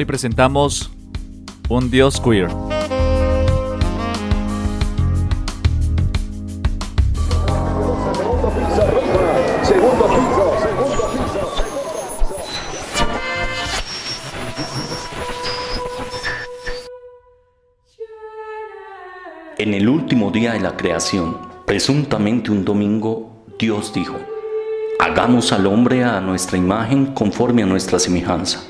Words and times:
Hoy 0.00 0.06
presentamos 0.06 0.90
un 1.68 1.90
Dios 1.90 2.18
queer. 2.22 2.48
En 19.58 19.74
el 19.74 19.86
último 19.86 20.30
día 20.30 20.54
de 20.54 20.60
la 20.60 20.78
creación, 20.78 21.36
presuntamente 21.66 22.50
un 22.50 22.64
domingo, 22.64 23.44
Dios 23.58 23.92
dijo, 23.92 24.16
hagamos 24.98 25.52
al 25.52 25.66
hombre 25.66 26.04
a 26.04 26.22
nuestra 26.22 26.56
imagen 26.56 27.12
conforme 27.12 27.64
a 27.64 27.66
nuestra 27.66 27.98
semejanza. 27.98 28.69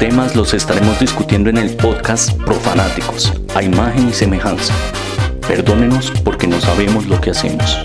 Temas 0.00 0.34
los 0.34 0.54
estaremos 0.54 0.98
discutiendo 0.98 1.50
en 1.50 1.58
el 1.58 1.76
podcast 1.76 2.32
Profanáticos, 2.44 3.34
a 3.54 3.62
imagen 3.62 4.08
y 4.08 4.12
semejanza. 4.14 4.72
Perdónenos 5.46 6.10
porque 6.24 6.46
no 6.46 6.58
sabemos 6.58 7.06
lo 7.06 7.20
que 7.20 7.28
hacemos. 7.28 7.78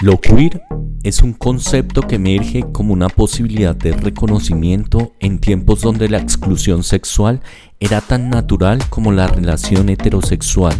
Lo 0.00 0.18
queer 0.18 0.62
es 1.02 1.20
un 1.20 1.34
concepto 1.34 2.00
que 2.00 2.14
emerge 2.14 2.64
como 2.72 2.94
una 2.94 3.10
posibilidad 3.10 3.76
de 3.76 3.92
reconocimiento 3.92 5.12
en 5.20 5.38
tiempos 5.38 5.82
donde 5.82 6.08
la 6.08 6.16
exclusión 6.16 6.84
sexual 6.84 7.42
era 7.80 8.00
tan 8.00 8.30
natural 8.30 8.82
como 8.88 9.12
la 9.12 9.26
relación 9.26 9.90
heterosexual. 9.90 10.74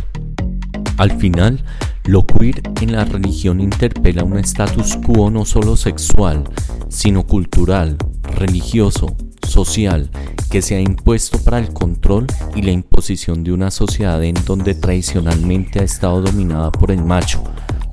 Al 0.96 1.18
final, 1.18 1.64
lo 2.04 2.26
queer 2.26 2.62
en 2.80 2.92
la 2.92 3.04
religión 3.04 3.60
interpela 3.60 4.24
un 4.24 4.38
status 4.38 4.96
quo 4.96 5.30
no 5.30 5.44
solo 5.44 5.76
sexual, 5.76 6.44
sino 6.88 7.26
cultural, 7.26 7.96
religioso, 8.22 9.16
social, 9.46 10.10
que 10.50 10.62
se 10.62 10.76
ha 10.76 10.80
impuesto 10.80 11.38
para 11.38 11.58
el 11.58 11.72
control 11.72 12.26
y 12.54 12.62
la 12.62 12.72
imposición 12.72 13.44
de 13.44 13.52
una 13.52 13.70
sociedad 13.70 14.22
en 14.24 14.36
donde 14.44 14.74
tradicionalmente 14.74 15.80
ha 15.80 15.82
estado 15.82 16.22
dominada 16.22 16.72
por 16.72 16.90
el 16.90 17.04
macho, 17.04 17.42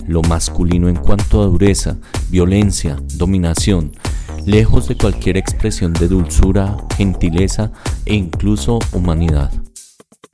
lo 0.07 0.21
masculino 0.21 0.87
en 0.87 0.95
cuanto 0.95 1.41
a 1.41 1.45
dureza, 1.45 1.97
violencia, 2.29 2.97
dominación, 3.15 3.91
lejos 4.45 4.87
de 4.87 4.95
cualquier 4.95 5.37
expresión 5.37 5.93
de 5.93 6.07
dulzura, 6.07 6.77
gentileza 6.95 7.71
e 8.05 8.15
incluso 8.15 8.79
humanidad. 8.93 9.51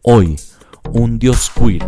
Hoy, 0.04 0.36
un 0.92 1.18
Dios 1.18 1.52
queer, 1.56 1.84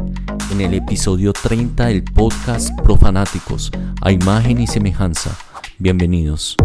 en 0.51 0.61
el 0.61 0.73
episodio 0.73 1.33
30 1.33 1.88
del 1.88 2.03
podcast 2.03 2.72
Profanáticos, 2.81 3.72
a 4.01 4.11
imagen 4.11 4.61
y 4.61 4.67
semejanza. 4.67 5.38
Bienvenidos. 5.78 6.56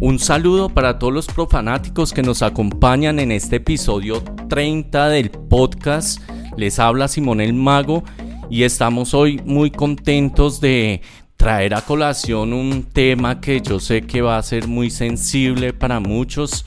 Un 0.00 0.18
saludo 0.18 0.68
para 0.68 0.98
todos 0.98 1.12
los 1.12 1.26
profanáticos 1.26 2.12
que 2.12 2.22
nos 2.22 2.42
acompañan 2.42 3.18
en 3.18 3.32
este 3.32 3.56
episodio 3.56 4.22
30 4.48 5.08
del 5.08 5.30
podcast. 5.30 6.20
Les 6.56 6.78
habla 6.78 7.08
Simón 7.08 7.40
el 7.40 7.52
Mago 7.52 8.04
y 8.48 8.62
estamos 8.62 9.14
hoy 9.14 9.40
muy 9.44 9.70
contentos 9.70 10.60
de 10.60 11.02
traer 11.36 11.74
a 11.74 11.82
colación 11.82 12.52
un 12.52 12.84
tema 12.84 13.40
que 13.40 13.60
yo 13.60 13.78
sé 13.78 14.02
que 14.02 14.22
va 14.22 14.38
a 14.38 14.42
ser 14.42 14.68
muy 14.68 14.90
sensible 14.90 15.72
para 15.72 16.00
muchos, 16.00 16.64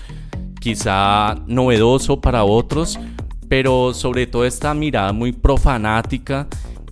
quizá 0.60 1.36
novedoso 1.48 2.22
para 2.22 2.44
otros, 2.44 3.00
pero 3.48 3.94
sobre 3.94 4.28
todo 4.28 4.46
esta 4.46 4.74
mirada 4.74 5.14
muy 5.14 5.32
profanática 5.32 6.48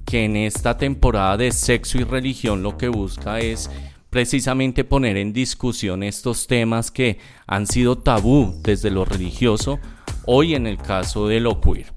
que 0.05 0.25
en 0.25 0.37
esta 0.37 0.77
temporada 0.77 1.37
de 1.37 1.51
sexo 1.51 1.97
y 1.97 2.03
religión 2.03 2.63
lo 2.63 2.77
que 2.77 2.87
busca 2.87 3.39
es 3.39 3.69
precisamente 4.09 4.83
poner 4.83 5.17
en 5.17 5.33
discusión 5.33 6.01
estos 6.01 6.47
temas 6.47 6.91
que 6.91 7.19
han 7.45 7.67
sido 7.67 7.97
tabú 7.97 8.55
desde 8.63 8.89
lo 8.89 9.05
religioso, 9.05 9.79
hoy 10.25 10.55
en 10.55 10.65
el 10.65 10.77
caso 10.77 11.27
de 11.27 11.39
lo 11.39 11.59
queer. 11.59 11.91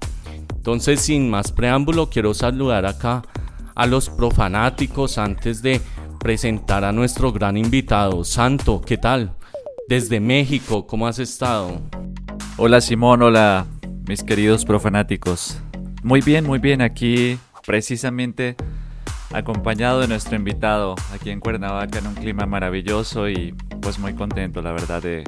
Entonces, 0.55 1.01
sin 1.01 1.29
más 1.29 1.51
preámbulo, 1.51 2.09
quiero 2.09 2.33
saludar 2.33 2.85
acá 2.85 3.23
a 3.73 3.87
los 3.87 4.09
profanáticos 4.09 5.17
antes 5.17 5.61
de 5.61 5.81
presentar 6.19 6.83
a 6.83 6.91
nuestro 6.91 7.31
gran 7.31 7.57
invitado. 7.57 8.23
Santo, 8.23 8.81
¿qué 8.81 8.97
tal? 8.97 9.33
Desde 9.91 10.21
México, 10.21 10.87
¿cómo 10.87 11.05
has 11.05 11.19
estado? 11.19 11.81
Hola 12.55 12.79
Simón, 12.79 13.23
hola 13.23 13.65
mis 14.07 14.23
queridos 14.23 14.63
profanáticos. 14.63 15.61
Muy 16.01 16.21
bien, 16.21 16.45
muy 16.45 16.59
bien, 16.59 16.81
aquí 16.81 17.37
precisamente 17.67 18.55
acompañado 19.33 19.99
de 19.99 20.07
nuestro 20.07 20.37
invitado 20.37 20.95
aquí 21.13 21.29
en 21.29 21.41
Cuernavaca 21.41 21.99
en 21.99 22.07
un 22.07 22.15
clima 22.15 22.45
maravilloso 22.45 23.27
y 23.27 23.53
pues 23.81 23.99
muy 23.99 24.13
contento 24.13 24.61
la 24.61 24.71
verdad 24.71 25.03
de 25.03 25.25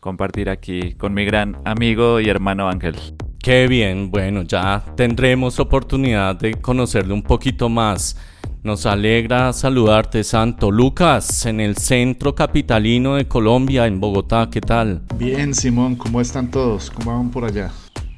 compartir 0.00 0.50
aquí 0.50 0.92
con 0.92 1.14
mi 1.14 1.24
gran 1.24 1.56
amigo 1.64 2.20
y 2.20 2.28
hermano 2.28 2.68
Ángel. 2.68 2.96
Qué 3.38 3.68
bien, 3.68 4.10
bueno, 4.10 4.42
ya 4.42 4.84
tendremos 4.98 5.58
oportunidad 5.58 6.36
de 6.36 6.52
conocerle 6.60 7.14
un 7.14 7.22
poquito 7.22 7.70
más. 7.70 8.18
Nos 8.64 8.86
alegra 8.86 9.52
saludarte, 9.52 10.24
Santo 10.24 10.70
Lucas, 10.70 11.44
en 11.44 11.60
el 11.60 11.76
centro 11.76 12.34
capitalino 12.34 13.16
de 13.16 13.28
Colombia, 13.28 13.86
en 13.86 14.00
Bogotá. 14.00 14.48
¿Qué 14.50 14.62
tal? 14.62 15.02
Bien, 15.18 15.52
Simón, 15.52 15.96
¿cómo 15.96 16.18
están 16.18 16.50
todos? 16.50 16.90
¿Cómo 16.90 17.14
van 17.14 17.30
por 17.30 17.44
allá? 17.44 17.70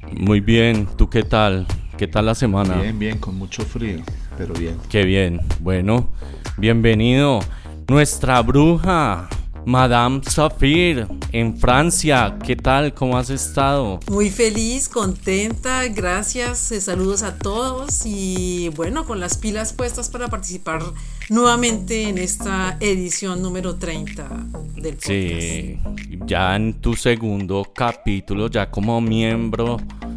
Muy 0.09 0.39
bien, 0.39 0.87
¿tú 0.95 1.09
qué 1.09 1.23
tal? 1.23 1.67
¿Qué 1.97 2.07
tal 2.07 2.27
la 2.27 2.33
semana? 2.33 2.75
Bien, 2.75 2.97
bien, 2.97 3.17
con 3.17 3.37
mucho 3.37 3.61
frío, 3.63 3.99
pero 4.37 4.53
bien. 4.53 4.77
Qué 4.87 5.03
bien, 5.03 5.41
bueno, 5.59 6.11
bienvenido. 6.55 7.41
Nuestra 7.89 8.41
bruja, 8.41 9.27
Madame 9.67 10.21
Safir, 10.23 11.05
en 11.33 11.57
Francia. 11.57 12.37
¿Qué 12.41 12.55
tal? 12.55 12.93
¿Cómo 12.93 13.17
has 13.17 13.29
estado? 13.29 13.99
Muy 14.09 14.29
feliz, 14.29 14.87
contenta, 14.87 15.85
gracias. 15.89 16.71
Eh, 16.71 16.79
saludos 16.79 17.21
a 17.21 17.37
todos 17.37 18.05
y 18.05 18.69
bueno, 18.77 19.05
con 19.05 19.19
las 19.19 19.37
pilas 19.37 19.73
puestas 19.73 20.09
para 20.09 20.29
participar 20.29 20.81
nuevamente 21.29 22.07
en 22.07 22.17
esta 22.17 22.77
edición 22.79 23.41
número 23.41 23.75
30 23.75 24.29
del 24.75 24.93
podcast. 24.93 25.05
Sí, 25.05 25.77
ya 26.25 26.55
en 26.55 26.75
tu 26.75 26.95
segundo 26.95 27.69
capítulo, 27.75 28.49
ya 28.49 28.71
como 28.71 29.01
miembro, 29.01 29.75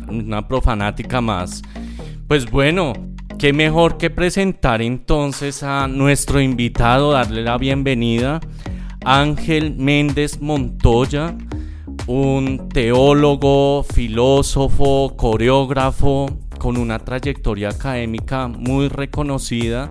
una 0.09 0.47
profanática 0.47 1.21
más. 1.21 1.61
Pues 2.29 2.49
bueno, 2.49 2.93
qué 3.37 3.53
mejor 3.53 3.99
que 3.99 4.11
presentar 4.11 4.81
entonces 4.81 5.65
a 5.65 5.89
nuestro 5.89 6.41
invitado, 6.41 7.11
darle 7.11 7.43
la 7.43 7.59
bienvenida. 7.59 8.39
Ángel 9.05 9.77
Méndez 9.77 10.41
Montoya, 10.41 11.37
un 12.07 12.69
teólogo, 12.69 13.83
filósofo, 13.83 15.17
coreógrafo 15.17 16.39
con 16.59 16.77
una 16.77 16.99
trayectoria 16.99 17.71
académica 17.71 18.47
muy 18.49 18.89
reconocida 18.89 19.91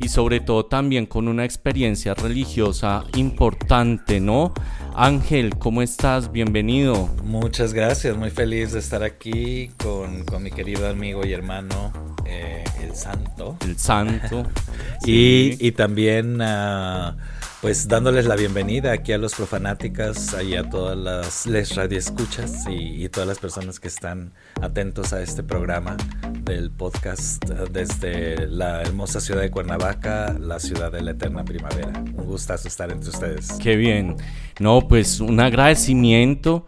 y 0.00 0.08
sobre 0.08 0.40
todo 0.40 0.66
también 0.66 1.06
con 1.06 1.26
una 1.26 1.44
experiencia 1.44 2.14
religiosa 2.14 3.04
importante, 3.16 4.20
¿no? 4.20 4.54
Ángel, 4.94 5.58
¿cómo 5.58 5.82
estás? 5.82 6.30
Bienvenido. 6.30 7.08
Muchas 7.24 7.72
gracias, 7.72 8.16
muy 8.16 8.30
feliz 8.30 8.72
de 8.72 8.78
estar 8.78 9.02
aquí 9.02 9.70
con, 9.76 10.24
mi 10.42 10.50
querido 10.50 10.88
amigo 10.88 11.26
y 11.26 11.32
hermano, 11.32 11.92
eh, 12.24 12.62
el 12.82 12.94
Santo. 12.94 13.56
El 13.62 13.78
Santo. 13.78 14.46
y, 15.04 15.72
también... 15.72 16.40
Uh, 16.40 17.35
pues 17.60 17.88
dándoles 17.88 18.26
la 18.26 18.36
bienvenida 18.36 18.92
aquí 18.92 19.12
a 19.12 19.18
los 19.18 19.34
profanáticas 19.34 20.36
y 20.46 20.54
a 20.54 20.68
todas 20.68 20.96
las 20.96 21.46
les 21.46 21.74
radioescuchas 21.74 22.66
y, 22.68 23.04
y 23.04 23.08
todas 23.08 23.28
las 23.28 23.38
personas 23.38 23.80
que 23.80 23.88
están 23.88 24.32
atentos 24.60 25.12
a 25.12 25.22
este 25.22 25.42
programa 25.42 25.96
del 26.42 26.70
podcast 26.70 27.44
desde 27.44 28.46
la 28.46 28.82
hermosa 28.82 29.20
ciudad 29.20 29.40
de 29.40 29.50
Cuernavaca, 29.50 30.36
la 30.38 30.60
ciudad 30.60 30.92
de 30.92 31.02
la 31.02 31.10
eterna 31.10 31.44
primavera. 31.44 31.92
Un 32.16 32.26
gustazo 32.26 32.68
estar 32.68 32.90
entre 32.92 33.10
ustedes. 33.10 33.52
Qué 33.60 33.76
bien. 33.76 34.16
No, 34.60 34.86
pues 34.86 35.20
un 35.20 35.40
agradecimiento. 35.40 36.66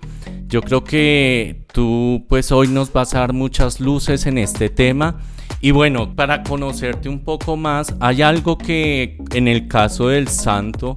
Yo 0.48 0.62
creo 0.62 0.82
que 0.82 1.64
tú 1.72 2.26
pues 2.28 2.50
hoy 2.50 2.68
nos 2.68 2.92
vas 2.92 3.14
a 3.14 3.20
dar 3.20 3.32
muchas 3.32 3.78
luces 3.78 4.26
en 4.26 4.38
este 4.38 4.68
tema. 4.68 5.20
Y 5.60 5.72
bueno, 5.72 6.14
para 6.14 6.42
conocerte 6.42 7.08
un 7.08 7.20
poco 7.20 7.56
más, 7.56 7.94
hay 8.00 8.22
algo 8.22 8.56
que 8.56 9.18
en 9.34 9.48
el 9.48 9.66
caso 9.66 10.08
del 10.08 10.28
santo 10.28 10.96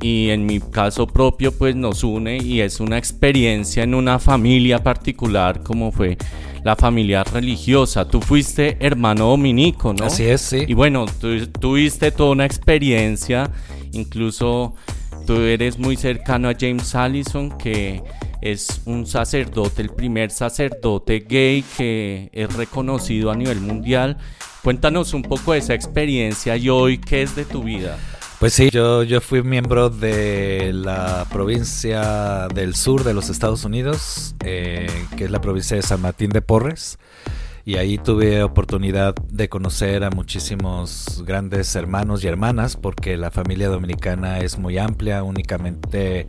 y 0.00 0.30
en 0.30 0.46
mi 0.46 0.60
caso 0.60 1.06
propio 1.06 1.56
pues 1.56 1.76
nos 1.76 2.04
une 2.04 2.38
y 2.38 2.60
es 2.60 2.80
una 2.80 2.96
experiencia 2.96 3.82
en 3.82 3.94
una 3.94 4.18
familia 4.18 4.82
particular 4.82 5.62
como 5.62 5.92
fue 5.92 6.16
la 6.62 6.76
familia 6.76 7.24
religiosa. 7.24 8.06
Tú 8.06 8.20
fuiste 8.20 8.76
hermano 8.80 9.28
dominico, 9.28 9.92
¿no? 9.92 10.04
Así 10.04 10.24
es, 10.24 10.40
sí. 10.40 10.64
Y 10.66 10.74
bueno, 10.74 11.06
tú 11.20 11.46
tuviste 11.48 12.12
toda 12.12 12.30
una 12.30 12.46
experiencia, 12.46 13.50
incluso 13.92 14.74
tú 15.26 15.34
eres 15.40 15.78
muy 15.78 15.96
cercano 15.96 16.48
a 16.48 16.54
James 16.58 16.94
Allison 16.94 17.56
que 17.58 18.02
es 18.42 18.82
un 18.84 19.06
sacerdote, 19.06 19.82
el 19.82 19.90
primer 19.90 20.30
sacerdote 20.30 21.20
gay 21.20 21.64
que 21.76 22.30
es 22.32 22.52
reconocido 22.54 23.30
a 23.30 23.36
nivel 23.36 23.60
mundial. 23.60 24.18
Cuéntanos 24.62 25.14
un 25.14 25.22
poco 25.22 25.52
de 25.52 25.58
esa 25.58 25.74
experiencia 25.74 26.56
y 26.56 26.68
hoy 26.68 26.98
qué 26.98 27.22
es 27.22 27.36
de 27.36 27.44
tu 27.44 27.62
vida. 27.62 27.98
Pues 28.40 28.54
sí, 28.54 28.70
yo, 28.70 29.02
yo 29.02 29.20
fui 29.20 29.42
miembro 29.42 29.90
de 29.90 30.72
la 30.72 31.26
provincia 31.30 32.48
del 32.48 32.74
sur 32.74 33.04
de 33.04 33.12
los 33.12 33.28
Estados 33.28 33.64
Unidos, 33.64 34.34
eh, 34.42 34.86
que 35.18 35.24
es 35.24 35.30
la 35.30 35.42
provincia 35.42 35.76
de 35.76 35.82
San 35.82 36.00
Martín 36.00 36.30
de 36.30 36.40
Porres. 36.40 36.98
Y 37.66 37.76
ahí 37.76 37.98
tuve 37.98 38.42
oportunidad 38.42 39.14
de 39.14 39.50
conocer 39.50 40.04
a 40.04 40.10
muchísimos 40.10 41.22
grandes 41.26 41.76
hermanos 41.76 42.24
y 42.24 42.28
hermanas, 42.28 42.76
porque 42.76 43.18
la 43.18 43.30
familia 43.30 43.68
dominicana 43.68 44.38
es 44.38 44.58
muy 44.58 44.78
amplia, 44.78 45.22
únicamente 45.22 46.26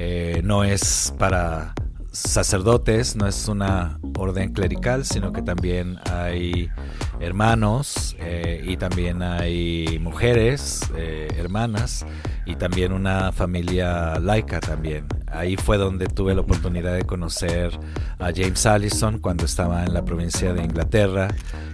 eh, 0.00 0.42
no 0.44 0.62
es 0.62 1.12
para 1.18 1.74
sacerdotes, 2.12 3.16
no 3.16 3.26
es 3.26 3.48
una 3.48 3.98
orden 4.16 4.52
clerical, 4.52 5.04
sino 5.04 5.32
que 5.32 5.42
también 5.42 5.98
hay 6.08 6.70
hermanos 7.18 8.14
eh, 8.20 8.62
y 8.64 8.76
también 8.76 9.22
hay 9.22 9.98
mujeres, 10.00 10.82
eh, 10.96 11.26
hermanas 11.36 12.06
y 12.46 12.54
también 12.54 12.92
una 12.92 13.32
familia 13.32 14.20
laica 14.20 14.60
también. 14.60 15.04
Ahí 15.26 15.56
fue 15.56 15.78
donde 15.78 16.06
tuve 16.06 16.32
la 16.32 16.42
oportunidad 16.42 16.94
de 16.94 17.02
conocer 17.02 17.76
a 18.20 18.30
James 18.32 18.66
Allison 18.66 19.18
cuando 19.18 19.46
estaba 19.46 19.84
en 19.84 19.94
la 19.94 20.04
provincia 20.04 20.52
de 20.52 20.62
Inglaterra 20.62 21.26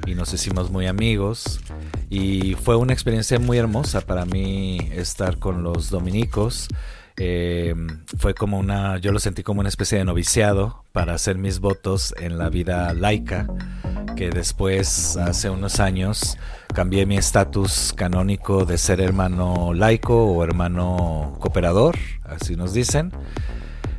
y 0.07 0.15
nos 0.15 0.33
hicimos 0.33 0.71
muy 0.71 0.87
amigos 0.87 1.61
y 2.09 2.55
fue 2.55 2.77
una 2.77 2.95
experiencia 2.95 3.39
muy 3.39 3.59
hermosa 3.59 4.01
para 4.01 4.25
mí 4.25 4.79
estar 4.93 5.39
con 5.39 5.63
los 5.63 5.91
dominicos. 5.91 6.69
Eh, 7.17 7.75
fue 8.19 8.35
como 8.35 8.59
una, 8.59 8.99
yo 8.99 9.13
lo 9.13 9.21
sentí 9.21 9.43
como 9.43 9.61
una 9.61 9.69
especie 9.69 9.99
de 9.99 10.05
noviciado 10.05 10.85
para 10.93 11.15
hacer 11.15 11.39
mis 11.39 11.61
votos 11.61 12.15
en 12.19 12.39
la 12.39 12.49
vida 12.49 12.93
laica, 12.93 13.47
que 14.17 14.31
después, 14.31 15.17
hace 15.17 15.49
unos 15.51 15.79
años, 15.81 16.39
cambié 16.73 17.07
mi 17.07 17.17
estatus 17.17 17.93
canónico 17.97 18.65
de 18.65 18.79
ser 18.79 19.01
hermano 19.01 19.73
laico 19.75 20.25
o 20.25 20.43
hermano 20.43 21.37
cooperador, 21.41 21.97
así 22.25 22.57
nos 22.57 22.73
dicen, 22.73 23.13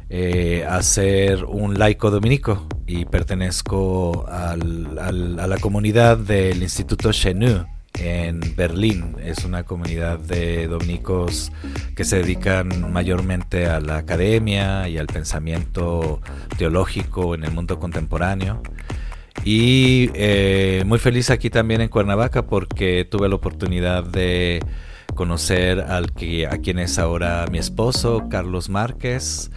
eh, 0.10 0.66
a 0.68 0.82
ser 0.84 1.46
un 1.46 1.80
laico 1.80 2.12
dominico. 2.12 2.68
Y 2.88 3.06
pertenezco 3.06 4.28
al, 4.28 5.00
al, 5.00 5.40
a 5.40 5.48
la 5.48 5.58
comunidad 5.58 6.18
del 6.20 6.62
Instituto 6.62 7.12
Chenu 7.12 7.66
en 8.00 8.40
Berlín. 8.56 9.16
Es 9.24 9.46
una 9.46 9.64
comunidad 9.64 10.20
de 10.20 10.68
dominicos 10.68 11.52
que 11.96 12.04
se 12.04 12.18
dedican 12.18 12.92
mayormente 12.92 13.68
a 13.68 13.80
la 13.80 13.98
academia 13.98 14.88
y 14.88 14.98
al 14.98 15.08
pensamiento 15.08 16.22
teológico 16.58 17.36
en 17.36 17.44
el 17.44 17.52
mundo 17.52 17.80
contemporáneo. 17.80 18.62
Y 19.44 20.10
eh, 20.14 20.84
muy 20.86 21.00
feliz 21.00 21.30
aquí 21.30 21.50
también 21.50 21.82
en 21.82 21.90
Cuernavaca 21.90 22.48
porque 22.48 23.06
tuve 23.10 23.30
la 23.30 23.36
oportunidad 23.36 24.04
de 24.04 24.64
conocer 25.14 25.82
al 25.82 26.14
que, 26.14 26.48
a 26.48 26.58
quien 26.58 26.80
es 26.80 26.98
ahora 26.98 27.46
mi 27.52 27.60
esposo, 27.60 28.28
Carlos 28.30 28.70
Márquez, 28.70 29.52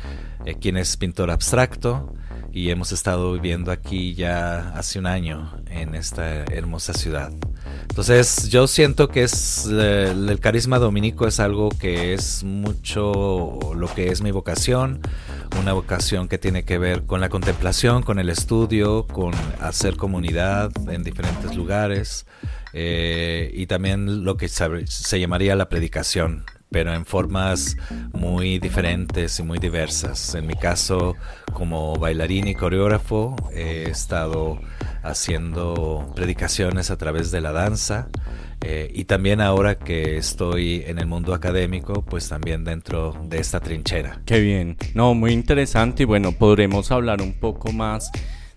eh, 0.45 0.55
quien 0.61 0.77
es 0.77 0.97
pintor 0.97 1.31
abstracto 1.31 2.15
y 2.53 2.71
hemos 2.71 2.93
estado 2.93 3.33
viviendo 3.33 3.71
aquí 3.71 4.15
ya 4.15 4.71
hace 4.71 4.99
un 4.99 5.07
año 5.07 5.53
en 5.67 5.95
esta 5.95 6.45
hermosa 6.45 6.93
ciudad. 6.93 7.33
Entonces 7.89 8.49
yo 8.49 8.67
siento 8.67 9.09
que 9.09 9.25
es 9.25 9.69
eh, 9.71 10.13
el 10.13 10.39
carisma 10.41 10.79
dominico 10.79 11.27
es 11.27 11.41
algo 11.41 11.69
que 11.69 12.15
es 12.15 12.45
mucho 12.45 13.59
lo 13.75 13.93
que 13.93 14.09
es 14.09 14.23
mi 14.23 14.31
vocación, 14.31 15.01
una 15.61 15.73
vocación 15.73 16.29
que 16.29 16.39
tiene 16.39 16.65
que 16.65 16.79
ver 16.79 17.07
con 17.07 17.21
la 17.21 17.29
contemplación, 17.29 18.03
con 18.03 18.19
el 18.19 18.29
estudio, 18.29 19.07
con 19.07 19.35
hacer 19.61 19.97
comunidad 19.97 20.71
en 20.89 21.03
diferentes 21.03 21.57
lugares 21.57 22.27
eh, 22.73 23.51
y 23.53 23.67
también 23.67 24.25
lo 24.25 24.37
que 24.37 24.49
se 24.49 25.21
llamaría 25.21 25.57
la 25.57 25.69
predicación, 25.69 26.45
pero 26.71 26.95
en 26.95 27.05
formas 27.05 27.77
muy 28.13 28.59
diferentes 28.59 29.39
y 29.39 29.43
muy 29.43 29.59
diversas. 29.59 30.35
En 30.35 30.47
mi 30.47 30.55
caso, 30.55 31.17
como 31.53 31.97
bailarín 31.97 32.49
y 32.49 32.55
coreógrafo, 32.55 33.37
he 33.53 33.89
estado 33.91 34.61
haciendo 35.03 36.13
predicaciones 36.15 36.91
a 36.91 36.97
través 36.97 37.31
de 37.31 37.41
la 37.41 37.53
danza 37.53 38.09
eh, 38.61 38.91
y 38.93 39.05
también 39.05 39.41
ahora 39.41 39.77
que 39.77 40.17
estoy 40.17 40.83
en 40.87 40.99
el 40.99 41.07
mundo 41.07 41.33
académico, 41.33 42.05
pues 42.05 42.29
también 42.29 42.65
dentro 42.65 43.15
de 43.25 43.39
esta 43.39 43.61
trinchera. 43.61 44.21
Qué 44.27 44.41
bien, 44.41 44.77
no, 44.95 45.15
muy 45.15 45.33
interesante 45.33 46.03
y 46.03 46.07
bueno, 46.07 46.33
podremos 46.33 46.91
hablar 46.91 47.23
un 47.23 47.35
poco 47.35 47.73
más 47.73 48.11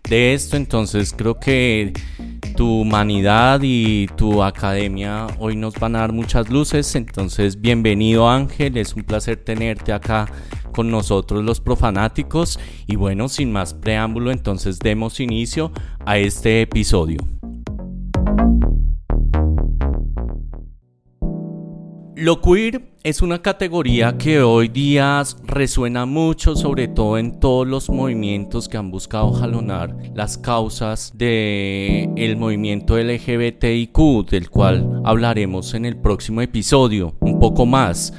de 0.10 0.34
esto, 0.34 0.58
entonces 0.58 1.14
creo 1.16 1.40
que 1.40 1.94
tu 2.56 2.82
humanidad 2.82 3.62
y 3.64 4.08
tu 4.18 4.44
academia 4.44 5.28
hoy 5.40 5.56
nos 5.56 5.76
van 5.76 5.96
a 5.96 6.00
dar 6.00 6.14
muchas 6.14 6.50
luces. 6.50 6.96
Entonces, 6.96 7.60
bienvenido 7.60 8.30
Ángel, 8.30 8.78
es 8.78 8.94
un 8.94 9.04
placer 9.04 9.38
tenerte 9.38 9.94
acá 9.94 10.28
con 10.74 10.90
nosotros 10.90 11.44
los 11.44 11.60
profanáticos. 11.60 12.60
Y 12.88 12.96
bueno, 12.96 13.30
sin 13.30 13.52
más 13.52 13.74
preámbulo, 13.74 14.32
entonces 14.32 14.80
demos 14.80 15.20
inicio 15.20 15.72
a 16.06 16.18
este 16.18 16.62
episodio. 16.62 17.20
Lo 22.16 22.42
queer 22.42 22.82
es 23.04 23.22
una 23.22 23.42
categoría 23.42 24.18
que 24.18 24.42
hoy 24.42 24.68
día 24.68 25.24
resuena 25.46 26.06
mucho, 26.06 26.58
sobre 26.58 26.90
todo 26.90 27.18
en 27.18 27.40
todos 27.40 27.66
los 27.66 27.90
movimientos 27.90 28.68
que 28.68 28.76
han 28.76 28.92
buscado 28.92 29.32
jalonar 29.32 29.96
las 30.14 30.38
causas 30.38 31.14
del 31.16 32.10
el 32.18 32.36
movimiento 32.36 32.98
LGBTIQ, 32.98 34.30
del 34.30 34.50
cual 34.50 35.02
hablaremos 35.06 35.74
en 35.74 35.86
el 35.86 35.96
próximo 35.96 36.42
episodio 36.42 37.16
un 37.22 37.40
poco 37.40 37.66
más 37.66 38.14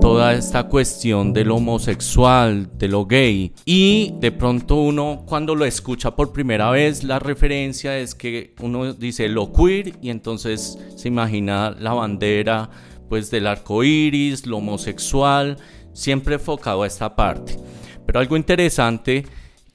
toda 0.00 0.34
esta 0.34 0.64
cuestión 0.64 1.32
de 1.32 1.44
lo 1.44 1.56
homosexual, 1.56 2.68
de 2.76 2.88
lo 2.88 3.06
gay. 3.06 3.52
Y 3.64 4.14
de 4.20 4.32
pronto 4.32 4.76
uno 4.76 5.24
cuando 5.26 5.54
lo 5.54 5.64
escucha 5.64 6.16
por 6.16 6.32
primera 6.32 6.70
vez, 6.70 7.04
la 7.04 7.20
referencia 7.20 7.96
es 7.96 8.14
que 8.14 8.54
uno 8.60 8.92
dice 8.92 9.28
lo 9.28 9.52
queer 9.52 9.94
y 10.02 10.10
entonces 10.10 10.78
se 10.96 11.08
imagina 11.08 11.70
la 11.70 11.92
bandera 11.92 12.70
pues 13.08 13.30
del 13.30 13.46
arco 13.46 13.84
iris, 13.84 14.46
lo 14.46 14.58
homosexual, 14.58 15.58
siempre 15.92 16.34
enfocado 16.34 16.82
a 16.82 16.86
esta 16.86 17.16
parte. 17.16 17.56
Pero 18.04 18.20
algo 18.20 18.36
interesante 18.36 19.26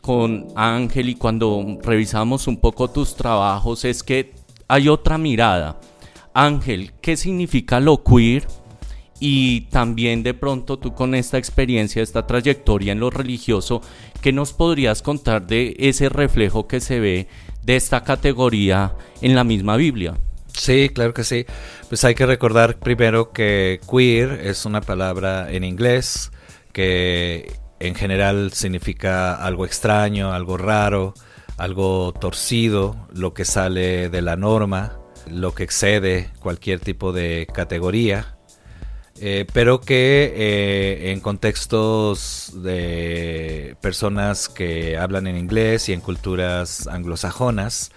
con 0.01 0.47
Ángel 0.55 1.09
y 1.09 1.15
cuando 1.15 1.77
revisamos 1.83 2.47
un 2.47 2.57
poco 2.57 2.89
tus 2.89 3.15
trabajos 3.15 3.85
es 3.85 4.03
que 4.03 4.33
hay 4.67 4.87
otra 4.87 5.17
mirada. 5.17 5.79
Ángel, 6.33 6.93
¿qué 7.01 7.17
significa 7.17 7.79
lo 7.79 8.03
queer? 8.03 8.47
Y 9.19 9.61
también 9.69 10.23
de 10.23 10.33
pronto 10.33 10.79
tú 10.79 10.95
con 10.95 11.13
esta 11.13 11.37
experiencia, 11.37 12.01
esta 12.01 12.25
trayectoria 12.25 12.93
en 12.93 12.99
lo 12.99 13.11
religioso, 13.11 13.81
¿qué 14.21 14.31
nos 14.31 14.53
podrías 14.53 15.03
contar 15.03 15.45
de 15.45 15.75
ese 15.77 16.09
reflejo 16.09 16.67
que 16.67 16.79
se 16.79 16.99
ve 16.99 17.27
de 17.61 17.75
esta 17.75 18.03
categoría 18.03 18.95
en 19.21 19.35
la 19.35 19.43
misma 19.43 19.75
Biblia? 19.75 20.17
Sí, 20.53 20.89
claro 20.89 21.13
que 21.13 21.23
sí. 21.23 21.45
Pues 21.89 22.03
hay 22.03 22.15
que 22.15 22.25
recordar 22.25 22.77
primero 22.79 23.31
que 23.31 23.79
queer 23.89 24.41
es 24.45 24.65
una 24.65 24.81
palabra 24.81 25.51
en 25.51 25.63
inglés 25.63 26.31
que 26.73 27.53
en 27.79 27.95
general 27.95 28.51
significa 28.53 29.35
algo 29.35 29.65
extraño, 29.65 30.33
algo 30.33 30.57
raro, 30.57 31.13
algo 31.57 32.13
torcido, 32.13 33.07
lo 33.13 33.33
que 33.33 33.45
sale 33.45 34.09
de 34.09 34.21
la 34.21 34.35
norma, 34.35 34.99
lo 35.27 35.53
que 35.53 35.63
excede 35.63 36.29
cualquier 36.39 36.79
tipo 36.79 37.11
de 37.13 37.47
categoría. 37.53 38.35
eh, 39.19 39.45
pero 39.53 39.81
que 39.81 40.33
eh, 40.35 41.11
en 41.11 41.19
contextos 41.19 42.51
de 42.63 43.75
personas 43.81 44.49
que 44.49 44.97
hablan 44.97 45.27
en 45.27 45.37
inglés 45.37 45.89
y 45.89 45.93
en 45.93 46.01
culturas 46.01 46.87
anglosajonas, 46.87 47.91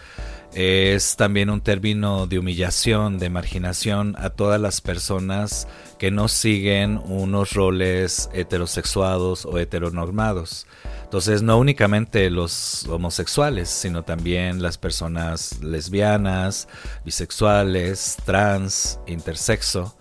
es 0.55 1.17
también 1.17 1.51
un 1.51 1.61
término 1.61 2.27
de 2.27 2.39
humillación, 2.39 3.19
de 3.19 3.29
marginación 3.29 4.15
a 4.19 4.31
todas 4.31 4.61
las 4.61 4.81
personas 4.81 5.67
que 5.99 6.11
no 6.11 6.29
siguen 6.29 7.01
unos 7.05 7.55
roles 7.55 8.31
heterosexuados 8.33 9.47
o 9.47 9.59
heteronormados. 9.59 10.67
Entonces, 11.03 11.43
no 11.43 11.59
únicamente 11.59 12.31
los 12.31 12.87
homosexuales, 12.89 13.69
sino 13.69 14.03
también 14.05 14.63
las 14.63 14.79
personas 14.79 15.61
lesbianas, 15.61 16.69
bisexuales, 17.05 18.17
trans, 18.25 19.01
intersexo. 19.07 19.97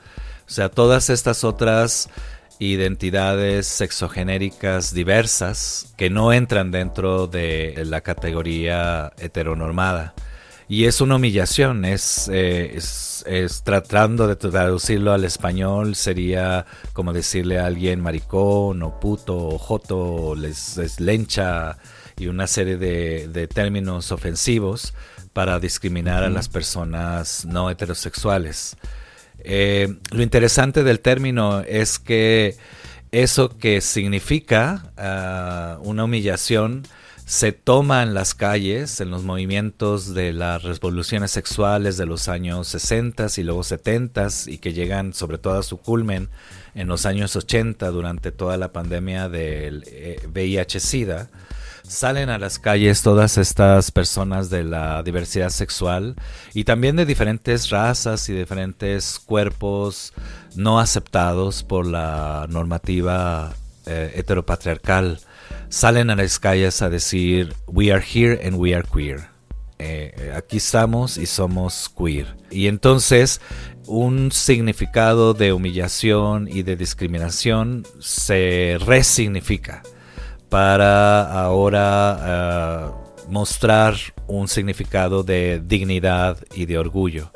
O 0.48 0.52
sea, 0.52 0.70
todas 0.70 1.10
estas 1.10 1.44
otras 1.44 2.10
identidades 2.60 3.68
sexogenéricas 3.68 4.94
diversas 4.94 5.94
que 5.98 6.10
no 6.10 6.32
entran 6.32 6.72
dentro 6.72 7.28
de 7.28 7.84
la 7.86 8.02
categoría 8.02 9.14
heteronormada. 9.18 10.14
Y 10.74 10.86
es 10.86 11.02
una 11.02 11.18
humillación, 11.18 11.86
es, 11.86 12.28
eh, 12.34 12.74
es, 12.76 13.62
tratando 13.64 14.28
de 14.28 14.36
traducirlo 14.36 15.14
al 15.14 15.24
español, 15.24 15.94
sería 15.94 16.66
como 16.94 17.14
decirle 17.14 17.60
a 17.60 17.68
alguien 17.68 18.02
maricón 18.02 18.82
o 18.82 19.00
puto 19.00 19.38
o 19.38 19.60
joto 19.60 20.00
o 20.00 20.36
les, 20.36 21.00
lencha 21.00 21.78
y 22.18 22.26
una 22.26 22.48
serie 22.48 22.78
de, 22.78 23.48
términos 23.54 24.12
ofensivos 24.12 24.96
para 25.32 25.60
discriminar 25.60 26.24
a 26.24 26.32
las 26.32 26.50
personas 26.50 27.46
no 27.46 27.70
heterosexuales. 27.70 28.76
Eh, 29.44 29.96
lo 30.10 30.24
interesante 30.24 30.84
del 30.84 31.02
término 31.02 31.60
es 31.60 32.00
que 32.00 32.58
eso 33.12 33.60
que 33.60 33.80
significa 33.80 34.92
ah, 34.98 35.78
una 35.84 36.06
humillación 36.06 36.82
se 37.34 37.52
toma 37.52 38.04
en 38.04 38.14
las 38.14 38.36
calles, 38.36 39.02
en 39.02 39.10
los 39.10 39.24
movimientos 39.24 40.14
de 40.14 40.34
las 40.34 40.62
revoluciones 40.62 41.32
sexuales 41.32 41.98
de 41.98 42.06
los 42.06 42.28
años 42.28 42.68
60 42.68 43.26
y 43.38 43.42
luego 43.42 43.64
70 43.64 44.28
y 44.46 44.60
que 44.60 44.72
llegan 44.72 45.16
sobre 45.16 45.40
todo 45.40 45.58
a 45.58 45.64
su 45.64 45.78
culmen 45.78 46.30
en 46.76 46.88
los 46.88 47.08
años 47.08 47.36
80 47.36 47.90
durante 47.90 48.32
toda 48.32 48.58
la 48.58 48.72
pandemia 48.72 49.30
del 49.30 49.84
VIH-Sida. 50.32 51.22
Eh, 51.24 51.38
Salen 51.82 52.30
a 52.30 52.38
las 52.38 52.60
calles 52.60 53.02
todas 53.02 53.40
estas 53.40 53.90
personas 53.90 54.52
de 54.52 54.64
la 54.64 55.02
diversidad 55.02 55.50
sexual 55.50 56.16
y 56.54 56.66
también 56.66 56.98
de 56.98 57.08
diferentes 57.08 57.72
razas 57.72 58.30
y 58.30 58.34
diferentes 58.34 59.18
cuerpos 59.18 60.14
no 60.56 60.80
aceptados 60.80 61.64
por 61.64 61.88
la 61.88 62.46
normativa 62.48 63.56
eh, 63.88 64.12
heteropatriarcal 64.18 65.20
salen 65.74 66.12
a 66.12 66.16
las 66.16 66.38
calles 66.38 66.84
a 66.84 66.90
decir 66.90 67.56
we 67.66 67.92
are 67.92 68.00
here 68.02 68.40
and 68.46 68.58
we 68.58 68.76
are 68.76 68.84
queer. 68.94 69.28
Eh, 69.80 70.32
aquí 70.36 70.58
estamos 70.58 71.18
y 71.18 71.26
somos 71.26 71.90
queer. 71.98 72.38
Y 72.52 72.68
entonces 72.68 73.42
un 73.88 74.32
significado 74.32 75.34
de 75.34 75.52
humillación 75.52 76.48
y 76.48 76.62
de 76.62 76.76
discriminación 76.76 77.88
se 78.00 78.78
resignifica 78.86 79.82
para 80.48 81.42
ahora 81.42 82.20
eh, 82.22 83.26
mostrar 83.30 83.96
un 84.28 84.48
significado 84.48 85.24
de 85.24 85.60
dignidad 85.66 86.38
y 86.54 86.68
de 86.68 86.78
orgullo. 86.78 87.32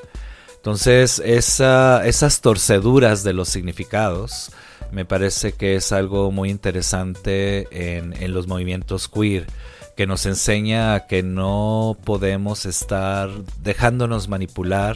Entonces 0.58 1.20
esas 1.26 2.42
torceduras 2.42 3.24
de 3.24 3.34
los 3.34 3.50
significados 3.50 4.52
me 4.92 5.06
parece 5.06 5.54
que 5.54 5.76
es 5.76 5.92
algo 5.92 6.32
muy 6.32 6.50
interesante 6.50 7.68
en, 7.72 8.34
los 8.34 8.48
movimientos 8.48 9.08
queer 9.08 9.48
que 9.96 10.06
nos 10.08 10.26
enseña 10.26 11.08
que 11.08 11.24
no 11.24 11.98
podemos 12.04 12.66
estar 12.66 13.30
dejándonos 13.64 14.28
manipular 14.28 14.96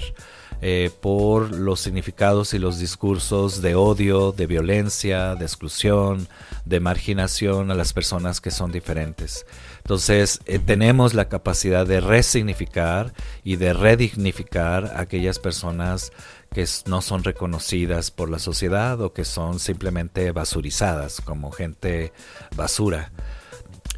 eh, 0.63 0.91
por 1.01 1.55
los 1.55 1.79
significados 1.79 2.53
y 2.53 2.59
los 2.59 2.77
discursos 2.77 3.63
de 3.63 3.73
odio, 3.73 4.31
de 4.31 4.45
violencia, 4.45 5.33
de 5.33 5.45
exclusión, 5.45 6.27
de 6.65 6.79
marginación 6.79 7.71
a 7.71 7.73
las 7.73 7.93
personas 7.93 8.41
que 8.41 8.51
son 8.51 8.71
diferentes. 8.71 9.47
Entonces, 9.77 10.39
eh, 10.45 10.59
tenemos 10.59 11.15
la 11.15 11.29
capacidad 11.29 11.87
de 11.87 11.99
resignificar 11.99 13.11
y 13.43 13.55
de 13.55 13.73
redignificar 13.73 14.93
a 14.95 15.01
aquellas 15.01 15.39
personas 15.39 16.11
que 16.53 16.67
no 16.85 17.01
son 17.01 17.23
reconocidas 17.23 18.11
por 18.11 18.29
la 18.29 18.37
sociedad 18.37 18.99
o 18.99 19.13
que 19.13 19.23
son 19.23 19.59
simplemente 19.59 20.31
basurizadas 20.33 21.21
como 21.21 21.51
gente 21.51 22.11
basura. 22.57 23.11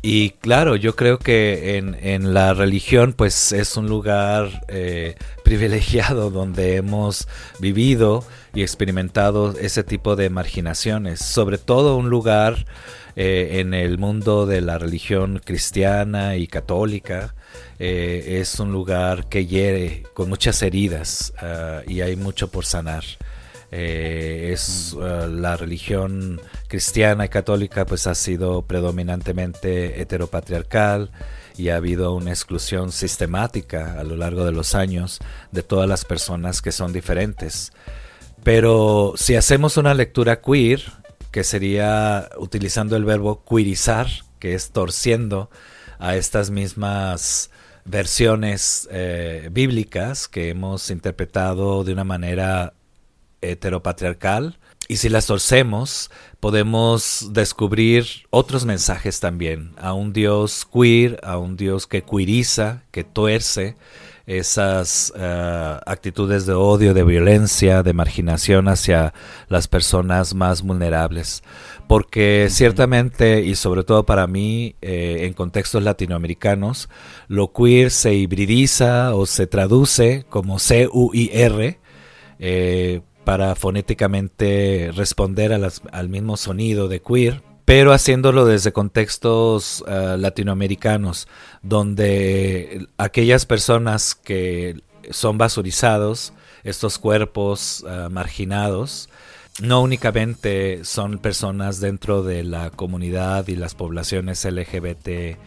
Y 0.03 0.31
claro, 0.31 0.75
yo 0.75 0.95
creo 0.95 1.17
que 1.17 1.77
en, 1.77 2.33
la 2.33 2.53
religión 2.53 3.13
pues 3.13 3.53
es 3.53 3.77
un 3.77 3.87
lugar 3.87 4.65
eh, 4.67 5.15
privilegiado 5.43 6.29
donde 6.29 6.75
hemos 6.75 7.27
vivido 7.59 8.23
y 8.53 8.61
experimentado 8.61 9.57
ese 9.57 9.83
tipo 9.83 10.15
de 10.15 10.29
marginaciones, 10.29 11.21
sobre 11.21 11.57
todo 11.57 11.95
un 11.95 12.09
lugar 12.09 12.65
eh, 13.15 13.61
en 13.61 13.73
el 13.73 13.97
mundo 13.97 14.45
de 14.45 14.61
la 14.61 14.77
religión 14.77 15.41
cristiana 15.43 16.35
y 16.35 16.47
católica, 16.47 17.33
eh, 17.79 18.39
es 18.39 18.59
un 18.59 18.71
lugar 18.71 19.27
que 19.27 19.45
hiere 19.45 20.03
con 20.13 20.29
muchas 20.29 20.61
heridas 20.61 21.33
ah, 21.39 21.81
y 21.87 22.01
hay 22.01 22.15
mucho 22.15 22.49
por 22.49 22.65
sanar. 22.65 23.03
Eh, 23.71 24.51
es 24.53 24.95
ah, 25.01 25.27
la 25.27 25.57
religión 25.57 26.39
cristiana 26.67 27.25
y 27.25 27.29
católica 27.29 27.85
pues 27.85 28.05
ha 28.05 28.15
sido 28.15 28.61
predominantemente 28.61 29.99
heteropatriarcal 30.01 31.09
y 31.57 31.69
ha 31.69 31.77
habido 31.77 32.13
una 32.13 32.31
exclusión 32.31 32.91
sistemática 32.91 33.99
a 33.99 34.03
lo 34.03 34.15
largo 34.15 34.45
de 34.45 34.51
los 34.51 34.75
años 34.75 35.19
de 35.51 35.63
todas 35.63 35.89
las 35.89 36.05
personas 36.05 36.61
que 36.61 36.71
son 36.71 36.93
diferentes. 36.93 37.71
Pero 38.43 39.13
si 39.15 39.35
hacemos 39.35 39.77
una 39.77 39.93
lectura 39.93 40.41
queer, 40.41 40.81
que 41.31 41.43
sería 41.43 42.29
utilizando 42.37 42.95
el 42.95 43.05
verbo 43.05 43.43
queerizar, 43.43 44.07
que 44.39 44.53
es 44.53 44.71
torciendo 44.71 45.49
a 46.03 46.17
estas 46.17 46.49
mismas 46.49 47.49
versiones 47.85 48.89
eh, 48.91 49.47
bíblicas 49.53 50.27
que 50.27 50.49
hemos 50.49 50.91
interpretado 50.91 51.85
de 51.85 51.93
una 51.93 52.03
manera 52.03 52.73
heteropatriarcal. 53.39 54.59
Y 54.89 54.97
si 54.97 55.07
las 55.07 55.27
torcemos, 55.27 56.11
podemos 56.41 57.29
descubrir 57.31 58.05
otros 58.31 58.65
mensajes 58.65 59.21
también, 59.21 59.71
a 59.77 59.93
un 59.93 60.11
Dios 60.11 60.67
queer, 60.71 61.21
a 61.23 61.37
un 61.37 61.55
Dios 61.55 61.87
que 61.87 62.01
queeriza, 62.01 62.83
que 62.91 63.05
tuerce 63.05 63.77
esas 64.25 65.13
eh, 65.17 65.79
actitudes 65.85 66.45
de 66.45 66.53
odio, 66.53 66.93
de 66.93 67.03
violencia, 67.03 67.83
de 67.83 67.93
marginación 67.93 68.67
hacia 68.67 69.13
las 69.49 69.67
personas 69.67 70.33
más 70.33 70.61
vulnerables. 70.61 71.43
Porque 71.87 72.47
ciertamente, 72.49 73.41
y 73.41 73.55
sobre 73.55 73.83
todo 73.83 74.05
para 74.05 74.27
mí, 74.27 74.75
eh, 74.81 75.25
en 75.25 75.33
contextos 75.33 75.83
latinoamericanos, 75.83 76.89
lo 77.27 77.51
queer 77.51 77.91
se 77.91 78.13
hibridiza 78.13 79.15
o 79.15 79.25
se 79.25 79.47
traduce 79.47 80.25
como 80.29 80.59
C-U-I-R 80.59 81.79
eh, 82.39 83.01
para 83.25 83.55
fonéticamente 83.55 84.91
responder 84.95 85.53
al 85.53 86.09
mismo 86.09 86.37
sonido 86.37 86.87
de 86.87 87.01
queer, 87.01 87.41
pero 87.65 87.93
haciéndolo 87.93 88.45
desde 88.45 88.73
contextos 88.73 89.83
eh, 89.87 90.15
latinoamericanos, 90.17 91.27
donde 91.61 92.87
aquellas 92.97 93.45
personas 93.45 94.15
que 94.15 94.81
son 95.11 95.37
basurizados, 95.37 96.33
estos 96.63 96.97
cuerpos 96.97 97.83
marginados, 98.09 99.09
no 99.61 99.81
únicamente 99.81 100.83
son 100.83 101.19
personas 101.19 101.79
dentro 101.79 102.23
de 102.23 102.43
la 102.43 102.71
comunidad 102.71 103.47
y 103.47 103.55
las 103.55 103.75
poblaciones 103.75 104.43
LGBTIQ, 104.45 105.37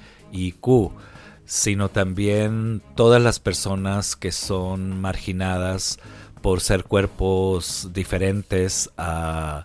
sino 1.45 1.89
también 1.89 2.83
todas 2.95 3.21
las 3.21 3.41
personas 3.41 4.15
que 4.15 4.31
son 4.31 5.01
marginadas 5.01 5.99
por 6.41 6.61
ser 6.61 6.85
cuerpos 6.85 7.89
diferentes 7.93 8.91
a, 8.97 9.65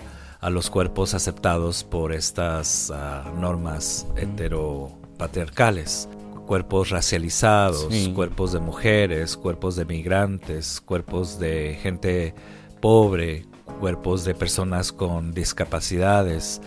los 0.49 0.71
cuerpos 0.71 1.13
aceptados 1.13 1.83
por 1.83 2.13
estas 2.13 2.91
ah, 2.91 3.31
normas 3.37 4.07
heteropatriarcales. 4.15 6.09
Cuerpos 6.47 6.89
racializados, 6.89 7.87
cuerpos 8.13 8.51
de 8.51 8.59
mujeres, 8.59 9.37
cuerpos 9.37 9.75
de 9.75 9.85
migrantes, 9.85 10.81
cuerpos 10.81 11.39
de 11.39 11.79
gente 11.81 12.33
pobre, 12.81 13.45
cuerpos 13.79 14.25
de 14.25 14.33
personas 14.33 14.91
con 14.91 15.31
discapacidades. 15.31 16.59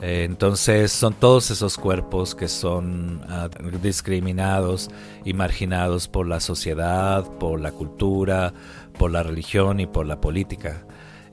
Eh, 0.00 0.24
entonces 0.24 0.90
son 0.90 1.12
todos 1.12 1.50
esos 1.50 1.76
cuerpos 1.76 2.34
que 2.34 2.48
son 2.48 3.20
ah, 3.28 3.48
discriminados 3.82 4.90
y 5.24 5.34
marginados 5.34 6.08
por 6.08 6.26
la 6.26 6.40
sociedad, 6.40 7.24
por 7.38 7.60
la 7.60 7.72
cultura, 7.72 8.54
por 8.98 9.10
la 9.12 9.22
religión 9.22 9.78
y 9.80 9.86
por 9.86 10.06
la 10.06 10.20
política. 10.20 10.87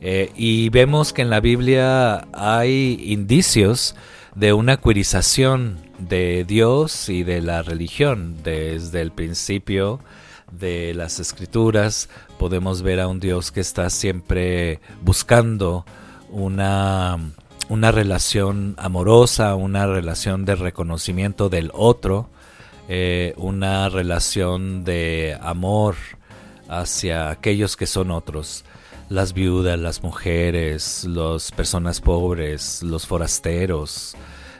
Eh, 0.07 0.31
y 0.35 0.69
vemos 0.69 1.13
que 1.13 1.23
en 1.23 1.31
la 1.31 1.39
Biblia 1.39 2.27
hay 2.31 3.01
indicios 3.05 3.95
de 4.35 4.53
una 4.53 4.77
cuirización 4.77 5.79
de 5.97 6.45
Dios 6.47 7.09
y 7.09 7.23
de 7.23 7.41
la 7.41 7.63
religión. 7.63 8.35
Desde 8.43 9.01
el 9.01 9.11
principio 9.11 9.99
de 10.51 10.93
las 10.93 11.19
escrituras 11.19 12.07
podemos 12.37 12.83
ver 12.83 12.99
a 12.99 13.07
un 13.07 13.19
Dios 13.19 13.51
que 13.51 13.61
está 13.61 13.89
siempre 13.89 14.79
buscando 15.01 15.87
una, 16.29 17.17
una 17.69 17.91
relación 17.91 18.75
amorosa, 18.77 19.55
una 19.55 19.87
relación 19.87 20.45
de 20.45 20.53
reconocimiento 20.53 21.49
del 21.49 21.71
otro, 21.73 22.29
eh, 22.89 23.33
una 23.37 23.89
relación 23.89 24.83
de 24.83 25.35
amor 25.41 25.95
hacia 26.69 27.31
aquellos 27.31 27.75
que 27.75 27.87
son 27.87 28.11
otros 28.11 28.65
las 29.15 29.33
viudas, 29.33 29.79
las 29.79 30.03
mujeres, 30.03 31.05
las 31.05 31.51
personas 31.51 32.01
pobres, 32.01 32.83
los 32.83 33.07
forasteros. 33.07 34.13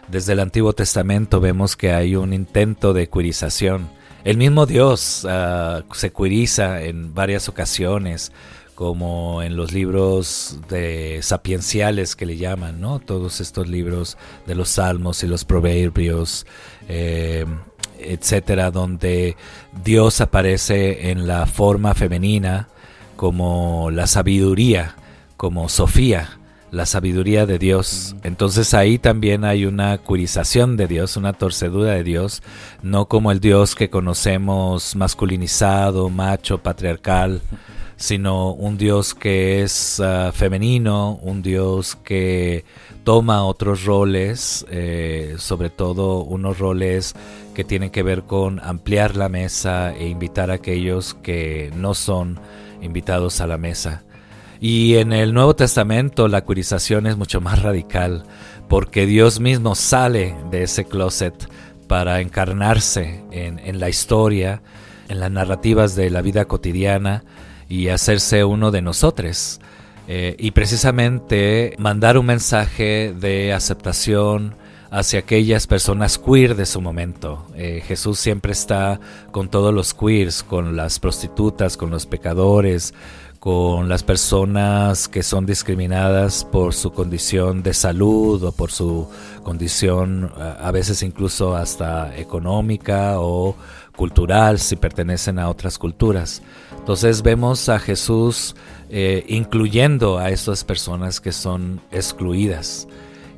Desde 0.08 0.32
el 0.32 0.40
Antiguo 0.40 0.72
Testamento 0.72 1.42
vemos 1.42 1.76
que 1.76 1.92
hay 1.92 2.16
un 2.16 2.32
intento 2.34 2.94
de 2.94 3.10
cuirización. 3.10 3.90
El 4.24 4.38
mismo 4.38 4.66
Dios 4.66 5.28
ah, 5.30 5.84
se 5.92 6.12
cuiriza 6.12 6.84
en 6.84 7.14
varias 7.14 7.50
ocasiones, 7.50 8.32
como 8.76 9.44
en 9.44 9.58
los 9.58 9.74
libros 9.74 10.58
de 10.70 11.20
sapienciales 11.22 12.16
que 12.16 12.26
le 12.26 12.38
llaman, 12.38 12.80
¿no? 12.80 13.00
Todos 13.00 13.42
estos 13.42 13.68
libros 13.68 14.18
de 14.48 14.56
los 14.56 14.70
salmos 14.70 15.22
y 15.24 15.28
los 15.28 15.44
proverbios, 15.44 16.46
eh, 16.88 17.46
etcétera, 18.00 18.72
donde 18.72 19.36
Dios 19.84 20.22
aparece 20.22 21.12
en 21.12 21.28
la 21.28 21.46
forma 21.46 21.94
femenina 21.94 22.70
como 23.16 23.90
la 23.92 24.08
sabiduría, 24.08 24.96
como 25.38 25.70
Sofía, 25.70 26.40
la 26.72 26.86
sabiduría 26.86 27.46
de 27.46 27.58
Dios. 27.58 28.16
Entonces 28.24 28.74
ahí 28.74 28.98
también 29.00 29.46
hay 29.46 29.66
una 29.66 29.98
curización 29.98 30.78
de 30.78 30.88
Dios, 30.88 31.16
una 31.18 31.34
torcedura 31.34 31.92
de 31.92 32.04
Dios, 32.04 32.44
no 32.84 33.08
como 33.08 33.32
el 33.32 33.40
Dios 33.40 33.76
que 33.76 33.90
conocemos 33.90 34.96
masculinizado, 34.96 36.10
macho, 36.10 36.58
patriarcal, 36.58 37.42
sino 37.96 38.52
un 38.52 38.78
Dios 38.78 39.14
que 39.14 39.64
es 39.64 40.00
ah, 40.02 40.32
femenino, 40.34 41.18
un 41.22 41.42
Dios 41.42 41.96
que 41.96 42.66
toma 43.06 43.46
otros 43.46 43.86
roles, 43.86 44.66
eh, 44.70 45.36
sobre 45.38 45.70
todo 45.70 46.24
unos 46.24 46.60
roles 46.60 47.16
que 47.54 47.64
tienen 47.64 47.90
que 47.90 48.04
ver 48.04 48.24
con 48.24 48.60
ampliar 48.60 49.16
la 49.16 49.30
mesa 49.30 49.96
e 49.96 50.10
invitar 50.10 50.52
a 50.52 50.56
aquellos 50.56 51.14
que 51.14 51.72
no 51.76 51.94
son 51.94 52.40
invitados 52.86 53.42
a 53.42 53.48
la 53.48 53.58
mesa. 53.58 54.04
Y 54.62 54.96
en 54.96 55.12
el 55.12 55.34
Nuevo 55.34 55.56
Testamento 55.56 56.28
la 56.28 56.46
curización 56.46 57.08
es 57.08 57.18
mucho 57.18 57.42
más 57.42 57.62
radical, 57.62 58.24
porque 58.70 59.06
Dios 59.06 59.40
mismo 59.40 59.76
sale 59.76 60.36
de 60.50 60.64
ese 60.64 60.86
closet 60.86 61.50
para 61.88 62.22
encarnarse 62.22 63.24
en, 63.32 63.80
la 63.80 63.90
historia, 63.90 64.62
en 65.10 65.20
las 65.20 65.30
narrativas 65.30 65.96
de 65.96 66.10
la 66.10 66.22
vida 66.22 66.46
cotidiana 66.46 67.24
y 67.70 67.90
hacerse 67.90 68.44
uno 68.44 68.72
de 68.72 68.82
nosotros. 68.82 69.60
Eh, 70.08 70.36
y 70.38 70.52
precisamente 70.52 71.76
mandar 71.78 72.18
un 72.18 72.28
mensaje 72.28 73.14
de 73.20 73.54
aceptación, 73.54 74.56
hacia 74.96 75.20
aquellas 75.20 75.68
personas 75.68 76.18
queer 76.18 76.56
de 76.56 76.66
su 76.66 76.80
momento. 76.80 77.46
Eh, 77.54 77.84
Jesús 77.86 78.18
siempre 78.18 78.54
está 78.54 79.02
con 79.32 79.50
todos 79.50 79.74
los 79.74 79.94
queers, 79.94 80.42
con 80.42 80.78
las 80.78 81.02
prostitutas, 81.02 81.76
con 81.76 81.90
los 81.90 82.06
pecadores, 82.06 82.94
con 83.40 83.90
las 83.90 84.04
personas 84.04 85.10
que 85.10 85.22
son 85.22 85.46
discriminadas 85.46 86.46
por 86.46 86.74
su 86.74 86.94
condición 86.94 87.62
de 87.62 87.74
salud 87.74 88.42
o 88.42 88.54
por 88.54 88.72
su 88.72 89.10
condición 89.44 90.32
a 90.38 90.72
veces 90.72 91.04
incluso 91.04 91.56
hasta 91.56 92.16
económica 92.18 93.20
o 93.20 93.56
cultural 93.98 94.60
si 94.60 94.78
pertenecen 94.78 95.40
a 95.40 95.50
otras 95.50 95.78
culturas. 95.78 96.42
Entonces 96.80 97.22
vemos 97.22 97.68
a 97.68 97.80
Jesús 97.80 98.56
eh, 98.90 99.26
incluyendo 99.28 100.18
a 100.18 100.30
estas 100.30 100.64
personas 100.64 101.20
que 101.20 101.34
son 101.34 101.82
excluidas. 101.92 102.88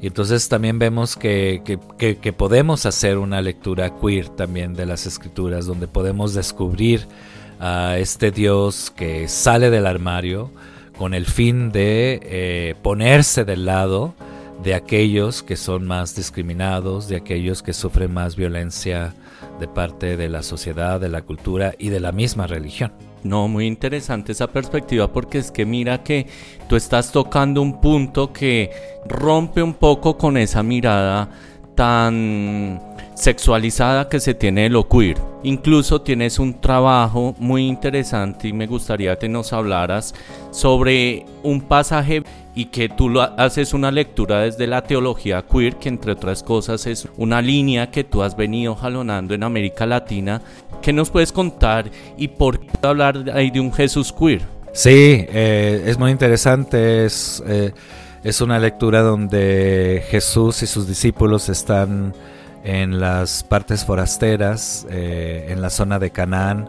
Y 0.02 0.08
entonces 0.08 0.48
también 0.48 0.78
vemos 0.78 1.16
que, 1.16 1.62
que, 1.98 2.34
podemos 2.34 2.86
hacer 2.86 3.18
una 3.18 3.42
lectura 3.42 3.96
queer 4.00 4.30
también 4.30 4.76
de 4.76 4.86
las 4.86 5.08
escrituras, 5.08 5.66
donde 5.66 5.88
podemos 5.88 6.34
descubrir 6.34 7.08
a 7.60 7.98
este 7.98 8.32
Dios 8.32 8.92
que 8.96 9.28
sale 9.28 9.72
del 9.72 9.88
armario 9.88 10.52
con 10.98 11.14
el 11.14 11.26
fin 11.26 11.72
de 11.72 12.20
eh, 12.24 12.76
ponerse 12.84 13.44
del 13.44 13.66
lado 13.66 14.14
de 14.64 14.76
aquellos 14.76 15.44
que 15.44 15.56
son 15.56 15.86
más 15.86 16.16
discriminados, 16.16 17.08
de 17.08 17.16
aquellos 17.18 17.64
que 17.64 17.74
sufren 17.74 18.14
más 18.14 18.36
violencia 18.36 19.14
de 19.60 19.68
parte 19.68 20.18
de 20.18 20.30
la 20.30 20.44
sociedad, 20.44 21.00
de 21.00 21.10
la 21.10 21.24
cultura 21.24 21.74
y 21.78 21.90
de 21.90 22.00
la 22.00 22.12
misma 22.12 22.48
religión. 22.48 22.92
No, 23.24 23.48
muy 23.48 23.66
interesante 23.66 24.32
esa 24.32 24.48
perspectiva 24.48 25.12
porque 25.12 25.40
es 25.40 25.52
que 25.52 25.66
mira 25.66 26.04
que 26.04 26.28
tú 26.70 26.76
estás 26.76 27.12
tocando 27.12 27.62
un 27.62 27.82
punto 27.82 28.32
que 28.32 28.72
rompe 29.06 29.62
un 29.62 29.74
poco 29.74 30.18
con 30.18 30.38
esa 30.38 30.64
mirada 30.64 31.30
tan 31.76 32.82
sexualizada 33.16 34.10
que 34.10 34.20
se 34.20 34.34
tiene 34.34 34.64
de 34.64 34.70
lo 34.70 34.88
queer. 34.88 35.18
Incluso 35.44 36.02
tienes 36.02 36.40
un 36.40 36.62
trabajo 36.62 37.36
muy 37.40 37.68
interesante 37.68 38.48
y 38.48 38.54
me 38.54 38.68
gustaría 38.68 39.18
que 39.18 39.28
nos 39.28 39.54
hablaras 39.54 40.14
sobre 40.52 41.26
un 41.44 41.62
pasaje 41.62 42.24
y 42.58 42.66
que 42.66 42.90
tú 42.90 43.22
haces 43.22 43.76
una 43.76 43.92
lectura 43.92 44.40
desde 44.40 44.66
la 44.66 44.82
teología 44.82 45.46
queer, 45.46 45.76
que 45.76 45.90
entre 45.90 46.14
otras 46.14 46.42
cosas 46.42 46.88
es 46.88 47.08
una 47.16 47.40
línea 47.40 47.92
que 47.92 48.04
tú 48.04 48.24
has 48.24 48.36
venido 48.36 48.74
jalonando 48.74 49.36
en 49.36 49.44
América 49.44 49.86
Latina. 49.86 50.42
¿Qué 50.82 50.92
nos 50.92 51.12
puedes 51.12 51.32
contar 51.32 51.92
y 52.18 52.30
por 52.30 52.60
qué 52.60 52.72
hablar 52.82 53.30
ahí 53.32 53.52
de 53.52 53.60
un 53.60 53.72
Jesús 53.72 54.12
queer? 54.12 54.42
Sí, 54.74 54.90
eh, 55.30 55.84
es 55.86 56.00
muy 56.00 56.10
interesante, 56.10 57.06
es, 57.06 57.44
eh, 57.46 57.74
es 58.24 58.42
una 58.42 58.58
lectura 58.58 59.04
donde 59.04 60.04
Jesús 60.10 60.64
y 60.64 60.66
sus 60.66 60.88
discípulos 60.88 61.50
están 61.50 62.16
en 62.64 63.00
las 63.00 63.44
partes 63.44 63.86
forasteras, 63.86 64.88
eh, 64.90 65.46
en 65.50 65.62
la 65.62 65.70
zona 65.70 66.00
de 66.00 66.10
Canaán, 66.10 66.68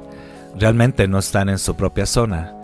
realmente 0.54 1.08
no 1.08 1.18
están 1.18 1.48
en 1.48 1.58
su 1.58 1.76
propia 1.76 2.04
zona 2.04 2.57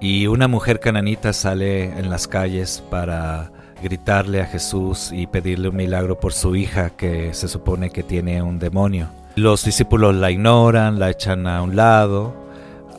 y 0.00 0.26
una 0.26 0.48
mujer 0.48 0.80
cananita 0.80 1.32
sale 1.32 1.84
en 1.84 2.10
las 2.10 2.28
calles 2.28 2.82
para 2.90 3.50
gritarle 3.82 4.40
a 4.40 4.46
Jesús 4.46 5.10
y 5.12 5.26
pedirle 5.26 5.68
un 5.68 5.76
milagro 5.76 6.18
por 6.18 6.32
su 6.32 6.56
hija 6.56 6.90
que 6.90 7.34
se 7.34 7.48
supone 7.48 7.90
que 7.90 8.02
tiene 8.02 8.42
un 8.42 8.58
demonio. 8.58 9.08
Los 9.36 9.64
discípulos 9.64 10.14
la 10.14 10.30
ignoran, 10.30 10.98
la 10.98 11.10
echan 11.10 11.46
a 11.46 11.62
un 11.62 11.76
lado, 11.76 12.34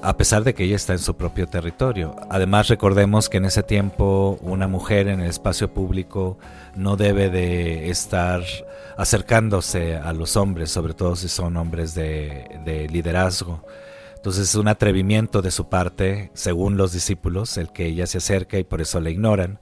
a 0.02 0.16
pesar 0.16 0.44
de 0.44 0.54
que 0.54 0.64
ella 0.64 0.78
está 0.78 0.94
en 0.94 1.00
su 1.00 1.16
propio 1.16 1.48
territorio. 1.48 2.16
Además 2.30 2.70
recordemos 2.70 3.28
que 3.30 3.38
en 3.38 3.46
ese 3.46 3.64
tiempo 3.64 4.40
una 4.42 4.68
mujer 4.68 5.08
en 5.08 5.20
el 5.20 5.30
espacio 5.30 5.74
público 5.74 6.38
no 6.76 6.96
debe 6.96 7.30
de 7.30 7.90
estar 7.90 8.42
acercándose 8.98 9.96
a 9.96 10.14
los 10.14 10.38
hombres, 10.38 10.72
sobre 10.72 10.94
todo 10.94 11.16
si 11.16 11.28
son 11.28 11.58
hombres 11.58 11.94
de, 11.94 12.60
de 12.64 12.88
liderazgo. 12.88 13.62
Entonces 14.20 14.50
es 14.50 14.56
un 14.56 14.68
atrevimiento 14.68 15.42
de 15.42 15.50
su 15.50 15.70
parte, 15.70 16.30
según 16.34 16.76
los 16.76 16.92
discípulos, 16.92 17.56
el 17.56 17.72
que 17.72 17.86
ella 17.86 18.06
se 18.06 18.18
acerca 18.18 18.60
y 18.60 18.66
por 18.66 18.82
eso 18.82 19.00
la 19.00 19.12
ignoran. 19.12 19.62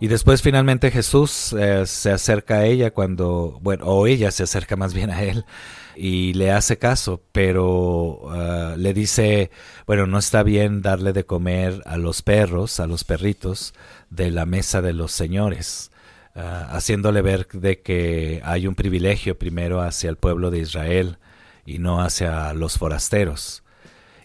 Y 0.00 0.06
después 0.06 0.40
finalmente 0.40 0.90
Jesús 0.90 1.52
eh, 1.52 1.84
se 1.84 2.10
acerca 2.10 2.56
a 2.56 2.64
ella 2.64 2.90
cuando, 2.90 3.58
bueno, 3.60 3.84
o 3.84 4.06
ella 4.06 4.30
se 4.30 4.44
acerca 4.44 4.76
más 4.76 4.94
bien 4.94 5.10
a 5.10 5.22
él 5.22 5.44
y 5.94 6.32
le 6.32 6.50
hace 6.52 6.78
caso, 6.78 7.22
pero 7.32 8.30
ah, 8.30 8.76
le 8.78 8.94
dice, 8.94 9.50
bueno, 9.86 10.06
no 10.06 10.18
está 10.18 10.42
bien 10.42 10.80
darle 10.80 11.12
de 11.12 11.26
comer 11.26 11.82
a 11.84 11.98
los 11.98 12.22
perros, 12.22 12.80
a 12.80 12.86
los 12.86 13.04
perritos 13.04 13.74
de 14.08 14.30
la 14.30 14.46
mesa 14.46 14.80
de 14.80 14.94
los 14.94 15.12
señores, 15.12 15.92
ah, 16.34 16.66
haciéndole 16.70 17.20
ver 17.20 17.46
de 17.52 17.82
que 17.82 18.40
hay 18.42 18.66
un 18.66 18.74
privilegio 18.74 19.38
primero 19.38 19.82
hacia 19.82 20.08
el 20.08 20.16
pueblo 20.16 20.50
de 20.50 20.60
Israel 20.60 21.18
y 21.66 21.78
no 21.78 22.00
hacia 22.00 22.54
los 22.54 22.78
forasteros. 22.78 23.61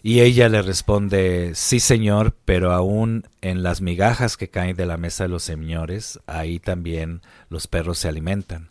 Y 0.02 0.20
ella 0.20 0.48
le 0.48 0.62
responde, 0.62 1.52
sí 1.54 1.80
señor, 1.80 2.34
pero 2.44 2.72
aún 2.72 3.26
en 3.40 3.62
las 3.62 3.80
migajas 3.80 4.36
que 4.36 4.48
caen 4.48 4.76
de 4.76 4.86
la 4.86 4.96
mesa 4.96 5.24
de 5.24 5.30
los 5.30 5.42
señores, 5.42 6.20
ahí 6.26 6.60
también 6.60 7.20
los 7.50 7.66
perros 7.66 7.98
se 7.98 8.08
alimentan. 8.08 8.70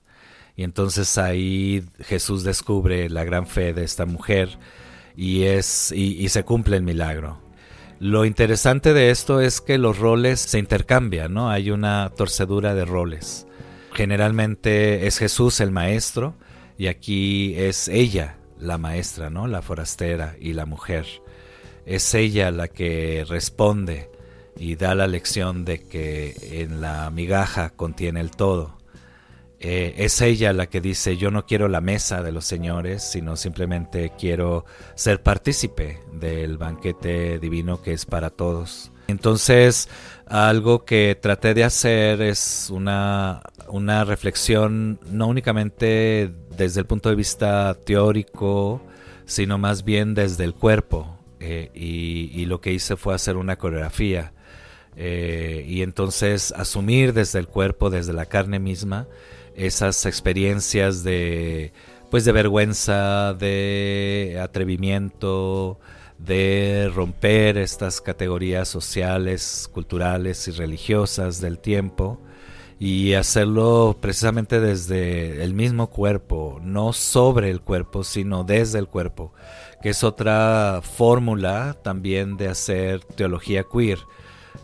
Y 0.56 0.64
entonces 0.64 1.18
ahí 1.18 1.84
Jesús 2.00 2.44
descubre 2.44 3.10
la 3.10 3.26
gran 3.26 3.46
fe 3.46 3.74
de 3.74 3.84
esta 3.84 4.06
mujer 4.06 4.58
y, 5.16 5.44
es, 5.44 5.92
y, 5.92 6.28
se 6.30 6.44
cumple 6.44 6.78
el 6.78 6.84
milagro. 6.84 7.40
Lo 8.00 8.26
interesante 8.26 8.94
de 8.94 9.12
esto 9.12 9.42
es 9.42 9.60
que 9.60 9.78
los 9.78 10.00
roles 10.00 10.40
se 10.40 10.60
intercambian, 10.60 11.34
¿no? 11.34 11.50
Hay 11.50 11.72
una 11.72 12.12
torcedura 12.16 12.74
de 12.74 12.86
roles. 12.86 13.48
Generalmente 13.94 15.08
es 15.08 15.18
Jesús 15.18 15.60
el 15.60 15.72
maestro 15.72 16.36
y 16.78 16.88
aquí 16.88 17.56
es 17.58 17.88
ella 17.88 18.37
la 18.60 18.78
maestra, 18.78 19.30
¿no? 19.30 19.48
La 19.48 19.62
forastera 19.62 20.36
y 20.40 20.54
la 20.54 20.66
mujer. 20.66 21.06
Es 21.86 22.14
ella 22.14 22.52
la 22.52 22.68
que 22.68 23.26
responde 23.28 24.10
y 24.58 24.76
da 24.76 24.96
la 24.96 25.08
lección 25.08 25.66
de 25.66 25.84
que 25.84 26.36
en 26.62 26.82
la 26.82 27.10
migaja 27.10 27.70
contiene 27.72 28.20
el 28.22 28.32
todo. 28.32 28.78
Eh, 29.60 29.96
es 29.98 30.22
ella 30.22 30.54
la 30.54 30.68
que 30.68 30.82
dice 30.82 31.18
yo 31.18 31.32
no 31.32 31.48
quiero 31.48 31.68
la 31.68 31.82
mesa 31.82 32.22
de 32.22 32.32
los 32.32 32.46
señores, 32.46 33.04
sino 33.04 33.36
simplemente 33.36 34.12
quiero 34.18 34.66
ser 34.94 35.24
partícipe 35.24 36.00
del 36.14 36.58
banquete 36.58 37.40
divino 37.40 37.82
que 37.82 37.94
es 37.94 38.06
para 38.06 38.30
todos. 38.30 38.92
Entonces, 39.08 39.88
algo 40.28 40.84
que 40.84 41.18
traté 41.20 41.54
de 41.54 41.64
hacer 41.64 42.22
es 42.22 42.70
una, 42.70 43.42
una 43.70 44.04
reflexión 44.04 45.00
no 45.10 45.28
únicamente 45.28 46.32
desde 46.58 46.82
el 46.82 46.86
punto 46.86 47.10
de 47.10 47.16
vista 47.16 47.76
teórico, 47.86 48.82
sino 49.26 49.58
más 49.58 49.84
bien 49.84 50.14
desde 50.14 50.44
el 50.44 50.54
cuerpo. 50.54 51.18
Eh, 51.40 51.70
y, 51.74 52.46
lo 52.46 52.62
que 52.62 52.74
hice 52.74 52.96
fue 52.96 53.14
hacer 53.14 53.38
una 53.38 53.58
coreografía. 53.58 54.34
Eh, 54.96 55.64
y 55.68 55.84
entonces 55.84 56.52
asumir 56.54 57.14
desde 57.14 57.40
el 57.40 57.48
cuerpo, 57.48 57.90
desde 57.90 58.14
la 58.14 58.26
carne 58.26 58.60
misma, 58.60 59.08
esas 59.56 60.06
experiencias 60.06 61.04
de 61.04 61.72
pues 62.10 62.24
de 62.24 62.32
vergüenza, 62.32 63.34
de 63.34 64.40
atrevimiento, 64.42 65.78
de 66.18 66.90
romper 66.96 67.58
estas 67.58 68.00
categorías 68.00 68.70
sociales, 68.70 69.70
culturales 69.72 70.48
y 70.48 70.52
religiosas 70.52 71.42
del 71.42 71.60
tiempo 71.60 72.20
y 72.80 73.14
hacerlo 73.14 73.98
precisamente 74.00 74.60
desde 74.60 75.44
el 75.44 75.54
mismo 75.54 75.88
cuerpo, 75.88 76.60
no 76.62 76.94
sobre 76.94 77.50
el 77.50 77.62
cuerpo, 77.62 78.04
sino 78.04 78.44
desde 78.44 78.80
el 78.80 78.88
cuerpo, 78.88 79.34
que 79.82 79.90
es 79.90 80.04
otra 80.04 80.82
fórmula 80.84 81.78
también 81.84 82.38
de 82.38 82.50
hacer 82.50 83.04
teología 83.04 83.64
queer. 83.64 84.00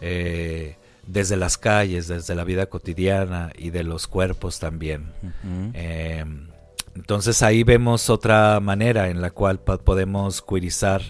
Eh, 0.02 0.78
desde 1.08 1.36
las 1.36 1.58
calles, 1.58 2.08
desde 2.08 2.36
la 2.36 2.44
vida 2.44 2.68
cotidiana 2.68 3.52
y 3.58 3.70
de 3.70 3.84
los 3.84 4.08
cuerpos 4.08 4.60
también. 4.60 5.12
Em, 5.74 6.48
entonces 6.96 7.42
ahí 7.42 7.64
vemos 7.64 8.10
otra 8.10 8.60
manera 8.60 9.10
en 9.10 9.22
la 9.22 9.32
cual 9.32 9.60
podemos 9.60 10.42
queerizar 10.42 11.02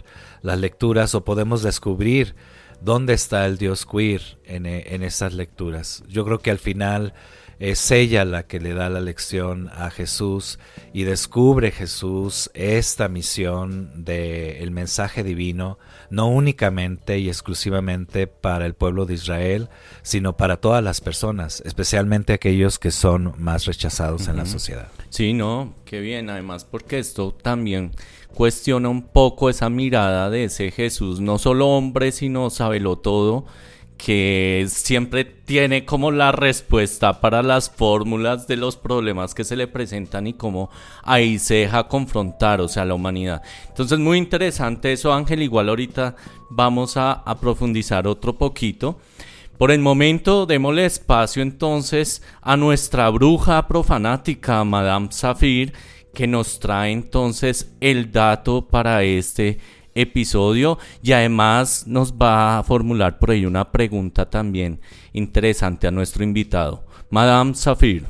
las 0.42 0.60
lecturas 0.60 1.14
o 1.16 1.24
podemos 1.24 1.62
descubrir 1.62 2.36
dónde 2.84 3.14
está 3.14 3.46
el 3.46 3.58
Dios 3.58 3.86
queer 3.86 4.22
en, 4.46 4.66
en 4.66 5.04
esas 5.04 5.34
lecturas. 5.34 6.04
Yo 6.08 6.26
creo 6.26 6.40
que 6.40 6.52
al 6.52 6.60
final 6.60 7.14
es 7.60 7.92
ella 7.92 8.26
la 8.26 8.44
que 8.44 8.60
le 8.60 8.74
da 8.74 8.90
la 8.90 9.00
lección 9.00 9.70
a 9.74 9.90
Jesús 9.90 10.60
y 10.92 11.04
descubre 11.04 11.72
Jesús 11.72 12.50
esta 12.54 13.08
misión 13.08 14.04
del 14.04 14.72
mensaje 14.72 15.24
divino, 15.24 15.78
no 16.10 16.28
únicamente 16.28 17.20
y 17.20 17.30
exclusivamente 17.30 18.28
para 18.28 18.66
el 18.66 18.74
pueblo 18.74 19.06
de 19.06 19.14
Israel, 19.14 19.70
sino 20.02 20.36
para 20.36 20.58
todas 20.58 20.84
las 20.84 21.00
personas, 21.00 21.62
especialmente 21.66 22.34
aquellos 22.34 22.80
que 22.80 22.92
son 22.92 23.34
más 23.38 23.66
rechazados 23.66 24.28
en 24.28 24.38
la 24.38 24.46
sociedad. 24.46 24.90
Sí, 25.10 25.34
no, 25.34 25.74
qué 25.86 26.02
bien, 26.02 26.30
además 26.30 26.66
porque 26.66 27.00
esto 27.00 27.34
también 27.34 27.92
cuestiona 28.34 28.90
un 28.90 29.04
poco 29.04 29.50
esa 29.50 29.70
mirada 29.70 30.30
de 30.30 30.46
ese 30.46 30.72
Jesús, 30.72 31.22
no 31.22 31.38
solo 31.38 31.70
hombre, 31.70 32.12
sino 32.12 32.50
sabelo 32.50 32.98
todo 32.98 33.46
que 33.98 34.66
siempre 34.68 35.24
tiene 35.24 35.86
como 35.86 36.12
la 36.12 36.34
respuesta 36.34 37.22
para 37.22 37.42
las 37.42 37.70
fórmulas 37.70 38.48
de 38.48 38.58
los 38.58 38.76
problemas 38.76 39.34
que 39.34 39.46
se 39.46 39.56
le 39.56 39.68
presentan 39.68 40.28
y 40.28 40.34
cómo 40.34 40.70
ahí 41.04 41.40
se 41.40 41.56
deja 41.56 41.88
confrontar, 41.88 42.60
o 42.60 42.68
sea, 42.68 42.84
la 42.84 42.96
humanidad. 42.96 43.42
Entonces, 43.70 44.00
muy 44.00 44.18
interesante 44.18 44.92
eso, 44.92 45.14
Ángel. 45.14 45.42
Igual 45.42 45.70
ahorita 45.70 46.18
vamos 46.50 46.98
a, 46.98 47.14
a 47.14 47.40
profundizar 47.40 48.06
otro 48.06 48.38
poquito. 48.38 49.00
Por 49.58 49.72
el 49.72 49.80
momento, 49.80 50.46
démosle 50.46 50.86
espacio 50.86 51.42
entonces 51.42 52.24
a 52.42 52.58
nuestra 52.58 53.10
bruja 53.10 53.68
profanática, 53.70 54.66
Madame 54.66 55.08
Safir, 55.12 55.72
que 56.14 56.28
nos 56.28 56.60
trae 56.60 56.92
entonces 56.92 57.74
el 57.82 58.12
dato 58.12 58.68
para 58.68 59.04
este 59.04 59.58
episodio 59.96 60.78
y 61.02 61.12
además 61.12 61.86
nos 61.88 62.14
va 62.14 62.60
a 62.60 62.64
formular 62.64 63.20
por 63.20 63.32
ahí 63.32 63.46
una 63.46 63.72
pregunta 63.72 64.30
también 64.30 64.80
interesante 65.14 65.88
a 65.88 65.92
nuestro 65.92 66.24
invitado. 66.24 66.86
Madame 67.10 67.54
Safir. 67.56 68.06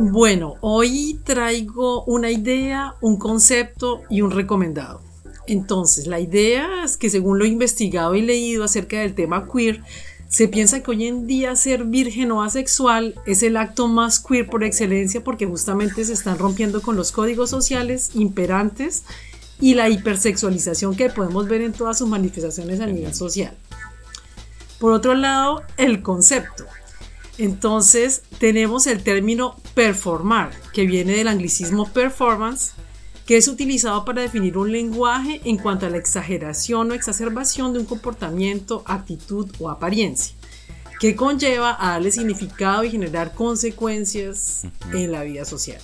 Bueno, 0.00 0.54
hoy 0.60 1.18
traigo 1.24 2.04
una 2.04 2.30
idea, 2.30 2.94
un 3.00 3.18
concepto 3.18 4.02
y 4.08 4.22
un 4.22 4.30
recomendado. 4.30 5.02
Entonces, 5.48 6.06
la 6.06 6.20
idea 6.20 6.84
es 6.84 6.96
que 6.96 7.10
según 7.10 7.38
lo 7.38 7.46
investigado 7.46 8.14
y 8.14 8.22
leído 8.22 8.62
acerca 8.62 9.00
del 9.00 9.14
tema 9.14 9.48
queer, 9.52 9.82
se 10.28 10.46
piensa 10.46 10.82
que 10.82 10.90
hoy 10.90 11.06
en 11.06 11.26
día 11.26 11.56
ser 11.56 11.84
virgen 11.84 12.30
o 12.32 12.42
asexual 12.42 13.14
es 13.26 13.42
el 13.42 13.56
acto 13.56 13.88
más 13.88 14.20
queer 14.20 14.46
por 14.46 14.62
excelencia 14.62 15.24
porque 15.24 15.46
justamente 15.46 16.04
se 16.04 16.12
están 16.12 16.38
rompiendo 16.38 16.82
con 16.82 16.96
los 16.96 17.12
códigos 17.12 17.48
sociales 17.48 18.10
imperantes 18.14 19.04
y 19.58 19.74
la 19.74 19.88
hipersexualización 19.88 20.94
que 20.94 21.08
podemos 21.08 21.48
ver 21.48 21.62
en 21.62 21.72
todas 21.72 21.98
sus 21.98 22.08
manifestaciones 22.08 22.80
a 22.80 22.86
nivel 22.86 23.14
social. 23.14 23.56
Por 24.78 24.92
otro 24.92 25.14
lado, 25.14 25.62
el 25.78 26.02
concepto. 26.02 26.64
Entonces 27.38 28.22
tenemos 28.38 28.86
el 28.86 29.02
término 29.02 29.56
performar, 29.74 30.50
que 30.72 30.86
viene 30.86 31.12
del 31.12 31.28
anglicismo 31.28 31.88
performance, 31.88 32.72
que 33.28 33.36
es 33.36 33.46
utilizado 33.46 34.06
para 34.06 34.22
definir 34.22 34.56
un 34.56 34.72
lenguaje 34.72 35.42
en 35.44 35.58
cuanto 35.58 35.84
a 35.84 35.90
la 35.90 35.98
exageración 35.98 36.90
o 36.90 36.94
exacerbación 36.94 37.74
de 37.74 37.78
un 37.78 37.84
comportamiento, 37.84 38.82
actitud 38.86 39.46
o 39.58 39.68
apariencia, 39.68 40.34
que 40.98 41.14
conlleva 41.14 41.76
a 41.78 41.90
darle 41.90 42.10
significado 42.10 42.84
y 42.84 42.90
generar 42.90 43.34
consecuencias 43.34 44.62
en 44.94 45.12
la 45.12 45.24
vida 45.24 45.44
social. 45.44 45.78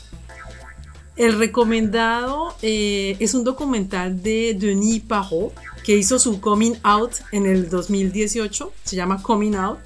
El 1.17 1.39
recomendado 1.39 2.57
eh, 2.63 3.15
es 3.21 3.35
un 3.35 3.45
documental 3.45 4.23
de 4.23 4.57
Denis 4.59 5.03
Parot, 5.03 5.53
que 5.85 5.99
hizo 5.99 6.19
su 6.19 6.41
coming 6.41 6.77
out 6.83 7.13
en 7.31 7.45
el 7.45 7.69
2018, 7.69 8.73
se 8.85 8.97
llama 8.97 9.23
Coming 9.23 9.55
Out, 9.55 9.81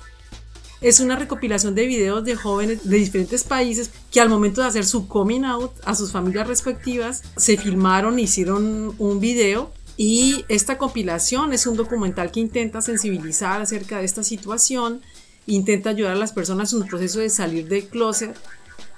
es 0.81 1.01
una 1.01 1.17
recopilación 1.17 1.75
de 1.75 1.87
videos 1.87 2.25
de 2.25 2.37
jóvenes 2.37 2.88
de 2.88 2.97
diferentes 2.97 3.45
países 3.45 3.91
que 4.12 4.21
al 4.21 4.29
momento 4.29 4.61
de 4.61 4.69
hacer 4.69 4.87
su 4.87 5.09
coming 5.09 5.45
out 5.45 5.73
a 5.85 5.95
sus 5.95 6.12
familias 6.12 6.47
respectivas 6.47 7.23
se 7.37 7.57
filmaron, 7.57 8.19
hicieron 8.19 8.95
un 8.99 9.21
video 9.21 9.73
y 9.97 10.45
esta 10.49 10.79
compilación 10.79 11.53
es 11.53 11.67
un 11.67 11.77
documental 11.77 12.31
que 12.31 12.41
intenta 12.41 12.81
sensibilizar 12.81 13.61
acerca 13.61 13.99
de 13.99 14.05
esta 14.05 14.23
situación, 14.23 15.01
intenta 15.47 15.91
ayudar 15.91 16.12
a 16.12 16.19
las 16.19 16.33
personas 16.33 16.73
en 16.73 16.81
su 16.81 16.87
proceso 16.87 17.19
de 17.19 17.31
salir 17.31 17.67
del 17.69 17.88
closet, 17.88 18.37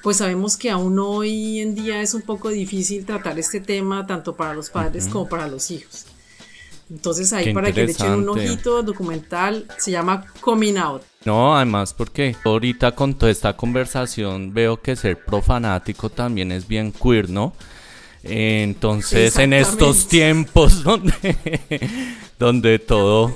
pues 0.02 0.18
sabemos 0.18 0.58
que 0.58 0.70
aún 0.70 0.98
hoy 0.98 1.60
en 1.60 1.74
día 1.74 2.02
es 2.02 2.12
un 2.12 2.22
poco 2.22 2.50
difícil 2.50 3.06
tratar 3.06 3.38
este 3.38 3.60
tema 3.60 4.06
tanto 4.06 4.36
para 4.36 4.52
los 4.52 4.68
padres 4.68 5.08
como 5.08 5.26
para 5.26 5.48
los 5.48 5.70
hijos. 5.70 6.04
Entonces 6.90 7.32
ahí 7.32 7.54
para 7.54 7.72
que 7.72 7.86
le 7.86 7.92
echen 7.92 8.12
un 8.12 8.28
ojito 8.28 8.82
documental, 8.82 9.66
se 9.78 9.92
llama 9.92 10.26
Coming 10.40 10.76
Out. 10.76 11.09
No, 11.26 11.54
además 11.54 11.92
porque 11.92 12.34
ahorita 12.44 12.92
con 12.92 13.12
toda 13.12 13.30
esta 13.30 13.54
conversación 13.54 14.54
veo 14.54 14.80
que 14.80 14.96
ser 14.96 15.22
profanático 15.22 16.08
también 16.08 16.50
es 16.50 16.66
bien 16.66 16.92
queer, 16.92 17.28
¿no? 17.28 17.52
Entonces 18.22 19.36
en 19.36 19.52
estos 19.52 20.08
tiempos 20.08 20.82
donde, 20.82 21.36
donde 22.38 22.78
todo, 22.78 23.34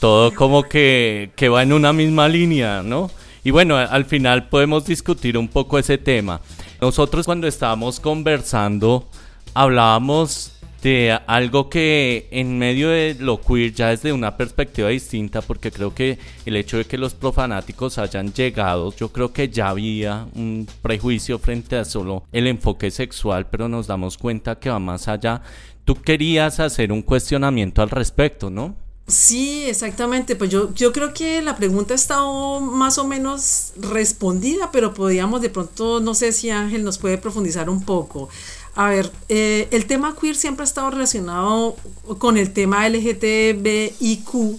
todo 0.00 0.34
como 0.34 0.64
que, 0.64 1.30
que 1.34 1.48
va 1.48 1.62
en 1.62 1.72
una 1.72 1.94
misma 1.94 2.28
línea, 2.28 2.82
¿no? 2.82 3.10
Y 3.42 3.52
bueno, 3.52 3.78
al 3.78 4.04
final 4.04 4.50
podemos 4.50 4.84
discutir 4.84 5.38
un 5.38 5.48
poco 5.48 5.78
ese 5.78 5.96
tema. 5.96 6.42
Nosotros 6.78 7.24
cuando 7.24 7.46
estábamos 7.46 8.00
conversando 8.00 9.08
hablábamos 9.54 10.53
de 10.84 11.18
algo 11.26 11.70
que 11.70 12.28
en 12.30 12.58
medio 12.58 12.90
de 12.90 13.16
lo 13.18 13.40
queer 13.40 13.72
ya 13.72 13.88
desde 13.88 14.12
una 14.12 14.36
perspectiva 14.36 14.90
distinta, 14.90 15.40
porque 15.40 15.72
creo 15.72 15.94
que 15.94 16.18
el 16.44 16.56
hecho 16.56 16.76
de 16.76 16.84
que 16.84 16.98
los 16.98 17.14
profanáticos 17.14 17.96
hayan 17.96 18.34
llegado, 18.34 18.94
yo 18.94 19.10
creo 19.10 19.32
que 19.32 19.48
ya 19.48 19.70
había 19.70 20.28
un 20.34 20.68
prejuicio 20.82 21.38
frente 21.38 21.76
a 21.76 21.86
solo 21.86 22.24
el 22.32 22.46
enfoque 22.46 22.90
sexual, 22.90 23.46
pero 23.46 23.66
nos 23.66 23.86
damos 23.86 24.18
cuenta 24.18 24.58
que 24.58 24.68
va 24.68 24.78
más 24.78 25.08
allá. 25.08 25.40
Tú 25.86 25.94
querías 25.94 26.60
hacer 26.60 26.92
un 26.92 27.00
cuestionamiento 27.00 27.80
al 27.80 27.88
respecto, 27.88 28.50
¿no? 28.50 28.76
Sí, 29.06 29.64
exactamente. 29.66 30.34
Pues 30.34 30.50
yo, 30.50 30.72
yo 30.74 30.92
creo 30.92 31.12
que 31.12 31.42
la 31.42 31.56
pregunta 31.56 31.92
está 31.92 32.20
más 32.60 32.96
o 32.96 33.06
menos 33.06 33.72
respondida, 33.78 34.70
pero 34.70 34.94
podríamos 34.94 35.42
de 35.42 35.50
pronto, 35.50 36.00
no 36.00 36.14
sé 36.14 36.32
si 36.32 36.48
Ángel 36.50 36.84
nos 36.84 36.98
puede 36.98 37.18
profundizar 37.18 37.68
un 37.68 37.84
poco. 37.84 38.30
A 38.74 38.88
ver, 38.88 39.10
eh, 39.28 39.68
el 39.70 39.86
tema 39.86 40.16
queer 40.20 40.36
siempre 40.36 40.62
ha 40.62 40.64
estado 40.64 40.90
relacionado 40.90 41.76
con 42.18 42.36
el 42.36 42.52
tema 42.52 42.88
LGTBIQ, 42.88 44.58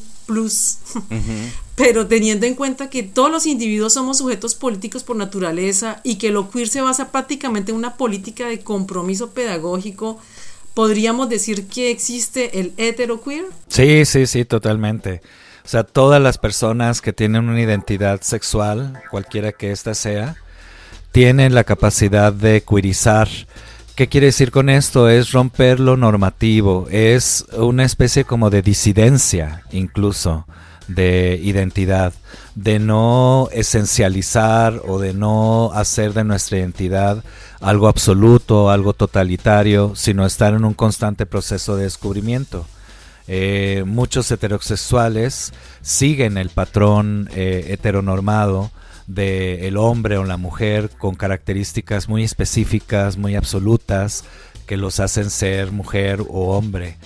pero 1.75 2.07
teniendo 2.07 2.45
en 2.45 2.55
cuenta 2.55 2.89
que 2.89 3.03
todos 3.03 3.29
los 3.29 3.45
individuos 3.45 3.93
somos 3.93 4.17
sujetos 4.19 4.55
políticos 4.55 5.03
por 5.03 5.15
naturaleza 5.15 6.01
y 6.03 6.15
que 6.15 6.31
lo 6.31 6.49
queer 6.49 6.67
se 6.67 6.81
basa 6.81 7.11
prácticamente 7.11 7.71
en 7.71 7.77
una 7.77 7.95
política 7.95 8.47
de 8.47 8.59
compromiso 8.59 9.31
pedagógico 9.31 10.19
¿podríamos 10.75 11.29
decir 11.29 11.67
que 11.67 11.89
existe 11.89 12.59
el 12.59 12.73
heteroqueer? 12.77 13.45
Sí, 13.69 14.05
sí, 14.05 14.27
sí, 14.27 14.45
totalmente. 14.45 15.21
O 15.63 15.67
sea, 15.67 15.83
todas 15.83 16.21
las 16.21 16.37
personas 16.37 17.01
que 17.01 17.13
tienen 17.13 17.49
una 17.49 17.59
identidad 17.59 18.21
sexual, 18.21 19.01
cualquiera 19.09 19.51
que 19.51 19.71
ésta 19.71 19.95
sea, 19.95 20.35
tienen 21.11 21.55
la 21.55 21.63
capacidad 21.63 22.31
de 22.31 22.61
queerizar. 22.61 23.27
¿Qué 23.95 24.09
quiere 24.09 24.25
decir 24.25 24.51
con 24.51 24.69
esto? 24.69 25.07
Es 25.07 25.31
romper 25.31 25.79
lo 25.79 25.95
normativo, 25.95 26.85
es 26.91 27.45
una 27.53 27.85
especie 27.85 28.25
como 28.25 28.49
de 28.49 28.61
disidencia 28.61 29.63
incluso 29.71 30.45
de 30.89 31.39
identidad, 31.41 32.13
de 32.55 32.79
no 32.79 33.47
esencializar 33.53 34.81
o 34.85 34.99
de 34.99 35.13
no 35.13 35.71
hacer 35.73 36.11
de 36.11 36.25
nuestra 36.25 36.57
identidad 36.57 37.23
algo 37.61 37.87
absoluto, 37.87 38.69
algo 38.69 38.91
totalitario, 38.91 39.93
sino 39.95 40.25
estar 40.25 40.53
en 40.53 40.65
un 40.65 40.73
constante 40.73 41.25
proceso 41.25 41.77
de 41.77 41.83
descubrimiento. 41.83 42.65
Eh, 43.29 43.85
muchos 43.87 44.29
heterosexuales 44.29 45.53
siguen 45.81 46.37
el 46.37 46.49
patrón 46.49 47.29
eh, 47.33 47.67
heteronormado 47.69 48.71
de 49.07 49.67
el 49.67 49.77
hombre 49.77 50.17
o 50.17 50.23
la 50.23 50.37
mujer 50.37 50.89
con 50.97 51.15
características 51.15 52.09
muy 52.09 52.23
específicas, 52.23 53.17
muy 53.17 53.35
absolutas, 53.35 54.23
que 54.65 54.77
los 54.77 54.99
hacen 54.99 55.29
ser 55.29 55.71
mujer 55.71 56.21
o 56.21 56.55
hombre. 56.57 56.97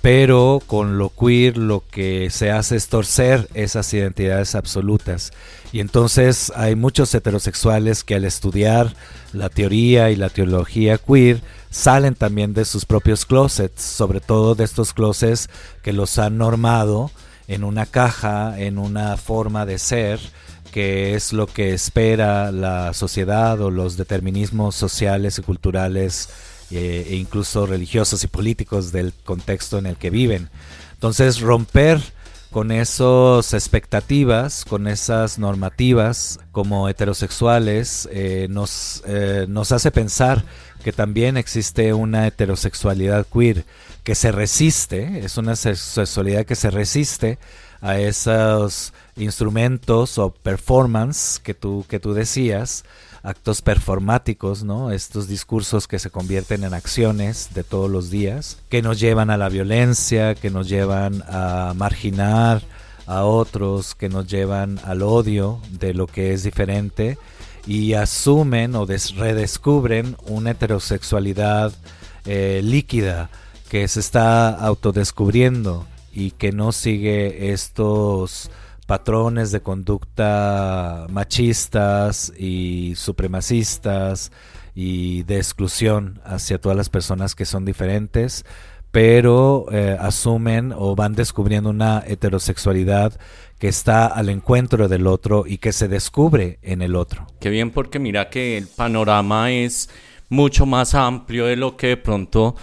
Pero 0.00 0.62
con 0.66 0.96
lo 0.96 1.10
queer 1.10 1.56
lo 1.58 1.82
que 1.90 2.30
se 2.30 2.52
hace 2.52 2.76
es 2.76 2.88
torcer 2.88 3.48
esas 3.54 3.92
identidades 3.92 4.54
absolutas. 4.54 5.32
Y 5.72 5.80
entonces 5.80 6.52
hay 6.54 6.76
muchos 6.76 7.12
heterosexuales 7.14 8.04
que 8.04 8.14
al 8.14 8.24
estudiar 8.24 8.94
la 9.32 9.48
teoría 9.48 10.10
y 10.10 10.16
la 10.16 10.30
teología 10.30 10.98
queer 10.98 11.42
salen 11.70 12.14
también 12.14 12.54
de 12.54 12.64
sus 12.64 12.86
propios 12.86 13.26
closets, 13.26 13.82
sobre 13.82 14.20
todo 14.20 14.54
de 14.54 14.64
estos 14.64 14.94
closets 14.94 15.50
que 15.82 15.92
los 15.92 16.18
han 16.18 16.38
normado 16.38 17.10
en 17.48 17.64
una 17.64 17.86
caja, 17.86 18.58
en 18.58 18.78
una 18.78 19.16
forma 19.16 19.66
de 19.66 19.78
ser, 19.78 20.20
que 20.78 21.16
es 21.16 21.32
lo 21.32 21.48
que 21.48 21.74
espera 21.74 22.52
la 22.52 22.94
sociedad 22.94 23.60
o 23.60 23.68
los 23.68 23.96
determinismos 23.96 24.76
sociales 24.76 25.36
y 25.36 25.42
culturales 25.42 26.28
eh, 26.70 27.04
e 27.10 27.16
incluso 27.16 27.66
religiosos 27.66 28.22
y 28.22 28.28
políticos 28.28 28.92
del 28.92 29.12
contexto 29.24 29.78
en 29.78 29.86
el 29.86 29.96
que 29.96 30.10
viven. 30.10 30.50
Entonces 30.92 31.40
romper 31.40 32.00
con 32.52 32.70
esas 32.70 33.54
expectativas, 33.54 34.64
con 34.64 34.86
esas 34.86 35.40
normativas 35.40 36.38
como 36.52 36.88
heterosexuales, 36.88 38.08
eh, 38.12 38.46
nos, 38.48 39.02
eh, 39.04 39.46
nos 39.48 39.72
hace 39.72 39.90
pensar 39.90 40.44
que 40.84 40.92
también 40.92 41.36
existe 41.36 41.92
una 41.92 42.24
heterosexualidad 42.28 43.26
queer 43.26 43.64
que 44.04 44.14
se 44.14 44.30
resiste, 44.30 45.24
es 45.24 45.38
una 45.38 45.56
sexualidad 45.56 46.46
que 46.46 46.54
se 46.54 46.70
resiste 46.70 47.40
a 47.80 47.98
esos 47.98 48.92
instrumentos 49.16 50.18
o 50.18 50.30
performance 50.30 51.38
que 51.38 51.54
tú, 51.54 51.84
que 51.88 52.00
tú 52.00 52.14
decías, 52.14 52.84
actos 53.22 53.62
performáticos, 53.62 54.64
¿no? 54.64 54.90
Estos 54.90 55.28
discursos 55.28 55.86
que 55.86 55.98
se 55.98 56.10
convierten 56.10 56.64
en 56.64 56.74
acciones 56.74 57.50
de 57.54 57.64
todos 57.64 57.90
los 57.90 58.10
días, 58.10 58.58
que 58.68 58.82
nos 58.82 59.00
llevan 59.00 59.30
a 59.30 59.36
la 59.36 59.48
violencia, 59.48 60.34
que 60.34 60.50
nos 60.50 60.68
llevan 60.68 61.22
a 61.28 61.72
marginar 61.76 62.62
a 63.06 63.24
otros, 63.24 63.94
que 63.94 64.08
nos 64.08 64.26
llevan 64.26 64.80
al 64.84 65.02
odio 65.02 65.60
de 65.70 65.94
lo 65.94 66.06
que 66.06 66.32
es 66.32 66.42
diferente 66.42 67.18
y 67.66 67.94
asumen 67.94 68.74
o 68.74 68.86
redescubren 68.86 70.16
una 70.26 70.52
heterosexualidad 70.52 71.72
eh, 72.24 72.60
líquida 72.62 73.30
que 73.68 73.86
se 73.88 74.00
está 74.00 74.48
autodescubriendo 74.50 75.86
y 76.12 76.32
que 76.32 76.52
no 76.52 76.72
sigue 76.72 77.52
estos 77.52 78.50
patrones 78.86 79.52
de 79.52 79.60
conducta 79.60 81.06
machistas 81.10 82.32
y 82.38 82.94
supremacistas 82.96 84.32
y 84.74 85.24
de 85.24 85.36
exclusión 85.36 86.20
hacia 86.24 86.58
todas 86.58 86.76
las 86.76 86.88
personas 86.88 87.34
que 87.34 87.44
son 87.44 87.64
diferentes, 87.64 88.46
pero 88.90 89.66
eh, 89.70 89.96
asumen 90.00 90.72
o 90.74 90.96
van 90.96 91.14
descubriendo 91.14 91.68
una 91.68 92.02
heterosexualidad 92.06 93.18
que 93.58 93.68
está 93.68 94.06
al 94.06 94.28
encuentro 94.28 94.88
del 94.88 95.06
otro 95.06 95.44
y 95.46 95.58
que 95.58 95.72
se 95.72 95.88
descubre 95.88 96.58
en 96.62 96.80
el 96.80 96.96
otro. 96.96 97.26
Qué 97.40 97.50
bien 97.50 97.70
porque 97.70 97.98
mira 97.98 98.30
que 98.30 98.56
el 98.56 98.68
panorama 98.68 99.50
es 99.50 99.90
mucho 100.28 100.64
más 100.64 100.94
amplio 100.94 101.46
de 101.46 101.56
lo 101.56 101.76
que 101.76 101.88
de 101.88 101.96
pronto 101.96 102.54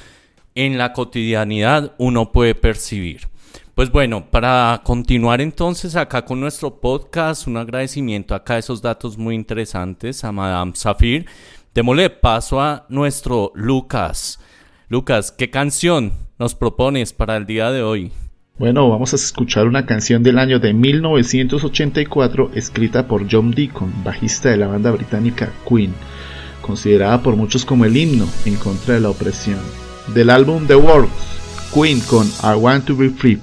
en 0.56 0.78
la 0.78 0.94
cotidianidad 0.94 1.94
uno 1.98 2.32
puede 2.32 2.56
percibir. 2.56 3.28
Pues 3.76 3.92
bueno, 3.92 4.32
para 4.32 4.80
continuar 4.86 5.42
entonces 5.42 5.98
acá 5.98 6.24
con 6.24 6.40
nuestro 6.40 6.80
podcast, 6.80 7.46
un 7.46 7.58
agradecimiento 7.58 8.34
acá 8.34 8.54
a 8.54 8.60
esos 8.60 8.82
datos 8.82 9.18
muy 9.18 9.36
interesantes 9.36 10.24
a 10.24 10.32
Madame 10.32 10.72
Zafir. 10.78 11.26
Démosle 11.74 12.10
paso 12.10 12.62
a 12.62 12.86
nuestro 12.88 13.52
Lucas. 13.54 14.40
Lucas, 14.88 15.34
¿qué 15.34 15.50
canción 15.50 16.14
nos 16.40 16.56
propones 16.56 17.12
para 17.12 17.36
el 17.36 17.46
día 17.46 17.70
de 17.70 17.84
hoy? 17.84 18.14
Bueno, 18.58 18.90
vamos 18.90 19.12
a 19.12 19.18
escuchar 19.18 19.68
una 19.68 19.86
canción 19.86 20.24
del 20.24 20.40
año 20.40 20.60
de 20.60 20.74
1984 20.74 22.52
escrita 22.56 23.10
por 23.10 23.28
John 23.30 23.52
Deacon, 23.52 23.92
bajista 24.06 24.52
de 24.52 24.56
la 24.56 24.68
banda 24.68 24.92
británica 24.92 25.52
Queen, 25.68 25.94
considerada 26.62 27.22
por 27.22 27.36
muchos 27.36 27.66
como 27.66 27.84
el 27.84 27.98
himno 27.98 28.26
en 28.46 28.56
contra 28.56 28.94
de 28.94 29.02
la 29.02 29.10
opresión. 29.10 29.60
Del 30.14 30.30
álbum 30.30 30.66
The 30.66 30.76
Works, 30.76 31.74
Queen 31.74 32.00
con 32.00 32.26
I 32.42 32.58
Want 32.58 32.86
to 32.86 32.96
Be 32.96 33.10
Free. 33.10 33.42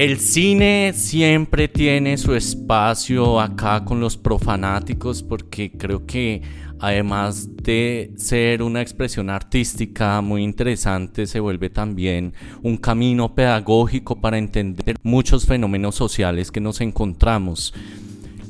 El 0.00 0.18
cine 0.18 0.94
siempre 0.94 1.68
tiene 1.68 2.16
su 2.16 2.34
espacio 2.34 3.38
acá 3.38 3.84
con 3.84 4.00
los 4.00 4.16
profanáticos 4.16 5.22
porque 5.22 5.72
creo 5.72 6.06
que 6.06 6.40
además 6.78 7.54
de 7.56 8.10
ser 8.16 8.62
una 8.62 8.80
expresión 8.80 9.28
artística 9.28 10.22
muy 10.22 10.42
interesante, 10.42 11.26
se 11.26 11.38
vuelve 11.38 11.68
también 11.68 12.32
un 12.62 12.78
camino 12.78 13.34
pedagógico 13.34 14.18
para 14.18 14.38
entender 14.38 14.96
muchos 15.02 15.44
fenómenos 15.44 15.96
sociales 15.96 16.50
que 16.50 16.62
nos 16.62 16.80
encontramos. 16.80 17.74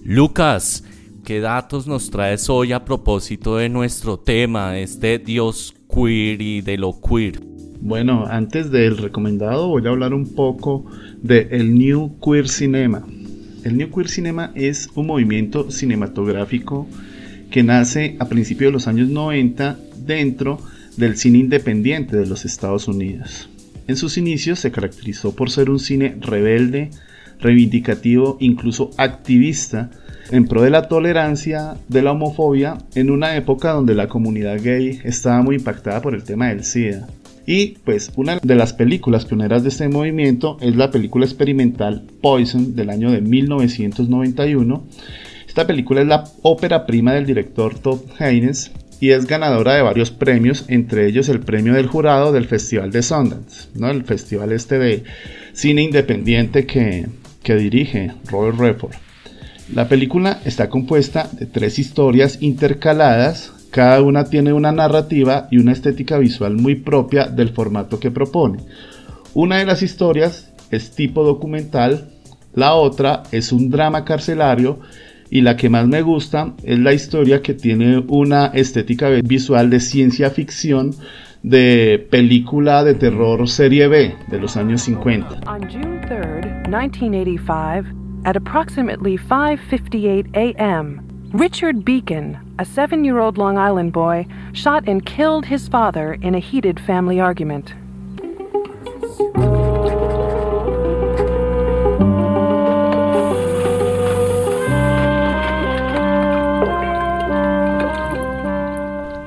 Lucas, 0.05 0.85
¿qué 1.25 1.41
datos 1.41 1.89
nos 1.89 2.11
traes 2.11 2.49
hoy 2.49 2.71
a 2.71 2.85
propósito 2.85 3.57
de 3.57 3.69
nuestro 3.69 4.21
tema, 4.21 4.79
este 4.79 5.19
Dios 5.19 5.75
queer 5.93 6.41
y 6.41 6.61
de 6.61 6.79
lo 6.79 7.01
queer? 7.01 7.50
Bueno, 7.83 8.27
antes 8.29 8.71
del 8.71 8.99
recomendado 8.99 9.69
voy 9.69 9.87
a 9.87 9.89
hablar 9.89 10.13
un 10.13 10.35
poco 10.35 10.85
de 11.23 11.49
el 11.53 11.79
New 11.79 12.19
Queer 12.23 12.47
Cinema. 12.47 13.07
El 13.65 13.79
New 13.79 13.91
Queer 13.91 14.09
Cinema 14.09 14.53
es 14.55 14.91
un 14.95 15.07
movimiento 15.07 15.71
cinematográfico 15.71 16.87
que 17.51 17.63
nace 17.63 18.17
a 18.19 18.29
principios 18.29 18.69
de 18.69 18.73
los 18.75 18.87
años 18.87 19.09
90 19.09 19.79
dentro 20.05 20.61
del 20.99 21.17
cine 21.17 21.39
independiente 21.39 22.19
de 22.19 22.27
los 22.27 22.45
Estados 22.45 22.87
Unidos. 22.87 23.49
En 23.89 23.97
sus 23.97 24.19
inicios 24.19 24.59
se 24.59 24.71
caracterizó 24.71 25.35
por 25.35 25.51
ser 25.51 25.71
un 25.71 25.79
cine 25.79 26.17
rebelde, 26.21 26.91
reivindicativo, 27.41 28.37
incluso 28.41 28.91
activista, 28.99 29.91
en 30.31 30.45
pro 30.45 30.61
de 30.63 30.71
la 30.71 30.87
tolerancia, 30.87 31.77
de 31.89 32.03
la 32.03 32.13
homofobia, 32.13 32.77
en 32.95 33.11
una 33.11 33.37
época 33.37 33.73
donde 33.73 33.95
la 33.95 34.07
comunidad 34.07 34.63
gay 34.63 35.01
estaba 35.03 35.41
muy 35.41 35.57
impactada 35.57 36.03
por 36.03 36.15
el 36.15 36.25
tema 36.25 36.49
del 36.49 36.63
SIDA. 36.63 37.09
Y 37.47 37.79
pues 37.85 38.13
una 38.17 38.39
de 38.43 38.55
las 38.55 38.73
películas 38.73 39.25
pioneras 39.25 39.63
de 39.63 39.71
este 39.71 39.89
movimiento 39.89 40.57
es 40.61 40.77
la 40.77 40.91
película 40.91 41.25
experimental 41.25 42.05
Poison 42.21 42.75
del 42.75 42.91
año 42.91 43.11
de 43.11 43.21
1991. 43.21 44.85
Esta 45.47 45.67
película 45.67 46.03
es 46.03 46.07
la 46.07 46.25
ópera 46.43 46.87
prima 46.87 47.13
del 47.13 47.27
director 47.27 47.79
Todd 47.79 48.01
Haynes 48.19 48.71
y 49.01 49.11
es 49.11 49.27
ganadora 49.27 49.75
de 49.75 49.83
varios 49.83 50.11
premios, 50.11 50.65
entre 50.69 51.07
ellos 51.07 51.29
el 51.29 51.41
premio 51.41 51.73
del 51.73 51.87
jurado 51.87 52.33
del 52.33 52.47
Festival 52.47 52.93
de 52.93 53.03
Sundance, 53.03 53.69
¿no? 53.75 53.91
el 53.91 54.05
festival 54.05 54.53
este 54.53 54.79
de 54.79 55.05
cine 55.55 55.83
independiente 55.83 56.67
que, 56.67 57.09
que 57.43 57.57
dirige 57.57 58.13
Robert 58.31 58.59
Redford. 58.59 58.95
La 59.75 59.89
película 59.89 60.41
está 60.45 60.69
compuesta 60.69 61.31
de 61.33 61.47
tres 61.47 61.79
historias 61.79 62.43
intercaladas 62.43 63.53
cada 63.71 64.03
una 64.03 64.25
tiene 64.25 64.53
una 64.53 64.73
narrativa 64.73 65.49
y 65.51 65.59
una 65.59 65.73
estética 65.73 66.19
visual 66.19 66.57
muy 66.57 66.75
propia 66.75 67.27
del 67.27 67.51
formato 67.51 68.01
que 68.01 68.11
propone. 68.11 68.59
Una 69.35 69.59
de 69.59 69.67
las 69.67 69.83
historias 69.83 70.53
es 70.71 70.91
tipo 70.95 71.25
documental, 71.25 72.11
la 72.55 72.75
otra 72.75 73.23
es 73.31 73.53
un 73.53 73.71
drama 73.71 74.05
carcelario 74.05 74.81
y 75.31 75.43
la 75.43 75.57
que 75.57 75.69
más 75.69 75.87
me 75.87 76.03
gusta 76.03 76.55
es 76.65 76.79
la 76.79 76.93
historia 76.93 77.43
que 77.43 77.55
tiene 77.55 77.99
una 78.09 78.47
estética 78.47 79.09
visual 79.23 79.71
de 79.71 79.79
ciencia 79.79 80.31
ficción 80.31 80.93
de 81.43 82.07
película 82.11 82.85
de 82.85 82.95
terror 82.95 83.49
serie 83.49 83.89
B 83.89 84.15
de 84.29 84.39
los 84.41 84.57
años 84.57 84.83
50. 84.83 85.41
On 85.47 85.61
June 85.71 86.01
3, 86.07 86.69
1985, 86.69 87.87
at 88.25 88.37
approximately 88.37 89.17
5:58 89.17 90.29
a.m., 90.35 91.10
Richard 91.33 91.85
Beacon, 91.85 92.39
a 92.59 92.65
seven 92.65 93.05
year 93.05 93.21
old 93.21 93.39
Long 93.39 93.57
Island 93.57 93.93
boy, 93.93 94.27
shot 94.53 94.89
and 94.89 95.07
killed 95.07 95.47
his 95.47 95.69
father 95.69 96.15
in 96.15 96.35
a 96.35 96.41
heated 96.41 96.81
family 96.81 97.21
argument. 97.21 97.73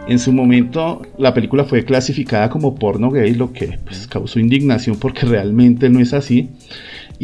En 0.06 0.20
su 0.20 0.34
momento, 0.34 1.04
la 1.18 1.34
película 1.34 1.64
fue 1.64 1.86
clasificada 1.86 2.50
como 2.50 2.76
porno 2.76 3.12
gay, 3.12 3.34
lo 3.34 3.54
que 3.54 3.80
pues, 3.86 4.08
causó 4.08 4.42
indignación 4.42 4.98
porque 4.98 5.26
realmente 5.26 5.90
no 5.90 6.02
es 6.02 6.14
así. 6.14 6.50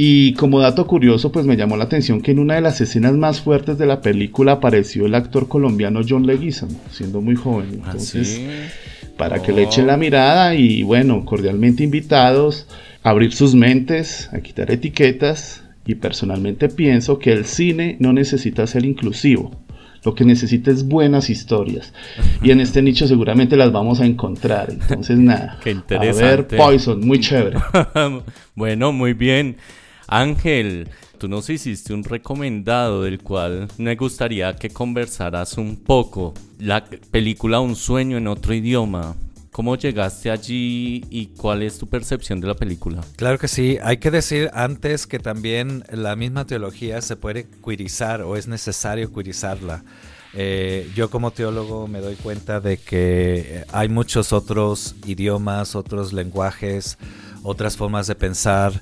Y 0.02 0.32
como 0.36 0.62
dato 0.62 0.88
curioso, 0.88 1.30
pues 1.30 1.46
me 1.46 1.58
llamó 1.58 1.76
la 1.76 1.84
atención 1.84 2.22
que 2.22 2.32
en 2.32 2.40
una 2.40 2.56
de 2.56 2.62
las 2.62 2.80
escenas 2.80 3.18
más 3.18 3.42
fuertes 3.42 3.78
de 3.78 3.86
la 3.86 4.00
película 4.00 4.54
apareció 4.54 5.06
el 5.06 5.14
actor 5.14 5.50
colombiano 5.50 6.00
John 6.08 6.26
Leguizamo, 6.26 6.80
siendo 6.90 7.20
muy 7.20 7.36
joven. 7.36 7.82
¿Ah, 7.84 7.88
Entonces, 7.92 8.40
para 9.18 9.42
que 9.42 9.52
le 9.52 9.64
echen 9.64 9.88
la 9.88 9.96
oh. 9.96 9.98
mirada 9.98 10.56
y 10.56 10.84
bueno, 10.84 11.26
cordialmente 11.26 11.84
invitados 11.84 12.66
a 13.04 13.10
abrir 13.10 13.34
sus 13.34 13.56
mentes, 13.56 14.30
a 14.32 14.40
quitar 14.40 14.72
etiquetas. 14.72 15.66
Y 15.86 15.96
personalmente 15.96 16.70
pienso 16.70 17.20
que 17.20 17.34
el 17.34 17.44
cine 17.44 17.98
no 18.00 18.14
necesita 18.14 18.66
ser 18.68 18.86
inclusivo. 18.86 19.52
Lo 20.06 20.16
que 20.16 20.24
necesita 20.24 20.72
es 20.72 20.88
buenas 20.88 21.30
historias. 21.30 21.94
Y 22.42 22.52
en 22.52 22.62
este 22.62 22.82
nicho 22.82 23.06
seguramente 23.06 23.58
las 23.58 23.74
vamos 23.74 24.00
a 24.00 24.06
encontrar. 24.06 24.70
Entonces, 24.70 25.18
nada. 25.20 25.60
Qué 25.62 25.72
interesante. 25.72 26.24
A 26.24 26.36
ver, 26.36 26.48
Poison, 26.48 27.06
muy 27.06 27.20
chévere. 27.20 27.58
bueno, 28.56 28.94
muy 28.94 29.12
bien. 29.12 29.58
Ángel, 30.12 30.90
tú 31.20 31.28
nos 31.28 31.52
hiciste 31.52 31.94
un 31.94 32.04
recomendado 32.04 33.04
del 33.04 33.20
cual 33.20 33.68
me 33.78 33.96
gustaría 33.96 34.56
que 34.56 34.70
conversaras 34.70 35.56
un 35.60 35.78
poco. 35.78 36.34
La 36.58 36.84
película 36.84 37.60
Un 37.60 37.76
sueño 37.76 38.18
en 38.18 38.28
otro 38.28 38.56
idioma. 38.56 39.16
¿Cómo 39.52 39.76
llegaste 39.76 40.32
allí 40.32 41.06
y 41.12 41.28
cuál 41.38 41.62
es 41.62 41.78
tu 41.78 41.88
percepción 41.88 42.42
de 42.42 42.48
la 42.48 42.56
película? 42.56 43.02
Claro 43.18 43.38
que 43.38 43.48
sí, 43.48 43.78
hay 43.84 43.98
que 43.98 44.10
decir 44.10 44.50
antes 44.54 45.06
que 45.06 45.20
también 45.20 45.84
la 45.92 46.16
misma 46.16 46.46
teología 46.46 47.02
se 47.02 47.16
puede 47.16 47.46
cuirizar 47.46 48.24
o 48.24 48.36
es 48.36 48.48
necesario 48.48 49.12
cuirizarla. 49.12 49.84
Eh, 50.34 50.90
yo 50.96 51.12
como 51.12 51.32
teólogo 51.32 51.88
me 51.88 52.00
doy 52.00 52.16
cuenta 52.16 52.60
de 52.60 52.78
que 52.78 53.64
hay 53.72 53.90
muchos 53.90 54.34
otros 54.34 54.96
idiomas, 55.06 55.76
otros 55.76 56.14
lenguajes, 56.14 56.98
otras 57.44 57.78
formas 57.78 58.08
de 58.08 58.16
pensar 58.16 58.82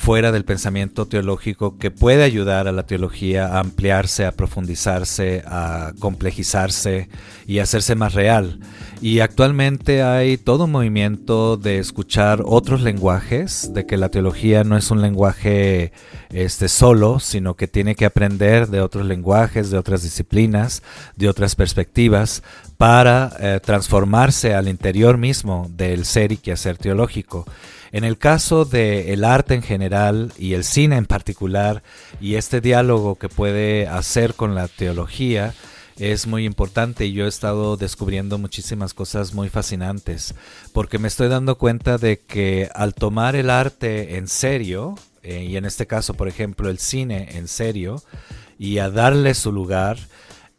fuera 0.00 0.32
del 0.32 0.46
pensamiento 0.46 1.06
teológico 1.06 1.76
que 1.76 1.90
puede 1.90 2.22
ayudar 2.22 2.66
a 2.66 2.72
la 2.72 2.86
teología 2.86 3.48
a 3.48 3.60
ampliarse, 3.60 4.24
a 4.24 4.32
profundizarse, 4.32 5.42
a 5.44 5.92
complejizarse 6.00 7.10
y 7.46 7.58
hacerse 7.58 7.94
más 7.96 8.14
real. 8.14 8.60
Y 9.02 9.20
actualmente 9.20 10.02
hay 10.02 10.36
todo 10.36 10.64
un 10.64 10.72
movimiento 10.72 11.56
de 11.56 11.78
escuchar 11.78 12.42
otros 12.44 12.82
lenguajes, 12.82 13.72
de 13.72 13.86
que 13.86 13.96
la 13.96 14.10
teología 14.10 14.62
no 14.62 14.76
es 14.76 14.90
un 14.90 15.00
lenguaje 15.00 15.92
este, 16.28 16.68
solo, 16.68 17.18
sino 17.18 17.54
que 17.54 17.66
tiene 17.66 17.94
que 17.94 18.04
aprender 18.04 18.68
de 18.68 18.82
otros 18.82 19.06
lenguajes, 19.06 19.70
de 19.70 19.78
otras 19.78 20.02
disciplinas, 20.02 20.82
de 21.16 21.30
otras 21.30 21.54
perspectivas, 21.54 22.42
para 22.76 23.32
eh, 23.40 23.60
transformarse 23.64 24.54
al 24.54 24.68
interior 24.68 25.16
mismo 25.16 25.70
del 25.70 26.04
ser 26.04 26.32
y 26.32 26.36
quehacer 26.36 26.76
teológico. 26.76 27.46
En 27.92 28.04
el 28.04 28.18
caso 28.18 28.66
del 28.66 29.24
arte 29.24 29.54
en 29.54 29.62
general 29.62 30.30
y 30.38 30.52
el 30.52 30.62
cine 30.62 30.96
en 30.96 31.06
particular, 31.06 31.82
y 32.20 32.34
este 32.34 32.60
diálogo 32.60 33.14
que 33.14 33.30
puede 33.30 33.88
hacer 33.88 34.34
con 34.34 34.54
la 34.54 34.68
teología, 34.68 35.54
es 36.00 36.26
muy 36.26 36.46
importante 36.46 37.04
y 37.04 37.12
yo 37.12 37.26
he 37.26 37.28
estado 37.28 37.76
descubriendo 37.76 38.38
muchísimas 38.38 38.94
cosas 38.94 39.34
muy 39.34 39.50
fascinantes, 39.50 40.34
porque 40.72 40.98
me 40.98 41.08
estoy 41.08 41.28
dando 41.28 41.58
cuenta 41.58 41.98
de 41.98 42.18
que 42.18 42.70
al 42.74 42.94
tomar 42.94 43.36
el 43.36 43.50
arte 43.50 44.16
en 44.16 44.26
serio, 44.26 44.96
eh, 45.22 45.44
y 45.44 45.56
en 45.56 45.66
este 45.66 45.86
caso, 45.86 46.14
por 46.14 46.26
ejemplo, 46.26 46.70
el 46.70 46.78
cine 46.78 47.36
en 47.36 47.48
serio, 47.48 48.02
y 48.58 48.78
a 48.78 48.90
darle 48.90 49.34
su 49.34 49.52
lugar, 49.52 49.98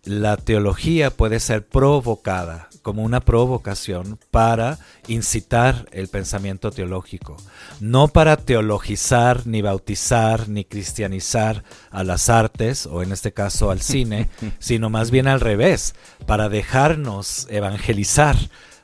la 0.04 0.38
teología 0.38 1.10
puede 1.10 1.40
ser 1.40 1.66
provocada 1.66 2.71
como 2.82 3.04
una 3.04 3.20
provocación 3.20 4.18
para 4.32 4.80
incitar 5.08 5.88
el 5.92 6.08
pensamiento 6.08 6.72
teológico, 6.72 7.38
no 7.80 8.08
para 8.08 8.38
teologizar, 8.38 9.46
ni 9.46 9.62
bautizar, 9.62 10.50
ni 10.50 10.66
cristianizar 10.66 11.64
a 11.90 12.04
las 12.04 12.30
artes, 12.30 12.86
o 12.86 13.04
en 13.04 13.12
este 13.12 13.34
caso 13.34 13.72
al 13.72 13.82
cine, 13.82 14.30
sino 14.60 14.90
más 14.90 15.12
bien 15.12 15.28
al 15.28 15.40
revés, 15.40 15.96
para 16.26 16.50
dejarnos 16.50 17.48
evangelizar 17.50 18.38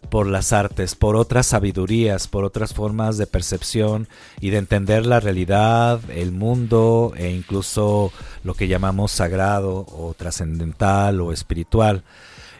por 0.09 0.27
las 0.27 0.53
artes, 0.53 0.95
por 0.95 1.15
otras 1.15 1.47
sabidurías, 1.47 2.27
por 2.27 2.45
otras 2.45 2.73
formas 2.73 3.17
de 3.17 3.27
percepción 3.27 4.07
y 4.39 4.51
de 4.51 4.57
entender 4.57 5.05
la 5.05 5.19
realidad, 5.19 5.99
el 6.09 6.31
mundo 6.31 7.13
e 7.17 7.31
incluso 7.31 8.11
lo 8.43 8.53
que 8.53 8.67
llamamos 8.67 9.11
sagrado 9.11 9.85
o 9.89 10.13
trascendental 10.17 11.19
o 11.21 11.33
espiritual. 11.33 12.03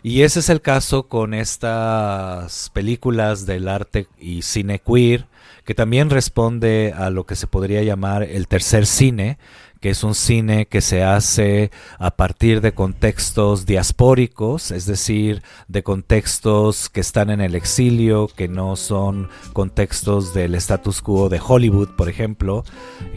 Y 0.08 0.22
ese 0.22 0.40
es 0.40 0.48
el 0.48 0.62
caso 0.62 1.10
con 1.10 1.34
estas 1.34 2.70
películas 2.70 3.46
del 3.46 3.68
arte 3.68 4.08
y 4.18 4.42
cine 4.42 4.80
queer 4.80 5.28
que 5.66 5.76
también 5.76 6.10
responde 6.10 6.94
a 6.96 7.10
lo 7.10 7.26
que 7.26 7.36
se 7.36 7.46
podría 7.46 7.84
llamar 7.84 8.24
el 8.24 8.48
tercer 8.48 8.86
cine, 8.86 9.38
que 9.82 9.90
es 9.90 10.06
un 10.06 10.16
cine 10.16 10.66
que 10.66 10.80
se 10.80 11.04
hace 11.04 11.72
a 12.00 12.12
partir 12.12 12.62
de 12.62 12.74
contextos 12.74 13.66
diaspóricos, 13.66 14.72
es 14.72 14.86
decir, 14.86 15.44
de 15.68 15.84
contextos 15.84 16.88
que 16.88 17.02
están 17.02 17.30
en 17.30 17.42
el 17.42 17.54
exilio, 17.54 18.30
que 18.30 18.48
no 18.48 18.78
son 18.78 19.28
contextos 19.52 20.34
del 20.34 20.56
status 20.56 21.02
quo 21.02 21.28
de 21.28 21.42
Hollywood, 21.46 21.90
por 21.98 22.08
ejemplo, 22.08 22.64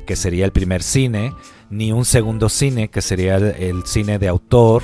que 0.06 0.16
sería 0.16 0.44
el 0.44 0.50
primer 0.50 0.82
cine, 0.82 1.34
ni 1.70 1.92
un 1.92 2.04
segundo 2.04 2.48
cine, 2.48 2.90
que 2.90 3.00
sería 3.00 3.36
el, 3.36 3.86
cine 3.86 4.18
de 4.18 4.26
autor 4.26 4.82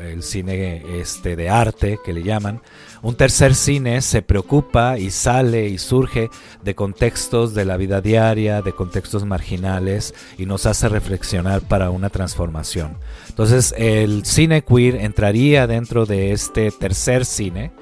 el 0.00 0.22
cine 0.22 0.82
este, 1.00 1.36
de 1.36 1.48
arte, 1.48 1.98
que 2.04 2.12
le 2.12 2.22
llaman, 2.22 2.60
un 3.02 3.16
tercer 3.16 3.54
cine 3.54 4.00
se 4.00 4.22
preocupa 4.22 4.98
y 4.98 5.10
sale 5.10 5.68
y 5.68 5.78
surge 5.78 6.30
de 6.62 6.74
contextos 6.74 7.52
de 7.52 7.64
la 7.64 7.76
vida 7.76 8.00
diaria, 8.00 8.62
de 8.62 8.72
contextos 8.72 9.24
marginales 9.24 10.14
y 10.38 10.46
nos 10.46 10.66
hace 10.66 10.88
reflexionar 10.88 11.62
para 11.62 11.90
una 11.90 12.10
transformación. 12.10 12.98
Entonces 13.28 13.74
el 13.76 14.24
cine 14.24 14.62
queer 14.62 14.96
entraría 14.96 15.66
dentro 15.66 16.06
de 16.06 16.32
este 16.32 16.70
tercer 16.70 17.24
cine 17.24 17.72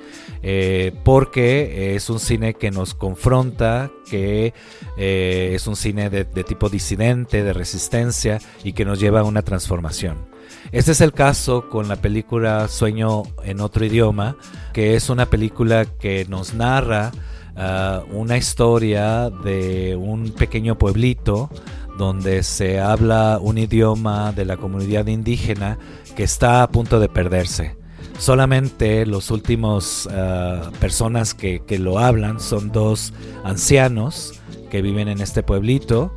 eh, 0.42 0.92
porque 1.04 1.94
es 1.96 2.10
un 2.10 2.18
cine 2.18 2.54
que 2.54 2.70
nos 2.70 2.94
confronta, 2.94 3.90
que 4.08 4.54
eh, 4.96 5.52
es 5.54 5.66
un 5.66 5.76
cine 5.76 6.10
de 6.10 6.24
tipo 6.24 6.68
disidente, 6.68 7.42
de 7.42 7.52
resistencia 7.52 8.38
y 8.64 8.72
que 8.72 8.84
nos 8.84 9.00
lleva 9.00 9.20
a 9.20 9.24
una 9.24 9.42
transformación. 9.42 10.30
Este 10.72 10.92
es 10.92 11.00
el 11.00 11.12
caso 11.12 11.68
con 11.68 11.88
la 11.88 11.96
película 11.96 12.68
Sueño 12.68 13.24
en 13.42 13.60
otro 13.60 13.84
idioma, 13.84 14.36
que 14.72 14.94
es 14.94 15.10
una 15.10 15.26
película 15.26 15.84
que 15.84 16.26
nos 16.28 16.54
narra 16.54 17.10
ah, 17.56 18.04
una 18.12 18.36
historia 18.36 19.30
de 19.30 19.96
un 19.96 20.30
pequeño 20.30 20.78
pueblito 20.78 21.50
donde 21.98 22.42
se 22.44 22.80
habla 22.80 23.38
un 23.40 23.58
idioma 23.58 24.32
de 24.32 24.44
la 24.44 24.56
comunidad 24.56 25.06
indígena 25.08 25.78
que 26.14 26.22
está 26.22 26.62
a 26.62 26.70
punto 26.70 27.00
de 27.00 27.08
perderse. 27.08 27.79
Solamente 28.20 29.06
los 29.06 29.30
últimos 29.30 30.06
ah, 30.12 30.70
personas 30.78 31.32
que, 31.32 31.62
que 31.66 31.78
lo 31.78 31.98
hablan 31.98 32.38
son 32.38 32.70
dos 32.70 33.14
ancianos 33.44 34.34
que 34.70 34.82
viven 34.82 35.08
en 35.08 35.22
este 35.22 35.42
pueblito 35.42 36.12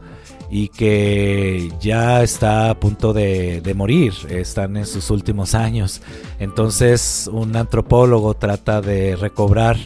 y 0.49 0.67
que 0.67 1.71
ya 1.79 2.21
está 2.21 2.69
a 2.69 2.79
punto 2.79 3.11
de, 3.11 3.73
morir, 3.75 4.13
están 4.29 4.77
en 4.77 4.85
sus 4.85 5.09
últimos 5.09 5.55
años. 5.55 6.01
Entonces 6.39 7.27
un 7.33 7.55
antropólogo 7.55 8.35
trata 8.35 8.79
de 8.79 9.15
recobrar 9.15 9.77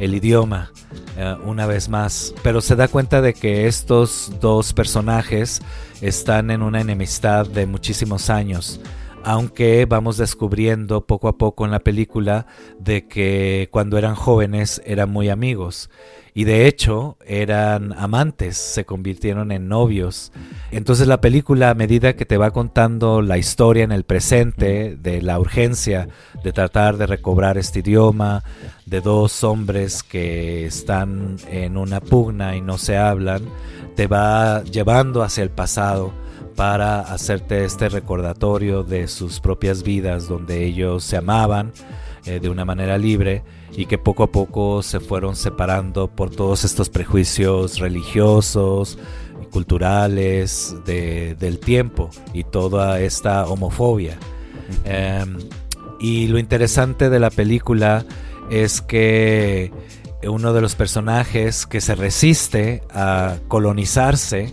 el 0.00 0.14
idioma 0.14 0.72
eh, 1.16 1.36
una 1.44 1.66
vez 1.66 1.88
más, 1.88 2.34
pero 2.42 2.60
se 2.60 2.76
da 2.76 2.88
cuenta 2.88 3.20
de 3.20 3.32
que 3.32 3.68
estos 3.68 4.32
dos 4.40 4.72
personajes 4.72 5.62
están 6.00 6.50
en 6.50 6.62
una 6.62 6.80
enemistad 6.80 7.46
de 7.46 7.66
muchísimos 7.66 8.28
años 8.30 8.80
aunque 9.24 9.86
vamos 9.86 10.16
descubriendo 10.16 11.06
poco 11.06 11.28
a 11.28 11.36
poco 11.36 11.64
en 11.64 11.70
la 11.70 11.80
película 11.80 12.46
de 12.78 13.06
que 13.06 13.68
cuando 13.70 13.98
eran 13.98 14.14
jóvenes 14.14 14.80
eran 14.84 15.10
muy 15.10 15.28
amigos 15.28 15.90
y 16.34 16.44
de 16.44 16.68
hecho 16.68 17.16
eran 17.26 17.92
amantes, 17.94 18.56
se 18.56 18.84
convirtieron 18.84 19.50
en 19.50 19.66
novios. 19.66 20.30
Entonces 20.70 21.08
la 21.08 21.20
película 21.20 21.70
a 21.70 21.74
medida 21.74 22.14
que 22.14 22.26
te 22.26 22.36
va 22.36 22.52
contando 22.52 23.22
la 23.22 23.38
historia 23.38 23.82
en 23.82 23.90
el 23.90 24.04
presente 24.04 24.96
de 24.96 25.20
la 25.20 25.40
urgencia 25.40 26.08
de 26.44 26.52
tratar 26.52 26.96
de 26.96 27.06
recobrar 27.06 27.58
este 27.58 27.80
idioma, 27.80 28.44
de 28.86 29.00
dos 29.00 29.42
hombres 29.42 30.04
que 30.04 30.64
están 30.64 31.38
en 31.50 31.76
una 31.76 32.00
pugna 32.00 32.54
y 32.54 32.60
no 32.60 32.78
se 32.78 32.96
hablan, 32.96 33.42
te 33.96 34.06
va 34.06 34.62
llevando 34.62 35.24
hacia 35.24 35.42
el 35.42 35.50
pasado 35.50 36.12
para 36.58 37.02
hacerte 37.02 37.64
este 37.64 37.88
recordatorio 37.88 38.82
de 38.82 39.06
sus 39.06 39.38
propias 39.38 39.84
vidas 39.84 40.26
donde 40.26 40.64
ellos 40.64 41.04
se 41.04 41.16
amaban 41.16 41.72
eh, 42.26 42.40
de 42.40 42.48
una 42.48 42.64
manera 42.64 42.98
libre 42.98 43.44
y 43.76 43.86
que 43.86 43.96
poco 43.96 44.24
a 44.24 44.32
poco 44.32 44.82
se 44.82 44.98
fueron 44.98 45.36
separando 45.36 46.08
por 46.08 46.30
todos 46.30 46.64
estos 46.64 46.88
prejuicios 46.88 47.78
religiosos 47.78 48.98
y 49.40 49.46
culturales 49.46 50.74
del 50.84 51.60
tiempo 51.60 52.10
y 52.32 52.42
toda 52.42 52.98
esta 52.98 53.46
homofobia. 53.46 54.18
Em, 54.84 55.38
y 56.00 56.26
lo 56.26 56.40
interesante 56.40 57.08
de 57.08 57.20
la 57.20 57.30
película 57.30 58.04
es 58.50 58.80
que 58.80 59.70
uno 60.24 60.52
de 60.52 60.60
los 60.60 60.74
personajes 60.74 61.66
que 61.66 61.80
se 61.80 61.94
resiste 61.94 62.82
a 62.90 63.36
colonizarse, 63.46 64.52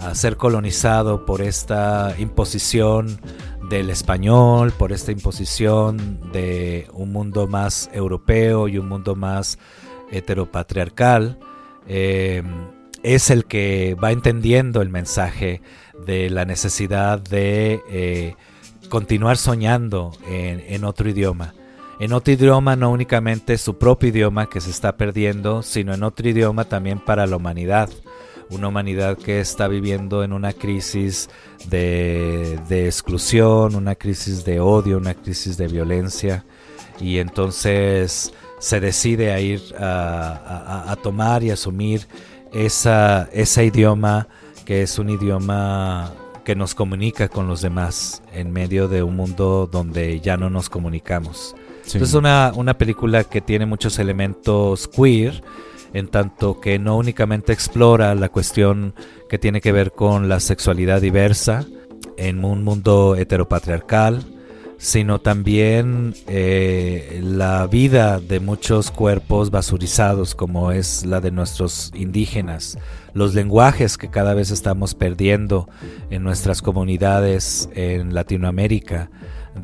a 0.00 0.14
ser 0.14 0.36
colonizado 0.36 1.26
por 1.26 1.42
esta 1.42 2.14
imposición 2.18 3.20
del 3.68 3.90
español, 3.90 4.72
por 4.72 4.92
esta 4.92 5.12
imposición 5.12 6.20
de 6.32 6.88
un 6.94 7.12
mundo 7.12 7.46
más 7.46 7.90
europeo 7.92 8.66
y 8.66 8.78
un 8.78 8.88
mundo 8.88 9.14
más 9.14 9.58
heteropatriarcal, 10.10 11.38
eh, 11.86 12.42
es 13.02 13.30
el 13.30 13.44
que 13.44 13.96
va 14.02 14.10
entendiendo 14.10 14.80
el 14.80 14.88
mensaje 14.88 15.60
de 16.06 16.30
la 16.30 16.46
necesidad 16.46 17.18
de 17.18 17.82
eh, 17.90 18.34
continuar 18.88 19.36
soñando 19.36 20.12
en 20.26 20.84
otro 20.84 21.08
idioma. 21.08 21.54
En 22.00 22.14
otro 22.14 22.32
idioma, 22.32 22.76
no 22.76 22.90
únicamente 22.90 23.58
su 23.58 23.76
propio 23.76 24.08
idioma 24.08 24.48
que 24.48 24.62
se 24.62 24.70
está 24.70 24.96
perdiendo, 24.96 25.62
sino 25.62 25.92
en 25.92 26.02
otro 26.02 26.28
idioma 26.28 26.64
también 26.64 26.98
para 26.98 27.26
la 27.26 27.36
humanidad 27.36 27.90
una 28.50 28.68
humanidad 28.68 29.16
que 29.16 29.40
está 29.40 29.68
viviendo 29.68 30.24
en 30.24 30.32
una 30.32 30.52
crisis 30.52 31.30
de, 31.68 32.58
exclusión, 32.68 33.74
una 33.74 33.94
crisis 33.94 34.44
de 34.44 34.60
odio, 34.60 34.98
una 34.98 35.14
crisis 35.14 35.56
de 35.56 35.68
violencia 35.68 36.44
y 37.00 37.18
entonces 37.18 38.32
se 38.58 38.80
decide 38.80 39.32
a 39.32 39.40
ir 39.40 39.60
a, 39.78 40.96
tomar 41.02 41.42
y 41.42 41.50
asumir 41.50 42.06
esa, 42.52 43.28
ese 43.32 43.64
idioma 43.64 44.28
que 44.64 44.82
es 44.82 44.98
un 44.98 45.10
idioma 45.10 46.12
que 46.44 46.54
nos 46.54 46.74
comunica 46.74 47.28
con 47.28 47.46
los 47.46 47.60
demás 47.60 48.22
en 48.32 48.52
medio 48.52 48.88
de 48.88 49.02
un 49.02 49.16
mundo 49.16 49.68
donde 49.70 50.20
ya 50.20 50.36
no 50.36 50.50
nos 50.50 50.68
comunicamos. 50.68 51.54
Es 51.94 52.14
una, 52.14 52.52
una 52.54 52.76
película 52.76 53.24
que 53.24 53.40
tiene 53.40 53.66
muchos 53.66 53.98
elementos 53.98 54.86
queer, 54.88 55.42
en 55.92 56.08
tanto 56.08 56.60
que 56.60 56.78
no 56.78 56.96
únicamente 56.96 57.52
explora 57.52 58.14
la 58.14 58.28
cuestión 58.28 58.94
que 59.28 59.38
tiene 59.38 59.60
que 59.60 59.72
ver 59.72 59.92
con 59.92 60.28
la 60.28 60.40
sexualidad 60.40 61.00
diversa 61.00 61.66
en 62.16 62.44
un 62.44 62.64
mundo 62.64 63.16
heteropatriarcal, 63.16 64.24
sino 64.80 65.20
también 65.20 66.14
eh, 66.26 67.20
la 67.22 67.66
vida 67.66 68.18
de 68.18 68.40
muchos 68.40 68.90
cuerpos 68.90 69.50
basurizados 69.50 70.34
como 70.34 70.72
es 70.72 71.04
la 71.04 71.20
de 71.20 71.30
nuestros 71.30 71.92
indígenas, 71.94 72.78
los 73.12 73.34
lenguajes 73.34 73.98
que 73.98 74.08
cada 74.08 74.32
vez 74.32 74.50
estamos 74.50 74.94
perdiendo 74.94 75.68
en 76.08 76.22
nuestras 76.22 76.62
comunidades 76.62 77.68
en 77.74 78.14
Latinoamérica, 78.14 79.10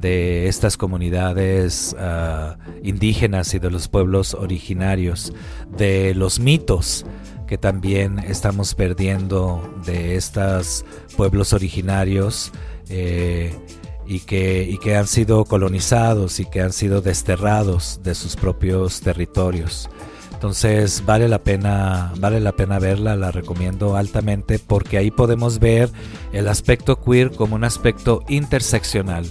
de 0.01 0.49
estas 0.49 0.77
comunidades 0.77 1.95
ah, 1.99 2.57
indígenas 2.83 3.55
y 3.55 3.59
de 3.59 3.71
los 3.71 3.89
pueblos 3.89 4.35
originarios, 4.35 5.33
de 5.77 6.15
los 6.15 6.39
mitos 6.39 7.05
que 7.47 7.59
también 7.59 8.19
estamos 8.19 8.75
perdiendo 8.75 9.63
de 9.85 10.17
estos 10.17 10.85
pueblos 11.17 11.53
originarios 11.53 12.53
eh, 12.89 13.55
y, 14.07 14.21
que, 14.21 14.63
y 14.69 14.79
que 14.79 14.97
han 14.97 15.07
sido 15.07 15.45
colonizados 15.45 16.41
y 16.41 16.45
que 16.45 16.61
han 16.61 16.73
sido 16.73 17.01
desterrados 17.01 18.01
de 18.03 18.15
sus 18.15 18.37
propios 18.37 19.01
territorios. 19.01 19.89
Entonces 20.33 21.03
vale 21.07 21.29
la 21.29 21.39
pena, 21.39 22.13
vale 22.19 22.41
la 22.41 22.53
pena 22.53 22.79
verla, 22.79 23.17
la 23.17 23.31
recomiendo 23.31 23.97
altamente 23.97 24.59
porque 24.59 24.99
ahí 24.99 25.11
podemos 25.11 25.59
ver 25.59 25.91
el 26.33 26.49
aspecto 26.49 27.01
queer 27.01 27.31
como 27.31 27.55
un 27.55 27.65
aspecto 27.65 28.23
interseccional 28.29 29.25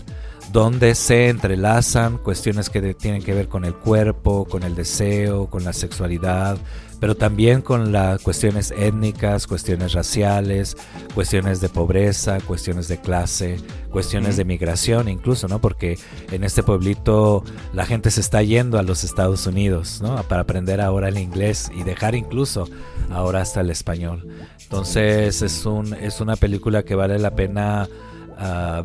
donde 0.56 0.96
se 0.96 1.28
entrelazan 1.28 2.18
cuestiones 2.18 2.70
que 2.70 2.94
tienen 2.94 3.22
que 3.22 3.34
ver 3.34 3.50
con 3.50 3.66
el 3.66 3.76
cuerpo, 3.76 4.46
con 4.46 4.64
el 4.64 4.74
deseo, 4.74 5.48
con 5.48 5.66
la 5.66 5.74
sexualidad, 5.74 6.58
pero 7.02 7.14
también 7.14 7.62
con 7.62 7.92
las 7.92 8.22
cuestiones 8.22 8.72
étnicas, 8.72 9.48
cuestiones 9.48 9.92
raciales, 9.92 10.78
cuestiones 11.14 11.60
de 11.60 11.68
pobreza, 11.68 12.38
cuestiones 12.40 12.88
de 12.88 13.02
clase, 13.02 13.58
cuestiones 13.92 14.38
de 14.38 14.46
migración 14.46 15.10
incluso, 15.10 15.50
¿no? 15.50 15.60
Porque 15.60 16.00
en 16.32 16.46
este 16.46 16.64
pueblito 16.64 17.44
la 17.74 17.86
gente 17.86 18.10
se 18.10 18.22
está 18.22 18.42
yendo 18.42 18.80
a 18.80 18.84
los 18.84 19.04
Estados 19.04 19.46
Unidos, 19.48 20.00
¿no? 20.02 20.24
Para 20.24 20.44
aprender 20.44 20.80
ahora 20.80 21.10
el 21.10 21.18
inglés 21.18 21.70
y 21.76 21.84
dejar 21.84 22.16
incluso 22.16 22.70
ahora 23.10 23.42
hasta 23.42 23.60
el 23.60 23.72
español. 23.72 24.26
Entonces 24.64 25.42
es, 25.42 25.66
un, 25.66 25.94
es 25.96 26.22
una 26.22 26.38
película 26.38 26.84
que 26.84 26.96
vale 26.96 27.20
la 27.20 27.36
pena 27.36 27.90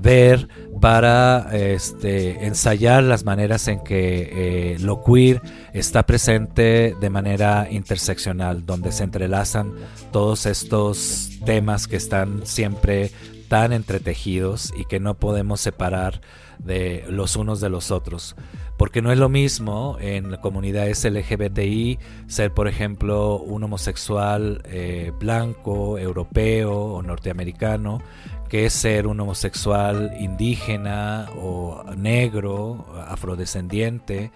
ver 0.00 0.48
para 0.80 1.48
este, 1.52 2.46
ensayar 2.46 3.02
las 3.02 3.24
maneras 3.24 3.68
en 3.68 3.80
que 3.80 4.74
eh, 4.74 4.76
lo 4.80 5.02
queer 5.02 5.42
está 5.72 6.04
presente 6.04 6.96
de 6.98 7.10
manera 7.10 7.68
interseccional, 7.70 8.64
donde 8.64 8.92
se 8.92 9.04
entrelazan 9.04 9.72
todos 10.12 10.46
estos 10.46 11.30
temas 11.44 11.86
que 11.86 11.96
están 11.96 12.46
siempre 12.46 13.10
tan 13.48 13.72
entretejidos 13.72 14.72
y 14.76 14.84
que 14.84 15.00
no 15.00 15.14
podemos 15.14 15.60
separar 15.60 16.20
de 16.58 17.04
los 17.08 17.36
unos 17.36 17.60
de 17.60 17.68
los 17.68 17.90
otros. 17.90 18.36
Porque 18.76 19.02
no 19.02 19.12
es 19.12 19.18
lo 19.18 19.28
mismo 19.28 19.98
en 20.00 20.30
la 20.30 20.40
comunidad 20.40 20.88
LGBTI 20.88 21.98
ser, 22.28 22.54
por 22.54 22.66
ejemplo, 22.66 23.38
un 23.38 23.64
homosexual 23.64 24.62
eh, 24.64 25.12
blanco, 25.18 25.98
europeo 25.98 26.72
o 26.72 27.02
norteamericano, 27.02 28.00
que 28.50 28.66
es 28.66 28.72
ser 28.72 29.06
un 29.06 29.20
homosexual 29.20 30.12
indígena 30.18 31.30
o 31.36 31.84
negro, 31.96 32.84
afrodescendiente, 33.06 34.32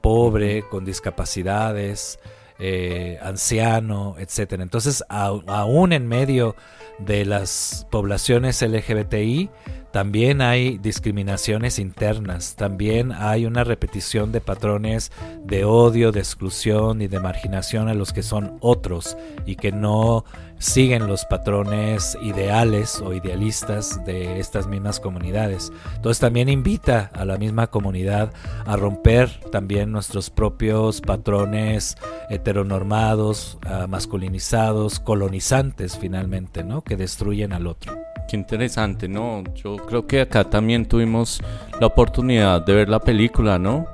pobre, 0.00 0.62
con 0.68 0.84
discapacidades, 0.84 2.20
eh, 2.60 3.18
anciano, 3.20 4.14
etc. 4.18 4.60
Entonces, 4.60 5.02
aún 5.08 5.92
en 5.92 6.06
medio 6.06 6.54
de 7.00 7.24
las 7.24 7.88
poblaciones 7.90 8.62
LGBTI, 8.62 9.50
también 9.96 10.42
hay 10.42 10.76
discriminaciones 10.76 11.78
internas, 11.78 12.54
también 12.54 13.12
hay 13.12 13.46
una 13.46 13.64
repetición 13.64 14.30
de 14.30 14.42
patrones 14.42 15.10
de 15.42 15.64
odio, 15.64 16.12
de 16.12 16.20
exclusión 16.20 17.00
y 17.00 17.08
de 17.08 17.18
marginación 17.18 17.88
a 17.88 17.94
los 17.94 18.12
que 18.12 18.22
son 18.22 18.58
otros 18.60 19.16
y 19.46 19.56
que 19.56 19.72
no 19.72 20.26
siguen 20.58 21.06
los 21.06 21.24
patrones 21.24 22.14
ideales 22.20 23.00
o 23.00 23.14
idealistas 23.14 24.04
de 24.04 24.38
estas 24.38 24.66
mismas 24.66 25.00
comunidades. 25.00 25.72
Entonces 25.94 26.20
también 26.20 26.50
invita 26.50 27.10
a 27.14 27.24
la 27.24 27.38
misma 27.38 27.68
comunidad 27.68 28.34
a 28.66 28.76
romper 28.76 29.30
también 29.50 29.92
nuestros 29.92 30.28
propios 30.28 31.00
patrones 31.00 31.96
heteronormados, 32.28 33.56
ah, 33.64 33.86
masculinizados, 33.88 35.00
colonizantes 35.00 35.96
finalmente, 35.96 36.64
¿no? 36.64 36.84
Que 36.84 36.96
destruyen 36.98 37.54
al 37.54 37.66
otro. 37.66 37.96
Qué 38.28 38.36
interesante, 38.36 39.08
¿no? 39.08 39.44
Yo 39.54 39.76
creo 39.76 40.06
que 40.06 40.20
acá 40.20 40.44
también 40.44 40.86
tuvimos 40.86 41.40
la 41.80 41.86
oportunidad 41.86 42.64
de 42.64 42.74
ver 42.74 42.88
la 42.88 42.98
película, 42.98 43.58
¿no? 43.58 43.86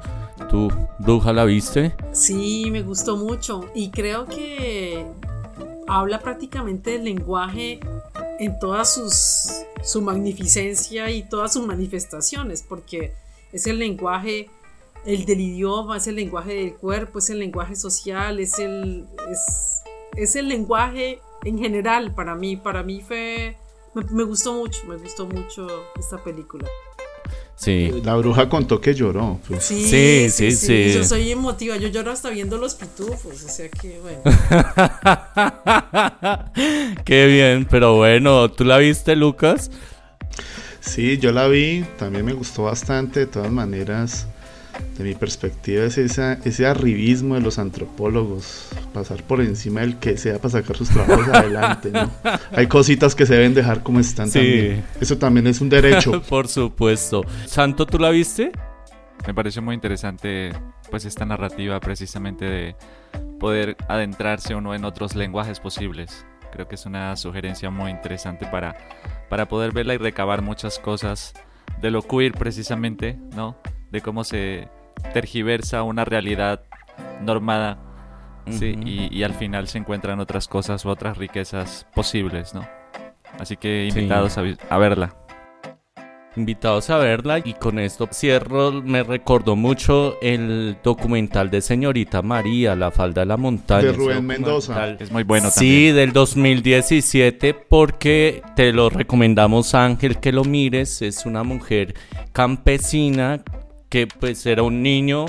¿Tú, 0.49 0.71
Bruja, 0.99 1.33
la 1.33 1.45
viste? 1.45 1.95
Sí, 2.13 2.71
me 2.71 2.83
gustó 2.83 3.17
mucho 3.17 3.67
y 3.75 3.91
creo 3.91 4.27
que 4.27 5.07
habla 5.87 6.21
prácticamente 6.21 6.93
del 6.93 7.05
lenguaje 7.05 7.81
en 8.39 8.59
toda 8.59 8.85
sus, 8.85 9.65
su 9.83 10.01
magnificencia 10.01 11.11
y 11.11 11.23
todas 11.23 11.53
sus 11.53 11.67
manifestaciones, 11.67 12.63
porque 12.63 13.13
es 13.53 13.67
el 13.67 13.79
lenguaje, 13.79 14.49
el 15.05 15.27
del 15.27 15.41
idioma, 15.41 15.99
es 15.99 16.07
el 16.07 16.17
lenguaje 16.17 16.55
del 16.55 16.75
cuerpo, 16.75 17.19
es 17.19 17.31
el 17.31 17.39
lenguaje 17.39 17.77
social, 17.77 18.41
es 18.41 18.59
el, 18.59 19.07
es, 19.31 19.83
es 20.17 20.37
el 20.37 20.49
lenguaje 20.49 21.21
en 21.45 21.59
general 21.59 22.15
para 22.15 22.35
mí. 22.35 22.57
Para 22.57 22.83
mí 22.83 23.01
fue 23.01 23.57
me, 23.95 24.25
gustó 24.25 24.55
mucho, 24.55 24.85
me 24.87 24.97
gustó 24.97 25.27
mucho 25.27 25.67
esta 25.99 26.23
película. 26.23 26.67
Sí. 27.55 27.93
La 28.05 28.17
bruja 28.17 28.49
contó 28.49 28.81
que 28.81 28.95
lloró. 28.95 29.39
Pues. 29.47 29.65
Sí, 29.65 30.31
sí, 30.31 30.53
sí, 30.53 30.93
Yo 30.93 31.05
soy 31.05 31.31
emotiva, 31.31 31.77
yo 31.77 31.89
lloro 31.89 32.11
hasta 32.11 32.31
viendo 32.31 32.59
los 32.59 32.75
pitufos, 32.75 33.45
o 33.45 33.49
sea 33.49 33.69
que 33.69 34.01
bueno. 34.01 34.23
Qué 37.05 37.27
bien, 37.27 37.67
pero 37.71 37.97
bueno, 37.97 38.51
¿tú 38.51 38.65
la 38.65 38.79
viste, 38.79 39.15
Lucas? 39.15 39.71
Sí, 40.81 41.19
yo 41.19 41.31
la 41.31 41.47
vi, 41.47 41.85
también 41.99 42.25
me 42.25 42.33
gustó 42.33 42.65
bastante, 42.65 43.21
de 43.21 43.27
todas 43.27 43.53
maneras 43.53 44.27
de 44.97 45.05
mi 45.05 45.15
perspectiva 45.15 45.85
es 45.85 45.99
ese 45.99 46.67
arribismo 46.67 47.35
de 47.35 47.41
los 47.41 47.59
antropólogos, 47.59 48.69
pasar 48.93 49.23
por 49.23 49.41
encima 49.41 49.81
del 49.81 49.97
que 49.99 50.17
sea 50.17 50.39
para 50.39 50.51
sacar 50.51 50.77
sus 50.77 50.91
trabajos 50.91 51.29
adelante. 51.33 51.91
¿no? 51.91 52.11
Hay 52.53 52.67
cositas 52.67 53.15
que 53.15 53.27
se 53.27 53.35
deben 53.35 53.55
dejar 53.55 53.83
como 53.83 54.01
están 54.01 54.31
también. 54.31 54.85
Eso 55.01 55.19
también 55.19 55.47
es 55.47 55.61
un 55.61 55.69
derecho. 55.69 56.23
por 56.29 56.49
supuesto. 56.49 57.23
Santo, 57.47 57.87
¿tú 57.87 57.99
la 57.99 58.11
viste? 58.11 58.53
Me 59.27 59.35
pareció 59.35 59.63
muy 59.63 59.75
interesante 59.75 60.53
pues 60.91 61.05
esta 61.05 61.25
narrativa 61.25 61.81
precisamente 61.81 62.45
de 62.45 62.77
poder 63.41 63.77
adentrarse 63.89 64.55
uno 64.55 64.75
en 64.75 64.85
otros 64.85 65.15
lenguajes 65.15 65.59
posibles. 65.59 66.27
Creo 66.53 66.69
que 66.69 66.75
es 66.75 66.85
una 66.85 67.17
sugerencia 67.17 67.71
muy 67.71 67.91
interesante 67.91 68.47
para, 68.47 68.77
para 69.31 69.49
poder 69.49 69.73
verla 69.73 69.95
y 69.95 69.99
recabar 69.99 70.43
muchas 70.43 70.79
cosas 70.79 71.33
de 71.83 71.91
lo 71.91 72.03
queer 72.03 72.33
precisamente, 72.33 73.19
¿no? 73.35 73.57
de 73.93 74.01
cómo 74.01 74.25
se 74.25 74.69
tergiversa 75.13 75.83
una 75.83 76.05
realidad 76.05 76.63
normada 77.21 77.79
sí, 78.51 78.75
y, 78.85 79.23
al 79.23 79.35
final 79.35 79.69
se 79.69 79.79
encuentran 79.79 80.19
otras 80.19 80.49
cosas 80.49 80.85
u 80.85 80.89
otras 80.89 81.19
riquezas 81.19 81.87
posibles, 81.95 82.55
¿no? 82.55 82.67
Así 83.39 83.57
que 83.57 83.87
invitados 83.87 84.39
a, 84.39 84.79
verla 84.79 85.15
invitados 86.37 86.91
a 86.91 86.99
verla 86.99 87.39
y 87.39 87.55
con 87.55 87.79
esto 87.79 88.09
cierro, 88.13 88.73
me 88.73 89.03
recordó 89.03 89.57
mucho 89.57 90.19
el 90.23 90.77
documental 90.83 91.51
de 91.51 91.61
Señorita 91.61 92.23
María, 92.23 92.75
La 92.75 92.91
falda 92.91 93.23
de 93.23 93.27
la 93.27 93.37
montaña. 93.37 93.89
De 93.89 93.93
Rubén 93.93 94.27
Mendoza. 94.27 94.97
Es 94.99 95.11
muy 95.11 95.25
bueno 95.25 95.51
también. 95.51 95.71
Sí, 95.71 95.93
del 95.93 96.13
2017 96.13 97.55
porque 97.55 98.43
te 98.57 98.73
lo 98.73 98.91
recomendamos 98.91 99.75
Ángel 99.75 100.19
que 100.19 100.33
lo 100.33 100.45
mires, 100.45 101.03
es 101.03 101.27
una 101.27 101.43
mujer 101.43 101.95
campesina 102.33 103.43
que 103.89 104.07
pues 104.07 104.47
era 104.47 104.63
un 104.63 104.83
niño, 104.83 105.27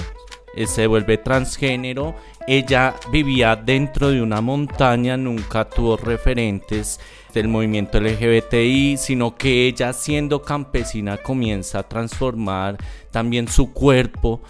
eh, 0.56 0.68
se 0.68 0.88
vuelve 0.88 1.18
transgénero, 1.18 2.16
ella 2.48 2.96
vivía 3.12 3.56
dentro 3.56 4.10
de 4.10 4.22
una 4.22 4.40
montaña, 4.40 5.18
nunca 5.18 5.70
tuvo 5.70 5.98
referentes 5.98 7.00
del 7.34 7.48
movimiento 7.48 8.00
LGBTI, 8.00 8.98
sino 8.98 9.36
que 9.36 9.68
ella 9.68 9.94
siendo 9.94 10.42
campesina 10.42 11.18
comienza 11.18 11.80
a 11.80 11.90
transformar 11.90 12.78
también 13.12 13.48
su 13.48 13.74
cuerpo 13.74 14.42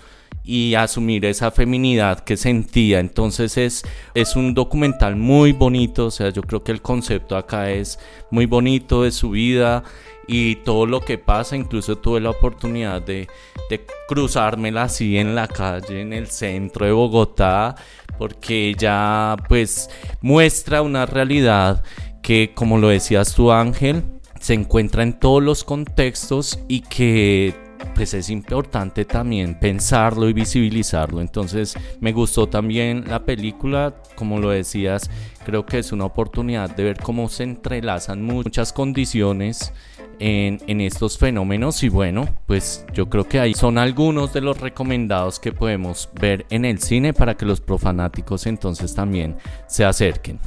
y 0.43 0.75
asumir 0.75 1.25
esa 1.25 1.51
feminidad 1.51 2.19
que 2.19 2.37
sentía. 2.37 2.99
Entonces 2.99 3.57
es, 3.57 3.83
es 4.13 4.35
un 4.35 4.53
documental 4.53 5.15
muy 5.15 5.53
bonito, 5.53 6.07
o 6.07 6.11
sea, 6.11 6.29
yo 6.29 6.41
creo 6.41 6.63
que 6.63 6.71
el 6.71 6.81
concepto 6.81 7.37
acá 7.37 7.71
es 7.71 7.99
muy 8.29 8.45
bonito 8.45 9.03
de 9.03 9.11
su 9.11 9.31
vida 9.31 9.83
y 10.27 10.55
todo 10.57 10.85
lo 10.85 11.01
que 11.01 11.17
pasa, 11.17 11.55
incluso 11.55 11.97
tuve 11.97 12.19
la 12.19 12.29
oportunidad 12.29 13.01
de, 13.01 13.27
de 13.69 13.85
cruzármela 14.07 14.83
así 14.83 15.17
en 15.17 15.35
la 15.35 15.47
calle, 15.47 16.01
en 16.01 16.13
el 16.13 16.27
centro 16.27 16.85
de 16.85 16.91
Bogotá, 16.91 17.75
porque 18.17 18.69
ella 18.69 19.35
pues 19.47 19.89
muestra 20.21 20.81
una 20.81 21.05
realidad 21.05 21.83
que, 22.23 22.53
como 22.55 22.79
lo 22.79 22.87
decías 22.87 23.35
tú 23.35 23.51
Ángel, 23.51 24.03
se 24.39 24.55
encuentra 24.55 25.03
en 25.03 25.13
todos 25.13 25.43
los 25.43 25.63
contextos 25.63 26.59
y 26.67 26.81
que 26.81 27.53
pues 27.95 28.13
es 28.13 28.29
importante 28.29 29.05
también 29.05 29.59
pensarlo 29.59 30.27
y 30.27 30.33
visibilizarlo. 30.33 31.21
Entonces 31.21 31.75
me 31.99 32.11
gustó 32.11 32.47
también 32.47 33.03
la 33.07 33.23
película, 33.23 33.93
como 34.15 34.39
lo 34.39 34.49
decías, 34.49 35.11
creo 35.45 35.65
que 35.65 35.79
es 35.79 35.91
una 35.91 36.05
oportunidad 36.05 36.75
de 36.75 36.83
ver 36.83 36.97
cómo 36.97 37.29
se 37.29 37.43
entrelazan 37.43 38.23
muchas 38.23 38.73
condiciones 38.73 39.73
en, 40.19 40.81
estos 40.81 41.17
fenómenos 41.17 41.83
y 41.83 41.89
bueno, 41.89 42.27
pues 42.45 42.85
yo 42.93 43.09
creo 43.09 43.27
que 43.27 43.39
ahí 43.39 43.53
son 43.53 43.77
algunos 43.77 44.31
de 44.31 44.41
los 44.41 44.59
recomendados 44.59 45.39
que 45.39 45.51
podemos 45.51 46.09
ver 46.19 46.45
en 46.49 46.65
el 46.65 46.79
cine 46.79 47.13
para 47.13 47.35
que 47.35 47.45
los 47.45 47.59
profanáticos 47.59 48.45
entonces 48.47 48.95
también 48.95 49.35
se 49.67 49.83
acerquen. 49.83 50.39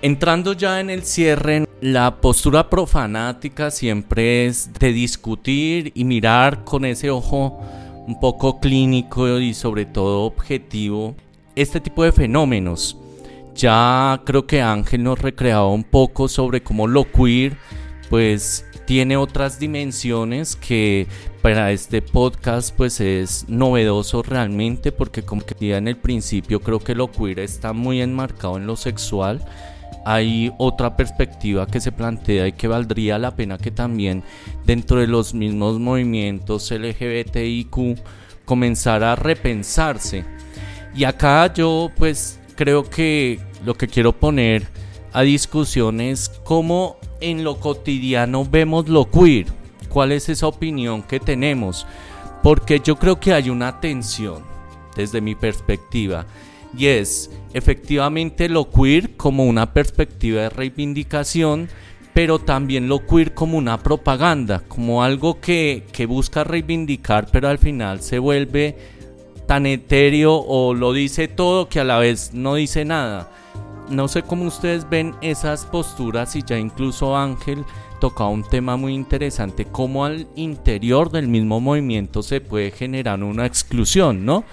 Entrando 0.00 0.52
ya 0.52 0.78
en 0.78 0.90
el 0.90 1.02
cierre, 1.02 1.66
la 1.80 2.20
postura 2.20 2.70
profanática 2.70 3.72
siempre 3.72 4.46
es 4.46 4.72
de 4.74 4.92
discutir 4.92 5.90
y 5.92 6.04
mirar 6.04 6.62
con 6.62 6.84
ese 6.84 7.10
ojo 7.10 7.58
un 8.06 8.20
poco 8.20 8.60
clínico 8.60 9.40
y 9.40 9.54
sobre 9.54 9.86
todo 9.86 10.22
objetivo 10.22 11.16
este 11.56 11.80
tipo 11.80 12.04
de 12.04 12.12
fenómenos. 12.12 12.96
Ya 13.56 14.22
creo 14.24 14.46
que 14.46 14.62
Ángel 14.62 15.02
nos 15.02 15.18
recreaba 15.18 15.66
un 15.66 15.82
poco 15.82 16.28
sobre 16.28 16.62
cómo 16.62 16.86
lo 16.86 17.10
queer 17.10 17.56
pues 18.08 18.64
tiene 18.86 19.16
otras 19.16 19.58
dimensiones 19.58 20.54
que 20.54 21.08
para 21.42 21.72
este 21.72 22.02
podcast 22.02 22.72
pues 22.74 23.00
es 23.00 23.46
novedoso 23.48 24.22
realmente 24.22 24.92
porque 24.92 25.24
como 25.24 25.42
que 25.42 25.76
en 25.76 25.88
el 25.88 25.96
principio 25.96 26.60
creo 26.60 26.78
que 26.78 26.94
lo 26.94 27.10
queer 27.10 27.40
está 27.40 27.72
muy 27.72 28.00
enmarcado 28.00 28.58
en 28.58 28.66
lo 28.68 28.76
sexual 28.76 29.44
hay 30.04 30.52
otra 30.58 30.96
perspectiva 30.96 31.66
que 31.66 31.80
se 31.80 31.92
plantea 31.92 32.48
y 32.48 32.52
que 32.52 32.68
valdría 32.68 33.18
la 33.18 33.36
pena 33.36 33.58
que 33.58 33.70
también 33.70 34.22
dentro 34.64 35.00
de 35.00 35.06
los 35.06 35.34
mismos 35.34 35.78
movimientos 35.78 36.70
LGBTIQ 36.70 37.98
comenzara 38.44 39.12
a 39.12 39.16
repensarse 39.16 40.24
y 40.94 41.04
acá 41.04 41.52
yo 41.52 41.90
pues 41.96 42.40
creo 42.56 42.88
que 42.88 43.40
lo 43.64 43.74
que 43.74 43.86
quiero 43.86 44.12
poner 44.12 44.66
a 45.12 45.22
discusión 45.22 46.00
es 46.00 46.28
cómo 46.44 46.96
en 47.20 47.44
lo 47.44 47.60
cotidiano 47.60 48.44
vemos 48.44 48.88
lo 48.88 49.10
queer. 49.10 49.46
¿Cuál 49.88 50.12
es 50.12 50.28
esa 50.28 50.46
opinión 50.46 51.02
que 51.02 51.18
tenemos? 51.18 51.86
Porque 52.42 52.80
yo 52.80 52.96
creo 52.96 53.18
que 53.18 53.32
hay 53.32 53.50
una 53.50 53.80
tensión 53.80 54.42
desde 54.96 55.20
mi 55.20 55.34
perspectiva 55.34 56.26
y 56.76 56.86
es 56.86 57.30
efectivamente 57.54 58.48
lo 58.48 58.70
queer 58.70 59.16
como 59.16 59.44
una 59.44 59.72
perspectiva 59.72 60.42
de 60.42 60.50
reivindicación, 60.50 61.68
pero 62.12 62.38
también 62.38 62.88
lo 62.88 63.06
queer 63.06 63.34
como 63.34 63.58
una 63.58 63.82
propaganda, 63.82 64.62
como 64.68 65.02
algo 65.02 65.40
que, 65.40 65.84
que 65.92 66.06
busca 66.06 66.44
reivindicar, 66.44 67.28
pero 67.30 67.48
al 67.48 67.58
final 67.58 68.00
se 68.00 68.18
vuelve 68.18 68.76
tan 69.46 69.66
etéreo 69.66 70.34
o 70.34 70.74
lo 70.74 70.92
dice 70.92 71.26
todo 71.26 71.68
que 71.68 71.80
a 71.80 71.84
la 71.84 71.98
vez 71.98 72.34
no 72.34 72.54
dice 72.56 72.84
nada. 72.84 73.30
No 73.88 74.06
sé 74.06 74.22
cómo 74.22 74.44
ustedes 74.44 74.88
ven 74.90 75.14
esas 75.22 75.64
posturas 75.64 76.36
y 76.36 76.42
ya 76.42 76.58
incluso 76.58 77.16
Ángel 77.16 77.64
tocaba 77.98 78.28
un 78.28 78.44
tema 78.44 78.76
muy 78.76 78.94
interesante, 78.94 79.64
cómo 79.64 80.04
al 80.04 80.28
interior 80.36 81.10
del 81.10 81.28
mismo 81.28 81.60
movimiento 81.60 82.22
se 82.22 82.40
puede 82.40 82.70
generar 82.70 83.22
una 83.22 83.46
exclusión, 83.46 84.24
¿no? 84.24 84.44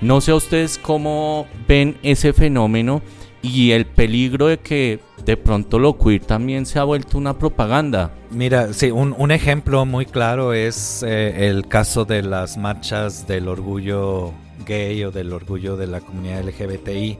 No 0.00 0.20
sé 0.20 0.32
ustedes 0.32 0.78
cómo 0.78 1.46
ven 1.66 1.96
ese 2.02 2.32
fenómeno 2.32 3.02
y 3.42 3.70
el 3.70 3.86
peligro 3.86 4.48
de 4.48 4.58
que 4.58 5.00
de 5.24 5.36
pronto 5.36 5.78
lo 5.78 5.98
queer 5.98 6.24
también 6.24 6.66
se 6.66 6.78
ha 6.78 6.84
vuelto 6.84 7.18
una 7.18 7.38
propaganda. 7.38 8.12
Mira, 8.30 8.72
sí, 8.72 8.90
un, 8.90 9.30
ejemplo 9.30 9.84
muy 9.86 10.06
claro 10.06 10.52
es 10.52 11.02
eh, 11.02 11.48
el 11.48 11.66
caso 11.66 12.04
de 12.04 12.22
las 12.22 12.56
marchas 12.56 13.26
del 13.26 13.48
orgullo 13.48 14.32
gay 14.66 15.04
o 15.04 15.10
del 15.10 15.32
orgullo 15.32 15.76
de 15.76 15.86
la 15.86 16.00
comunidad 16.00 16.44
LGBTI, 16.44 17.18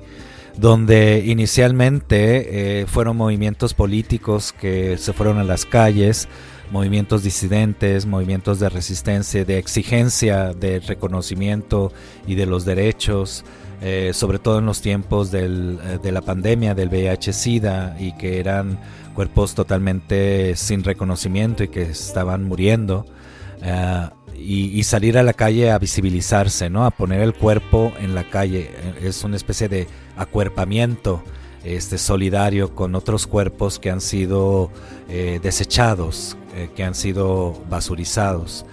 donde 0.57 1.25
inicialmente 1.27 2.83
eh, 2.83 2.87
fueron 2.87 3.17
movimientos 3.17 3.75
políticos 3.75 4.53
que 4.53 4.99
se 4.99 5.13
fueron 5.13 5.39
a 5.39 5.45
las 5.45 5.65
calles 5.65 6.29
movimientos 6.71 7.23
disidentes, 7.23 8.07
movimientos 8.07 8.59
de 8.59 8.69
resistencia, 8.69 9.45
de 9.45 9.59
exigencia 9.59 10.53
de 10.53 10.81
reconocimiento 10.81 11.93
y 12.27 12.35
de 12.35 12.47
los 12.47 12.65
derechos, 12.65 13.45
eh, 13.83 14.13
sobre 14.15 14.39
todo 14.39 14.59
en 14.59 14.67
los 14.67 14.81
tiempos 14.81 15.33
eh, 15.35 15.49
de 16.03 16.13
la 16.13 16.23
pandemia 16.23 16.75
del 16.75 16.89
VIH-Sida 16.89 17.97
y 18.01 18.13
que 18.17 18.41
eran 18.41 18.81
cuerpos 19.15 19.55
totalmente 19.55 20.57
sin 20.57 20.83
reconocimiento 20.83 21.63
y 21.65 21.69
que 21.69 21.83
estaban 21.83 22.45
muriendo. 22.45 23.07
Eh, 23.63 24.09
y, 24.39 24.83
salir 24.83 25.17
a 25.17 25.23
la 25.23 25.33
calle 25.33 25.71
a 25.71 25.79
visibilizarse, 25.79 26.69
¿no? 26.69 26.85
a 26.85 26.91
poner 26.91 27.23
el 27.23 27.33
cuerpo 27.33 27.93
en 27.99 28.15
la 28.15 28.29
calle. 28.29 28.71
Es 29.01 29.25
una 29.25 29.37
especie 29.37 29.69
de 29.71 29.87
acuerpamiento 30.15 31.23
este, 31.65 31.97
solidario 31.97 32.75
con 32.75 32.95
otros 32.95 33.27
cuerpos 33.27 33.79
que 33.79 33.91
han 33.91 34.03
sido 34.03 34.71
desechados, 35.09 36.37
eh, 36.57 36.71
que 36.75 36.85
han 36.85 36.95
sido 36.95 37.55
basurizados. 37.69 38.65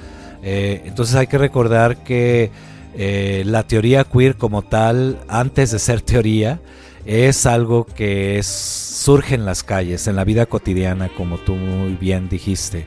Eh, 0.41 0.84
entonces 0.86 1.15
hay 1.15 1.27
que 1.27 1.38
recordar 1.38 1.97
que 1.97 2.49
eh, 2.95 3.43
la 3.45 3.63
teoría 3.63 4.05
queer 4.05 4.38
como 4.38 4.61
tal, 4.61 5.19
antes 5.27 5.71
de 5.71 5.79
ser 5.79 6.01
teoría, 6.01 6.61
es 7.05 7.45
algo 7.45 7.84
que 7.84 8.41
surge 8.41 9.36
en 9.36 9.43
las 9.43 9.63
calles, 9.63 10.07
en 10.07 10.15
la 10.15 10.23
vida 10.23 10.45
cotidiana, 10.45 11.09
como 11.09 11.38
tú 11.39 11.55
muy 11.55 11.95
bien 11.95 12.29
dijiste. 12.29 12.86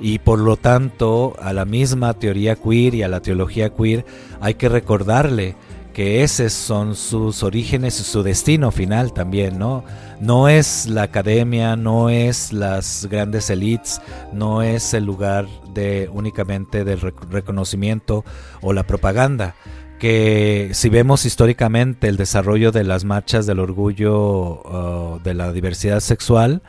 Y 0.00 0.18
por 0.18 0.38
lo 0.38 0.56
tanto, 0.56 1.36
a 1.42 1.52
la 1.52 1.66
misma 1.66 2.14
teoría 2.14 2.56
queer 2.56 2.94
y 2.94 3.02
a 3.02 3.08
la 3.08 3.20
teología 3.20 3.68
queer 3.68 4.06
hay 4.40 4.54
que 4.54 4.70
recordarle 4.70 5.56
que 5.98 6.22
esos 6.22 6.52
son 6.52 6.94
sus 6.94 7.42
orígenes 7.42 7.98
y 7.98 8.04
su 8.04 8.22
destino 8.22 8.70
final 8.70 9.12
también, 9.12 9.58
¿no? 9.58 9.82
No 10.20 10.48
es 10.48 10.86
la 10.86 11.02
academia, 11.02 11.74
no 11.74 12.08
es 12.08 12.52
las 12.52 13.08
grandes 13.10 13.50
elites, 13.50 14.00
no 14.32 14.62
es 14.62 14.94
el 14.94 15.02
lugar 15.04 15.48
de 15.74 16.08
únicamente 16.12 16.84
del 16.84 17.00
reconocimiento 17.00 18.24
o 18.60 18.72
la 18.72 18.84
propaganda 18.84 19.56
que 19.98 20.70
si 20.72 20.88
vemos 20.88 21.26
históricamente 21.26 22.06
el 22.06 22.16
desarrollo 22.16 22.70
de 22.70 22.84
las 22.84 23.04
marchas 23.04 23.44
del 23.46 23.58
orgullo 23.58 25.16
uh, 25.16 25.20
de 25.24 25.34
la 25.34 25.52
diversidad 25.52 25.98
sexual, 25.98 26.62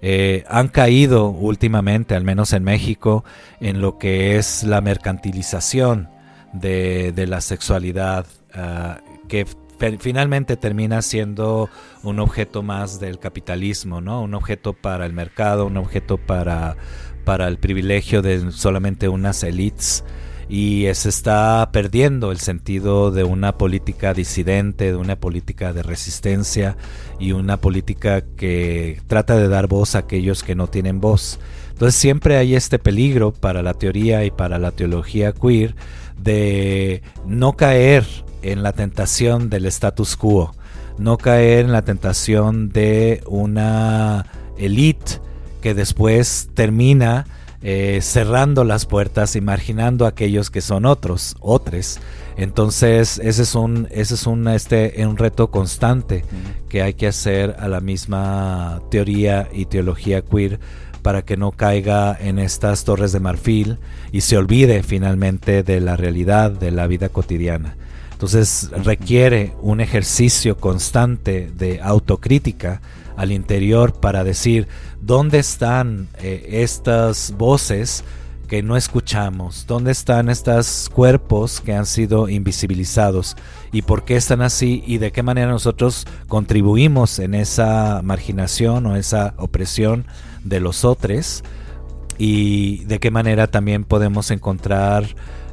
eh, 0.00 0.44
han 0.48 0.68
caído 0.68 1.28
últimamente, 1.28 2.14
al 2.14 2.24
menos 2.24 2.54
en 2.54 2.64
México, 2.64 3.26
en 3.60 3.82
lo 3.82 3.98
que 3.98 4.38
es 4.38 4.62
la 4.62 4.80
mercantilización 4.80 6.08
de, 6.54 7.12
de 7.12 7.26
la 7.26 7.42
sexualidad 7.42 8.24
Ah, 8.54 9.00
que 9.28 9.46
finalmente 9.98 10.56
termina 10.56 11.00
siendo 11.02 11.70
un 12.02 12.18
objeto 12.18 12.62
más 12.62 13.00
del 13.00 13.18
capitalismo, 13.18 14.00
¿no? 14.00 14.22
Un 14.22 14.34
objeto 14.34 14.72
para 14.74 15.06
el 15.06 15.12
mercado, 15.12 15.66
un 15.66 15.76
objeto 15.76 16.18
para, 16.18 16.76
para 17.24 17.48
el 17.48 17.58
privilegio 17.58 18.22
de 18.22 18.52
solamente 18.52 19.08
unas 19.08 19.42
elites 19.42 20.04
y 20.50 20.86
se 20.94 21.08
está 21.08 21.70
perdiendo 21.72 22.32
el 22.32 22.40
sentido 22.40 23.12
de 23.12 23.22
una 23.22 23.56
política 23.56 24.12
disidente, 24.12 24.86
de 24.86 24.96
una 24.96 25.14
política 25.14 25.72
de 25.72 25.84
resistencia 25.84 26.76
y 27.20 27.30
una 27.30 27.56
política 27.56 28.22
que 28.36 29.00
trata 29.06 29.36
de 29.36 29.46
dar 29.46 29.68
voz 29.68 29.94
a 29.94 30.00
aquellos 30.00 30.42
que 30.42 30.56
no 30.56 30.66
tienen 30.66 31.00
voz. 31.00 31.38
Entonces 31.70 31.94
siempre 31.94 32.36
hay 32.36 32.56
este 32.56 32.80
peligro 32.80 33.32
para 33.32 33.62
la 33.62 33.74
teoría 33.74 34.24
y 34.24 34.32
para 34.32 34.58
la 34.58 34.72
teología 34.72 35.32
queer 35.32 35.76
de 36.18 37.02
no 37.26 37.52
caer 37.52 38.04
en 38.42 38.62
la 38.62 38.72
tentación 38.72 39.50
del 39.50 39.66
status 39.66 40.16
quo, 40.16 40.54
no 40.98 41.16
caer 41.18 41.64
en 41.64 41.72
la 41.72 41.82
tentación 41.82 42.70
de 42.70 43.22
una 43.26 44.26
elite 44.58 45.20
que 45.60 45.74
después 45.74 46.48
termina 46.54 47.26
eh, 47.62 48.00
cerrando 48.00 48.64
las 48.64 48.86
puertas 48.86 49.36
y 49.36 49.42
marginando 49.42 50.06
a 50.06 50.10
aquellos 50.10 50.50
que 50.50 50.62
son 50.62 50.86
otros, 50.86 51.36
otros. 51.40 52.00
Entonces, 52.38 53.20
ese 53.22 53.42
es 53.42 53.54
un, 53.54 53.86
ese 53.90 54.14
es 54.14 54.26
un, 54.26 54.48
este, 54.48 55.06
un 55.06 55.18
reto 55.18 55.50
constante 55.50 56.24
que 56.70 56.80
hay 56.80 56.94
que 56.94 57.08
hacer 57.08 57.56
a 57.58 57.68
la 57.68 57.80
misma 57.80 58.80
teoría 58.90 59.48
y 59.52 59.66
teología 59.66 60.22
queer 60.22 60.58
para 61.02 61.22
que 61.22 61.36
no 61.36 61.52
caiga 61.52 62.16
en 62.18 62.38
estas 62.38 62.84
torres 62.84 63.12
de 63.12 63.20
marfil 63.20 63.78
y 64.10 64.22
se 64.22 64.38
olvide 64.38 64.82
finalmente 64.82 65.62
de 65.62 65.80
la 65.80 65.96
realidad 65.96 66.50
de 66.50 66.70
la 66.70 66.86
vida 66.86 67.10
cotidiana. 67.10 67.76
Entonces 68.20 68.68
requiere 68.84 69.54
un 69.62 69.80
ejercicio 69.80 70.58
constante 70.58 71.50
de 71.56 71.80
autocrítica 71.80 72.82
al 73.16 73.32
interior 73.32 73.98
para 73.98 74.24
decir 74.24 74.68
dónde 75.00 75.38
están 75.38 76.08
eh, 76.18 76.46
estas 76.62 77.32
voces 77.38 78.04
que 78.46 78.62
no 78.62 78.76
escuchamos, 78.76 79.64
dónde 79.66 79.92
están 79.92 80.28
estos 80.28 80.90
cuerpos 80.92 81.62
que 81.62 81.72
han 81.72 81.86
sido 81.86 82.28
invisibilizados 82.28 83.38
y 83.72 83.80
por 83.80 84.04
qué 84.04 84.16
están 84.16 84.42
así 84.42 84.84
y 84.86 84.98
de 84.98 85.12
qué 85.12 85.22
manera 85.22 85.50
nosotros 85.50 86.06
contribuimos 86.28 87.20
en 87.20 87.34
esa 87.34 88.02
marginación 88.04 88.84
o 88.84 88.96
esa 88.96 89.32
opresión 89.38 90.04
de 90.44 90.60
los 90.60 90.84
otros 90.84 91.42
y 92.18 92.84
de 92.84 93.00
qué 93.00 93.10
manera 93.10 93.46
también 93.46 93.84
podemos 93.84 94.30
encontrar 94.30 95.06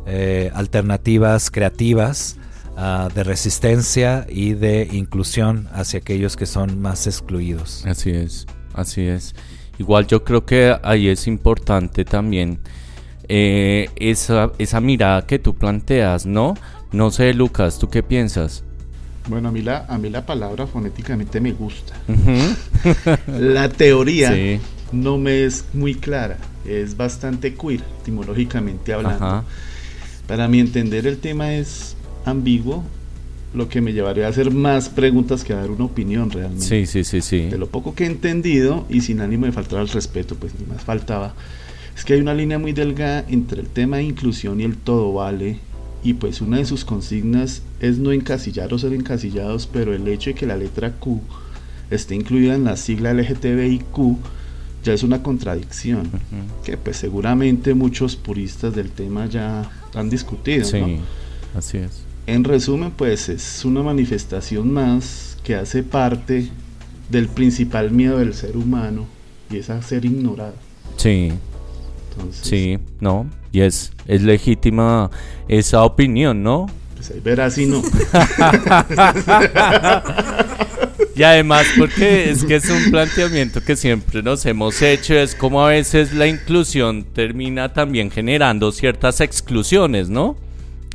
eh, 0.05 0.51
alternativas 0.53 1.49
creativas 1.49 2.38
Ah, 2.80 3.09
de 3.11 3.23
resistencia 3.23 4.28
y 4.30 4.53
de 4.53 4.88
inclusión 4.91 5.67
hacia 5.73 5.97
aquellos 5.97 6.36
que 6.36 6.45
son 6.45 6.80
más 6.80 7.07
excluidos. 7.07 7.84
Así 7.88 8.11
es, 8.11 8.45
así 8.75 9.01
es. 9.01 9.34
Igual 9.80 10.05
yo 10.05 10.23
creo 10.23 10.45
que 10.45 10.78
ahí 10.84 11.07
es 11.07 11.25
importante 11.25 12.05
también 12.05 12.59
eh, 13.30 13.89
esa, 13.95 14.51
esa 14.59 14.80
mirada 14.80 15.25
que 15.25 15.39
tú 15.39 15.55
planteas, 15.55 16.28
¿no? 16.28 16.53
No 16.91 17.09
sé, 17.09 17.34
Lucas, 17.34 17.80
¿tú 17.80 17.89
qué 17.89 18.03
piensas? 18.03 18.63
Bueno, 19.28 19.49
a 19.49 19.51
mí 19.51 19.63
la, 19.63 19.88
a 19.88 19.97
mí 19.97 20.11
la 20.11 20.28
palabra 20.28 20.67
fonéticamente 20.67 21.41
me 21.41 21.53
gusta. 21.53 21.95
la 23.28 23.69
teoría 23.69 24.59
no 24.91 25.17
me 25.17 25.45
es 25.45 25.65
muy 25.73 25.95
clara, 25.95 26.38
es 26.63 26.95
bastante 26.95 27.55
queer, 27.55 27.82
etimológicamente 28.01 28.93
hablando. 28.93 29.45
Para 30.28 30.47
mi 30.47 30.59
entender 30.59 31.07
el 31.07 31.17
tema 31.17 31.55
es 31.55 31.97
ambiguo, 32.28 32.84
lo 33.53 33.69
que 33.69 33.82
me 33.82 33.93
llevaría 33.93 34.28
a 34.28 34.30
hacer 34.30 34.51
más 34.51 34.89
preguntas 34.89 35.43
que 35.43 35.53
a 35.53 35.57
dar 35.57 35.71
una 35.71 35.86
opinión 35.86 36.30
realmente. 36.30 36.65
Sí, 36.65 36.86
sí, 36.86 37.03
sí, 37.03 37.21
sí. 37.21 37.47
De 37.49 37.57
lo 37.57 37.67
poco 37.67 37.95
que 37.95 38.03
he 38.03 38.07
entendido 38.07 38.86
y 38.89 39.01
sin 39.01 39.21
ánimo 39.21 39.45
de 39.45 39.51
faltar 39.51 39.80
al 39.80 39.89
respeto, 39.89 40.36
pues 40.36 40.53
ni 40.59 40.65
más 40.65 40.84
faltaba, 40.84 41.34
es 41.95 42.05
que 42.05 42.13
hay 42.13 42.21
una 42.21 42.34
línea 42.34 42.59
muy 42.59 42.73
delgada 42.73 43.25
entre 43.28 43.61
el 43.61 43.67
tema 43.67 43.97
de 43.97 44.03
inclusión 44.03 44.61
y 44.61 44.63
el 44.63 44.78
todo 44.78 45.13
vale. 45.13 45.59
Y 46.03 46.13
pues 46.13 46.41
una 46.41 46.57
de 46.57 46.65
sus 46.65 46.86
consignas 46.86 47.63
es 47.80 47.97
no 47.97 48.11
encasillar 48.11 48.71
o 48.73 48.78
ser 48.78 48.93
encasillados, 48.93 49.67
pero 49.67 49.93
el 49.93 50.07
hecho 50.07 50.30
de 50.30 50.36
que 50.36 50.45
la 50.45 50.55
letra 50.55 50.91
Q 50.91 51.21
esté 51.89 52.15
incluida 52.15 52.53
en 52.53 52.65
la 52.65 52.78
sigla 52.78 53.13
LGTBIQ 53.13 54.17
ya 54.84 54.93
es 54.93 55.03
una 55.03 55.23
contradicción, 55.23 56.09
que 56.63 56.78
pues 56.78 56.97
seguramente 56.97 57.73
muchos 57.73 58.15
puristas 58.15 58.75
del 58.75 58.91
tema 58.91 59.25
ya 59.25 59.69
han 59.95 60.09
discutido. 60.09 60.65
Sí, 60.65 60.99
así 61.55 61.80
es. 61.80 62.07
En 62.28 62.43
resumen, 62.43 62.91
pues 62.91 63.30
es 63.30 63.63
una 63.63 63.82
manifestación 63.82 64.73
más 64.73 65.38
que 65.45 65.55
hace 65.55 65.82
parte 65.82 66.49
del 67.09 67.30
principal 67.30 67.89
miedo 67.89 68.17
del 68.17 68.34
ser 68.34 68.57
humano 68.57 69.07
y 69.49 69.59
es 69.59 69.69
a 69.69 69.82
ser 69.82 70.03
ignorado. 70.03 70.55
Sí. 70.97 71.32
sí, 72.32 72.80
no, 72.99 73.28
y 73.53 73.61
es, 73.61 73.93
es 74.07 74.23
legítima 74.23 75.09
esa 75.47 75.86
opinión, 75.86 76.43
¿no? 76.43 76.65
Pues 76.95 77.11
ahí 77.11 77.21
verás 77.21 77.53
si 77.53 77.65
no. 77.65 77.82
y 81.15 81.23
además 81.23 81.65
porque 81.78 82.30
es 82.30 82.43
que 82.43 82.55
es 82.55 82.69
un 82.69 82.91
planteamiento 82.91 83.63
que 83.63 83.78
siempre 83.78 84.21
nos 84.21 84.45
hemos 84.45 84.82
hecho, 84.82 85.13
es 85.13 85.34
como 85.34 85.65
a 85.65 85.69
veces 85.69 86.13
la 86.13 86.28
inclusión 86.28 87.05
termina 87.05 87.71
también 87.71 88.11
generando 88.11 88.73
ciertas 88.73 89.21
exclusiones, 89.21 90.09
¿no? 90.09 90.36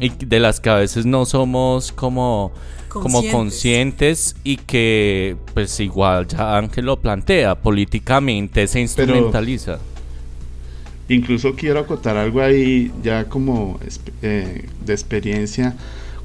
Y 0.02 0.10
de 0.10 0.40
las 0.40 0.60
que 0.60 0.68
a 0.68 0.74
veces 0.74 1.06
no 1.06 1.24
somos 1.24 1.92
como 1.92 2.52
como 2.92 3.22
conscientes 3.30 4.36
y 4.44 4.58
que 4.58 5.36
pues 5.54 5.80
igual 5.80 6.26
ya 6.28 6.58
Ángel 6.58 6.86
lo 6.86 7.00
plantea, 7.00 7.54
políticamente 7.54 8.66
se 8.66 8.80
instrumentaliza. 8.80 9.78
incluso 11.08 11.54
quiero 11.54 11.80
acotar 11.80 12.16
algo 12.16 12.42
ahí 12.42 12.92
ya 13.02 13.24
como 13.28 13.78
eh, 14.20 14.68
de 14.84 14.92
experiencia. 14.92 15.74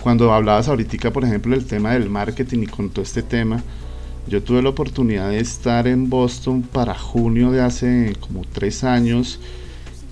Cuando 0.01 0.33
hablabas 0.33 0.67
ahorita, 0.67 1.11
por 1.11 1.23
ejemplo, 1.23 1.55
del 1.55 1.65
tema 1.65 1.93
del 1.93 2.09
marketing 2.09 2.63
y 2.63 2.67
con 2.67 2.89
todo 2.89 3.03
este 3.03 3.23
tema, 3.23 3.63
yo 4.27 4.43
tuve 4.43 4.61
la 4.61 4.69
oportunidad 4.69 5.29
de 5.29 5.39
estar 5.39 5.87
en 5.87 6.09
Boston 6.09 6.61
para 6.61 6.95
junio 6.95 7.51
de 7.51 7.61
hace 7.61 8.13
como 8.19 8.43
tres 8.43 8.83
años 8.83 9.39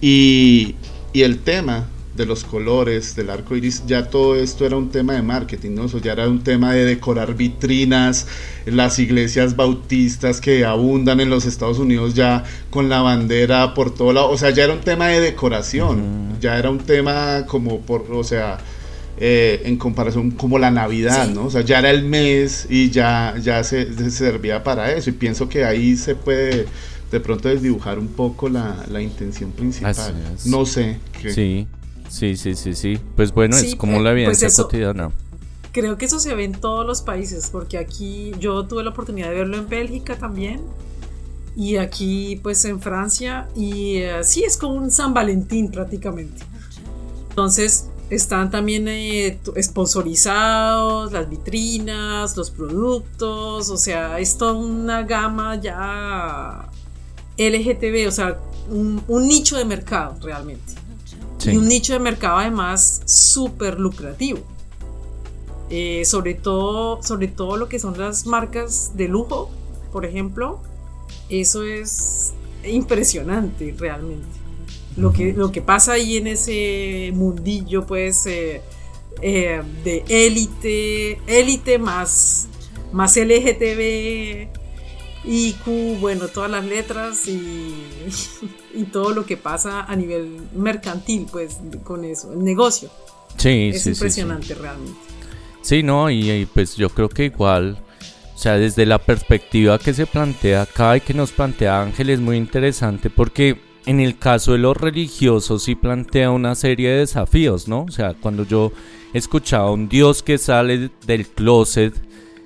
y, 0.02 0.76
y 1.14 1.22
el 1.24 1.40
tema 1.40 1.88
de 2.16 2.26
los 2.26 2.44
colores, 2.44 3.16
del 3.16 3.30
arco 3.30 3.56
iris, 3.56 3.84
ya 3.86 4.10
todo 4.10 4.36
esto 4.36 4.66
era 4.66 4.78
un 4.78 4.90
tema 4.90 5.14
de 5.14 5.22
marketing, 5.22 5.72
¿no? 5.72 5.86
Eso 5.86 6.00
ya 6.00 6.14
era 6.14 6.30
un 6.30 6.44
tema 6.44 6.74
de 6.74 6.86
decorar 6.86 7.36
vitrinas, 7.36 8.28
las 8.66 9.00
iglesias 9.00 9.56
bautistas 9.56 10.40
que 10.40 10.64
abundan 10.64 11.20
en 11.20 11.30
los 11.30 11.46
Estados 11.46 11.78
Unidos 11.80 12.14
ya 12.14 12.44
con 12.70 12.88
la 12.88 13.02
bandera 13.02 13.74
por 13.74 13.94
todo 13.94 14.14
lado, 14.14 14.30
o 14.30 14.38
sea, 14.38 14.52
ya 14.52 14.64
era 14.64 14.74
un 14.74 14.82
tema 14.82 15.08
de 15.08 15.20
decoración, 15.20 16.40
ya 16.40 16.58
era 16.58 16.70
un 16.70 16.80
tema 16.80 17.46
como 17.48 17.82
por, 17.82 18.06
o 18.12 18.24
sea, 18.24 18.60
eh, 19.18 19.62
en 19.66 19.78
comparación 19.78 20.32
como 20.32 20.58
la 20.60 20.72
Navidad, 20.72 21.30
¿no? 21.30 21.46
O 21.46 21.50
sea, 21.50 21.62
ya 21.62 21.80
era 21.80 21.90
el 21.90 22.04
mes 22.04 22.68
y 22.70 22.90
ya, 22.90 23.36
ya 23.42 23.64
se, 23.64 24.12
servía 24.12 24.64
para 24.64 24.92
eso 24.92 25.10
y 25.10 25.14
pienso 25.14 25.48
que 25.48 25.64
ahí 25.66 25.96
se 25.96 26.16
puede 26.16 26.66
de 27.12 27.20
pronto 27.20 27.48
desdibujar 27.48 28.00
un 28.00 28.08
poco 28.08 28.50
la, 28.50 28.86
la 28.92 29.02
intención 29.02 29.52
principal. 29.52 29.96
No 30.46 30.66
sé. 30.66 30.98
Sí, 31.34 31.66
Sí, 32.16 32.38
sí, 32.38 32.56
sí, 32.56 32.76
sí. 32.76 32.98
Pues 33.18 33.34
bueno, 33.34 33.58
es 33.58 33.76
como 33.76 34.00
la 34.00 34.14
vida 34.14 34.28
pues 34.28 34.56
cotidiana. 34.56 35.12
Creo 35.74 35.98
que 35.98 36.06
eso 36.06 36.18
se 36.18 36.34
ve 36.34 36.46
en 36.46 36.54
todos 36.54 36.86
los 36.86 37.02
países, 37.02 37.50
porque 37.52 37.78
aquí 37.78 38.32
yo 38.40 38.66
tuve 38.66 38.86
la 38.86 38.92
oportunidad 38.92 39.32
de 39.32 39.36
verlo 39.36 39.58
en 39.58 39.68
Bélgica 39.68 40.18
también, 40.18 40.62
y 41.58 41.76
aquí 41.76 42.40
pues 42.42 42.64
en 42.64 42.80
Francia, 42.80 43.50
y 43.54 43.98
eh, 43.98 44.20
es 44.22 44.56
como 44.56 44.76
un 44.76 44.92
San 44.92 45.14
Valentín 45.14 45.70
prácticamente. 45.70 46.42
Entonces 47.32 47.88
están 48.10 48.50
también 48.50 48.88
eh, 48.88 49.38
sponsorizados, 49.62 51.12
las 51.12 51.30
vitrinas, 51.30 52.38
los 52.38 52.50
productos, 52.50 53.70
o 53.70 53.76
sea, 53.76 54.20
es 54.22 54.38
toda 54.38 54.54
una 54.54 55.04
gama 55.04 55.60
ya 55.60 56.70
LGTB, 57.38 58.08
o 58.08 58.12
sea, 58.12 58.40
un 58.70 59.28
nicho 59.28 59.58
de 59.58 59.66
mercado 59.66 60.16
realmente. 60.22 60.85
Y 61.46 61.58
un 61.58 61.68
nicho 61.68 61.94
de 61.94 62.00
mercado 62.00 62.38
además 62.38 63.02
súper 63.06 63.80
lucrativo. 63.80 64.40
Eh, 65.70 66.06
sobre, 66.06 66.36
todo, 66.36 67.02
sobre 67.02 67.28
todo 67.28 67.58
lo 67.58 67.68
que 67.68 67.80
son 67.80 67.98
las 67.98 68.28
marcas 68.28 68.92
de 68.96 69.08
lujo, 69.08 69.50
por 69.92 70.06
ejemplo, 70.06 70.60
eso 71.30 71.64
es 71.64 72.34
impresionante 72.64 73.74
realmente. 73.78 74.28
Lo 74.96 75.12
que, 75.12 75.34
lo 75.34 75.52
que 75.52 75.62
pasa 75.62 75.94
ahí 75.94 76.18
en 76.18 76.28
ese 76.28 77.12
mundillo, 77.14 77.86
pues, 77.86 78.26
eh, 78.28 78.62
eh, 79.22 79.62
de 79.84 80.04
élite, 80.08 81.20
élite 81.28 81.80
más, 81.80 82.48
más 82.92 83.18
LGTB, 83.18 84.48
IQ, 85.28 86.00
bueno, 86.00 86.28
todas 86.28 86.52
las 86.52 86.66
letras 86.66 87.28
y, 87.28 87.74
y, 88.74 88.84
todo 88.86 89.12
lo 89.12 89.26
que 89.26 89.38
pasa 89.38 89.84
a 89.84 89.96
nivel 89.96 90.38
mercantil, 90.54 91.28
pues, 91.32 91.58
con 91.84 92.06
eso, 92.06 92.34
el 92.34 92.44
negocio. 92.44 92.90
Sí, 93.38 93.72
es 93.74 93.86
impresionante 93.88 94.54
realmente. 94.54 95.00
Sí, 95.62 95.82
no, 95.82 96.12
y, 96.12 96.48
pues 96.54 96.76
yo 96.76 96.90
creo 96.90 97.10
que 97.10 97.26
igual, 97.26 97.80
o 98.36 98.38
sea, 98.38 98.54
desde 98.54 98.86
la 98.86 99.00
perspectiva 99.00 99.80
que 99.80 99.94
se 99.94 100.06
plantea 100.06 100.62
acá 100.62 100.98
y 100.98 101.02
que 101.02 101.14
nos 101.14 101.32
plantea 101.32 101.82
Ángel 101.82 102.12
es 102.12 102.20
muy 102.20 102.38
interesante 102.38 103.10
porque 103.10 103.60
en 103.88 104.00
el 104.00 104.18
caso 104.20 104.52
de 104.52 104.60
los 104.60 104.78
religiosos 104.78 105.64
sí 105.64 105.74
plantea 105.76 106.30
una 106.32 106.54
serie 106.54 106.90
de 106.90 107.00
desafíos, 107.00 107.68
¿no? 107.68 107.84
O 107.84 107.92
sea, 107.92 108.14
cuando 108.14 108.44
yo 108.44 108.72
escuchaba 109.14 109.70
a 109.70 109.72
un 109.72 109.90
Dios 109.90 110.22
que 110.22 110.38
sale 110.38 110.92
del 111.06 111.28
closet, 111.28 111.94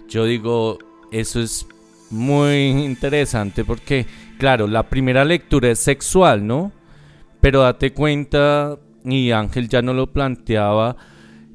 yo 0.08 0.26
digo, 0.26 0.80
eso 1.12 1.42
es 1.42 1.66
muy 2.12 2.70
interesante 2.70 3.64
porque, 3.64 4.06
claro, 4.38 4.68
la 4.68 4.84
primera 4.84 5.26
lectura 5.26 5.70
es 5.70 5.80
sexual, 5.80 6.46
¿no? 6.46 6.72
Pero 7.42 7.62
date 7.62 7.94
cuenta, 7.94 8.78
y 9.06 9.32
Ángel 9.32 9.70
ya 9.70 9.82
no 9.82 9.94
lo 9.94 10.12
planteaba, 10.12 10.96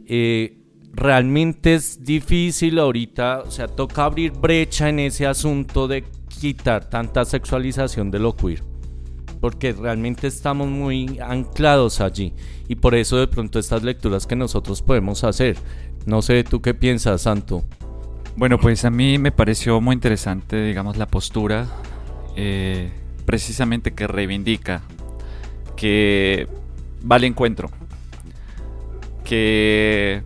eh, 0.06 0.58
realmente 0.92 1.74
es 1.74 2.04
difícil 2.04 2.78
ahorita, 2.78 3.42
o 3.46 3.50
sea, 3.50 3.68
toca 3.68 4.04
abrir 4.04 4.32
brecha 4.32 4.88
en 4.88 5.00
ese 5.00 5.26
asunto 5.26 5.88
de 5.88 6.04
quitar 6.40 6.88
tanta 6.88 7.24
sexualización 7.24 8.10
de 8.10 8.18
lo 8.18 8.36
queer. 8.36 8.62
Porque 9.40 9.72
realmente 9.72 10.26
estamos 10.26 10.68
muy 10.68 11.18
anclados 11.18 12.00
allí. 12.00 12.32
Y 12.66 12.76
por 12.76 12.94
eso 12.94 13.18
de 13.18 13.28
pronto 13.28 13.58
estas 13.58 13.82
lecturas 13.82 14.26
que 14.26 14.36
nosotros 14.36 14.80
podemos 14.80 15.22
hacer. 15.22 15.56
No 16.06 16.22
sé, 16.22 16.44
¿tú 16.44 16.62
qué 16.62 16.72
piensas, 16.72 17.22
Santo? 17.22 17.64
Bueno, 18.36 18.58
pues 18.58 18.84
a 18.84 18.90
mí 18.90 19.18
me 19.18 19.30
pareció 19.30 19.80
muy 19.80 19.94
interesante, 19.94 20.60
digamos, 20.60 20.96
la 20.96 21.06
postura 21.06 21.68
eh, 22.34 22.90
precisamente 23.24 23.94
que 23.94 24.08
reivindica, 24.08 24.82
que 25.76 26.48
va 27.08 27.14
al 27.14 27.24
encuentro, 27.24 27.70
que, 29.22 30.22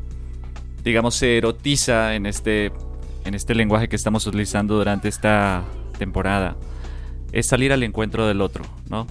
digamos, 0.83 1.17
se 1.17 1.37
erotiza 1.37 2.15
en 2.15 2.25
este, 2.25 2.73
en 3.27 3.35
este 3.35 3.55
lenguaje 3.55 3.91
que 3.91 3.97
estamos 3.97 4.27
utilizando 4.27 4.79
durante 4.79 5.09
esta 5.09 5.65
temporada, 5.99 6.57
es 7.33 7.45
salir 7.45 7.75
al 7.75 7.83
encuentro 7.83 8.27
del 8.27 8.41
otro, 8.41 8.65
¿no? 8.89 9.07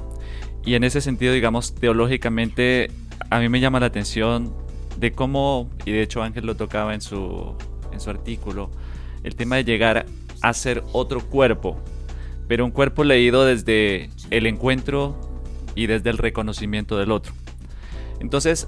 Y 0.66 0.74
en 0.74 0.84
ese 0.84 1.02
sentido, 1.02 1.34
digamos, 1.34 1.76
teológicamente, 1.76 2.90
a 3.30 3.40
mí 3.40 3.48
me 3.48 3.60
llama 3.60 3.80
la 3.80 3.86
atención 3.86 4.56
de 4.98 5.12
cómo, 5.12 5.70
y 5.86 5.92
de 5.92 6.02
hecho 6.02 6.24
Ángel 6.24 6.48
lo 6.48 6.56
tocaba 6.58 6.96
en 6.96 7.02
su, 7.02 7.56
en 7.92 8.00
su 8.00 8.10
artículo, 8.10 8.72
el 9.24 9.36
tema 9.36 9.58
de 9.58 9.64
llegar 9.64 10.06
a 10.42 10.54
ser 10.54 10.84
otro 10.94 11.22
cuerpo, 11.22 11.78
pero 12.48 12.66
un 12.66 12.72
cuerpo 12.72 13.04
leído 13.04 13.46
desde 13.46 14.10
el 14.30 14.46
encuentro 14.46 15.20
y 15.76 15.88
desde 15.88 16.10
el 16.10 16.18
reconocimiento 16.18 16.98
del 16.98 17.12
otro. 17.12 17.34
Entonces, 18.20 18.68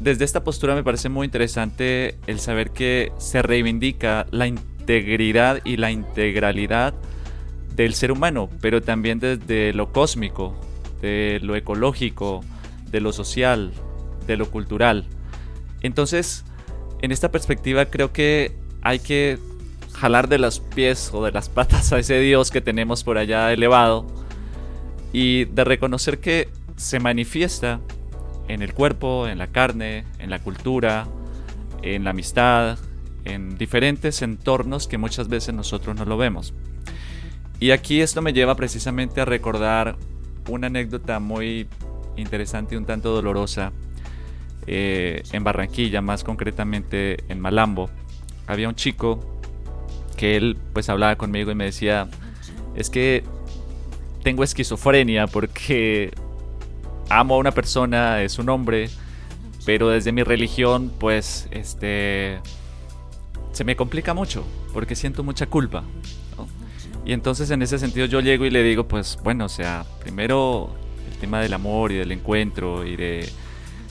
desde 0.00 0.24
esta 0.24 0.44
postura 0.44 0.74
me 0.74 0.84
parece 0.84 1.08
muy 1.08 1.24
interesante 1.24 2.16
el 2.26 2.40
saber 2.40 2.70
que 2.70 3.12
se 3.18 3.42
reivindica 3.42 4.26
la 4.30 4.46
integridad 4.46 5.60
y 5.64 5.76
la 5.76 5.90
integralidad 5.90 6.94
del 7.74 7.94
ser 7.94 8.12
humano, 8.12 8.48
pero 8.60 8.82
también 8.82 9.18
desde 9.20 9.72
lo 9.72 9.92
cósmico, 9.92 10.58
de 11.00 11.40
lo 11.42 11.56
ecológico, 11.56 12.44
de 12.90 13.00
lo 13.00 13.12
social, 13.12 13.72
de 14.26 14.36
lo 14.36 14.50
cultural. 14.50 15.06
Entonces, 15.82 16.44
en 17.02 17.12
esta 17.12 17.30
perspectiva 17.30 17.86
creo 17.86 18.12
que 18.12 18.56
hay 18.82 18.98
que 18.98 19.38
jalar 19.98 20.28
de 20.28 20.38
los 20.38 20.60
pies 20.60 21.10
o 21.12 21.24
de 21.24 21.32
las 21.32 21.48
patas 21.48 21.92
a 21.92 21.98
ese 21.98 22.18
Dios 22.20 22.50
que 22.50 22.60
tenemos 22.60 23.04
por 23.04 23.18
allá 23.18 23.52
elevado 23.52 24.06
y 25.12 25.46
de 25.46 25.64
reconocer 25.64 26.18
que 26.20 26.48
se 26.76 27.00
manifiesta 27.00 27.80
en 28.46 28.62
el 28.62 28.72
cuerpo, 28.72 29.28
en 29.28 29.38
la 29.38 29.48
carne, 29.48 30.04
en 30.18 30.30
la 30.30 30.38
cultura, 30.38 31.06
en 31.82 32.04
la 32.04 32.10
amistad, 32.10 32.78
en 33.24 33.58
diferentes 33.58 34.22
entornos 34.22 34.86
que 34.86 34.98
muchas 34.98 35.28
veces 35.28 35.54
nosotros 35.54 35.96
no 35.96 36.04
lo 36.04 36.16
vemos. 36.16 36.54
Y 37.60 37.72
aquí 37.72 38.00
esto 38.00 38.22
me 38.22 38.32
lleva 38.32 38.54
precisamente 38.54 39.20
a 39.20 39.24
recordar 39.24 39.96
una 40.48 40.68
anécdota 40.68 41.18
muy 41.18 41.66
interesante 42.16 42.74
y 42.74 42.78
un 42.78 42.86
tanto 42.86 43.12
dolorosa 43.12 43.72
eh, 44.66 45.22
en 45.32 45.44
Barranquilla, 45.44 46.00
más 46.00 46.24
concretamente 46.24 47.24
en 47.28 47.40
Malambo. 47.40 47.90
Había 48.46 48.68
un 48.68 48.74
chico 48.74 49.37
que 50.18 50.36
él 50.36 50.58
pues 50.74 50.90
hablaba 50.90 51.16
conmigo 51.16 51.50
y 51.50 51.54
me 51.54 51.64
decía, 51.64 52.08
es 52.74 52.90
que 52.90 53.24
tengo 54.22 54.44
esquizofrenia 54.44 55.28
porque 55.28 56.12
amo 57.08 57.36
a 57.36 57.38
una 57.38 57.52
persona, 57.52 58.22
es 58.22 58.38
un 58.38 58.50
hombre, 58.50 58.90
pero 59.64 59.88
desde 59.88 60.12
mi 60.12 60.24
religión 60.24 60.92
pues 60.98 61.48
este 61.52 62.40
se 63.52 63.64
me 63.64 63.76
complica 63.76 64.12
mucho 64.12 64.44
porque 64.74 64.94
siento 64.94 65.22
mucha 65.22 65.46
culpa. 65.46 65.84
Y 67.06 67.12
entonces 67.12 67.50
en 67.50 67.62
ese 67.62 67.78
sentido 67.78 68.04
yo 68.04 68.20
llego 68.20 68.44
y 68.44 68.50
le 68.50 68.62
digo, 68.62 68.86
pues 68.86 69.18
bueno, 69.22 69.46
o 69.46 69.48
sea, 69.48 69.86
primero 70.00 70.74
el 71.10 71.16
tema 71.18 71.40
del 71.40 71.54
amor 71.54 71.92
y 71.92 71.94
del 71.94 72.12
encuentro 72.12 72.84
y 72.84 72.96
de 72.96 73.30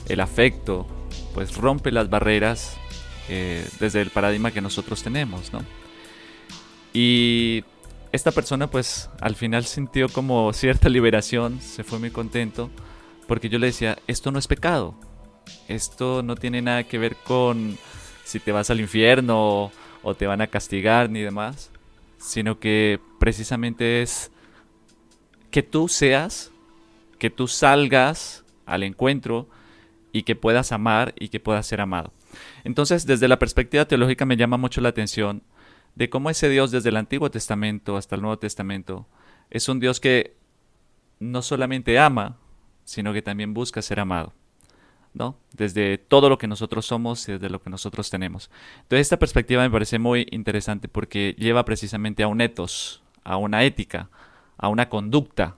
el 0.08 0.20
afecto, 0.20 0.86
pues 1.34 1.56
rompe 1.56 1.90
las 1.90 2.10
barreras 2.10 2.76
eh, 3.28 3.66
desde 3.80 4.02
el 4.02 4.10
paradigma 4.10 4.50
que 4.50 4.60
nosotros 4.60 5.02
tenemos, 5.02 5.52
¿no? 5.52 5.62
Y 7.00 7.62
esta 8.10 8.32
persona 8.32 8.66
pues 8.66 9.08
al 9.20 9.36
final 9.36 9.64
sintió 9.64 10.08
como 10.08 10.52
cierta 10.52 10.88
liberación, 10.88 11.60
se 11.60 11.84
fue 11.84 12.00
muy 12.00 12.10
contento, 12.10 12.70
porque 13.28 13.48
yo 13.48 13.60
le 13.60 13.68
decía, 13.68 13.98
esto 14.08 14.32
no 14.32 14.40
es 14.40 14.48
pecado, 14.48 14.96
esto 15.68 16.24
no 16.24 16.34
tiene 16.34 16.60
nada 16.60 16.82
que 16.82 16.98
ver 16.98 17.14
con 17.14 17.78
si 18.24 18.40
te 18.40 18.50
vas 18.50 18.70
al 18.70 18.80
infierno 18.80 19.70
o 20.02 20.14
te 20.16 20.26
van 20.26 20.40
a 20.40 20.48
castigar 20.48 21.08
ni 21.08 21.20
demás, 21.20 21.70
sino 22.18 22.58
que 22.58 22.98
precisamente 23.20 24.02
es 24.02 24.32
que 25.52 25.62
tú 25.62 25.86
seas, 25.86 26.50
que 27.20 27.30
tú 27.30 27.46
salgas 27.46 28.44
al 28.66 28.82
encuentro 28.82 29.46
y 30.10 30.24
que 30.24 30.34
puedas 30.34 30.72
amar 30.72 31.14
y 31.16 31.28
que 31.28 31.38
puedas 31.38 31.64
ser 31.64 31.80
amado. 31.80 32.12
Entonces, 32.64 33.06
desde 33.06 33.28
la 33.28 33.38
perspectiva 33.38 33.84
teológica 33.84 34.26
me 34.26 34.36
llama 34.36 34.56
mucho 34.56 34.80
la 34.80 34.88
atención 34.88 35.44
de 35.98 36.08
cómo 36.08 36.30
ese 36.30 36.48
Dios 36.48 36.70
desde 36.70 36.90
el 36.90 36.96
Antiguo 36.96 37.28
Testamento 37.28 37.96
hasta 37.96 38.14
el 38.14 38.22
Nuevo 38.22 38.38
Testamento 38.38 39.08
es 39.50 39.68
un 39.68 39.80
Dios 39.80 39.98
que 39.98 40.36
no 41.18 41.42
solamente 41.42 41.98
ama, 41.98 42.38
sino 42.84 43.12
que 43.12 43.20
también 43.20 43.52
busca 43.52 43.82
ser 43.82 43.98
amado. 43.98 44.32
¿no? 45.12 45.36
Desde 45.52 45.98
todo 45.98 46.28
lo 46.28 46.38
que 46.38 46.46
nosotros 46.46 46.86
somos 46.86 47.28
y 47.28 47.32
desde 47.32 47.50
lo 47.50 47.60
que 47.60 47.70
nosotros 47.70 48.10
tenemos. 48.10 48.48
Entonces 48.82 49.06
esta 49.06 49.18
perspectiva 49.18 49.62
me 49.62 49.70
parece 49.72 49.98
muy 49.98 50.28
interesante 50.30 50.86
porque 50.86 51.34
lleva 51.36 51.64
precisamente 51.64 52.22
a 52.22 52.28
un 52.28 52.40
etos, 52.42 53.02
a 53.24 53.36
una 53.36 53.64
ética, 53.64 54.08
a 54.56 54.68
una 54.68 54.88
conducta 54.88 55.56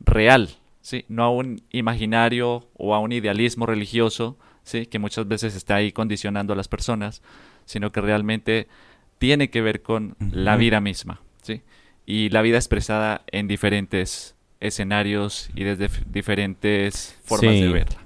real, 0.00 0.56
¿sí? 0.80 1.04
No 1.08 1.22
a 1.22 1.30
un 1.30 1.62
imaginario 1.70 2.68
o 2.76 2.96
a 2.96 2.98
un 2.98 3.12
idealismo 3.12 3.64
religioso, 3.64 4.38
¿sí? 4.64 4.86
Que 4.86 4.98
muchas 4.98 5.28
veces 5.28 5.54
está 5.54 5.76
ahí 5.76 5.92
condicionando 5.92 6.52
a 6.52 6.56
las 6.56 6.66
personas, 6.66 7.22
sino 7.64 7.92
que 7.92 8.00
realmente 8.00 8.66
tiene 9.18 9.50
que 9.50 9.60
ver 9.60 9.82
con 9.82 10.16
la 10.30 10.56
vida 10.56 10.80
misma, 10.80 11.20
¿sí? 11.42 11.62
Y 12.06 12.30
la 12.30 12.42
vida 12.42 12.56
expresada 12.56 13.22
en 13.30 13.48
diferentes 13.48 14.36
escenarios 14.60 15.50
y 15.54 15.64
desde 15.64 15.88
diferentes 16.10 17.16
formas 17.24 17.54
de 17.54 17.68
verla. 17.68 17.98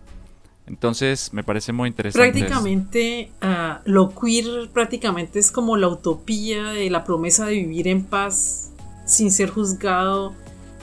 Entonces 0.66 1.32
me 1.32 1.42
parece 1.42 1.72
muy 1.72 1.88
interesante. 1.88 2.30
Prácticamente 2.30 3.30
uh, 3.42 3.80
lo 3.84 4.14
queer 4.14 4.70
prácticamente 4.72 5.38
es 5.38 5.50
como 5.50 5.76
la 5.76 5.88
utopía 5.88 6.64
de 6.70 6.88
la 6.88 7.04
promesa 7.04 7.46
de 7.46 7.54
vivir 7.54 7.88
en 7.88 8.04
paz 8.04 8.72
sin 9.04 9.30
ser 9.30 9.50
juzgado 9.50 10.34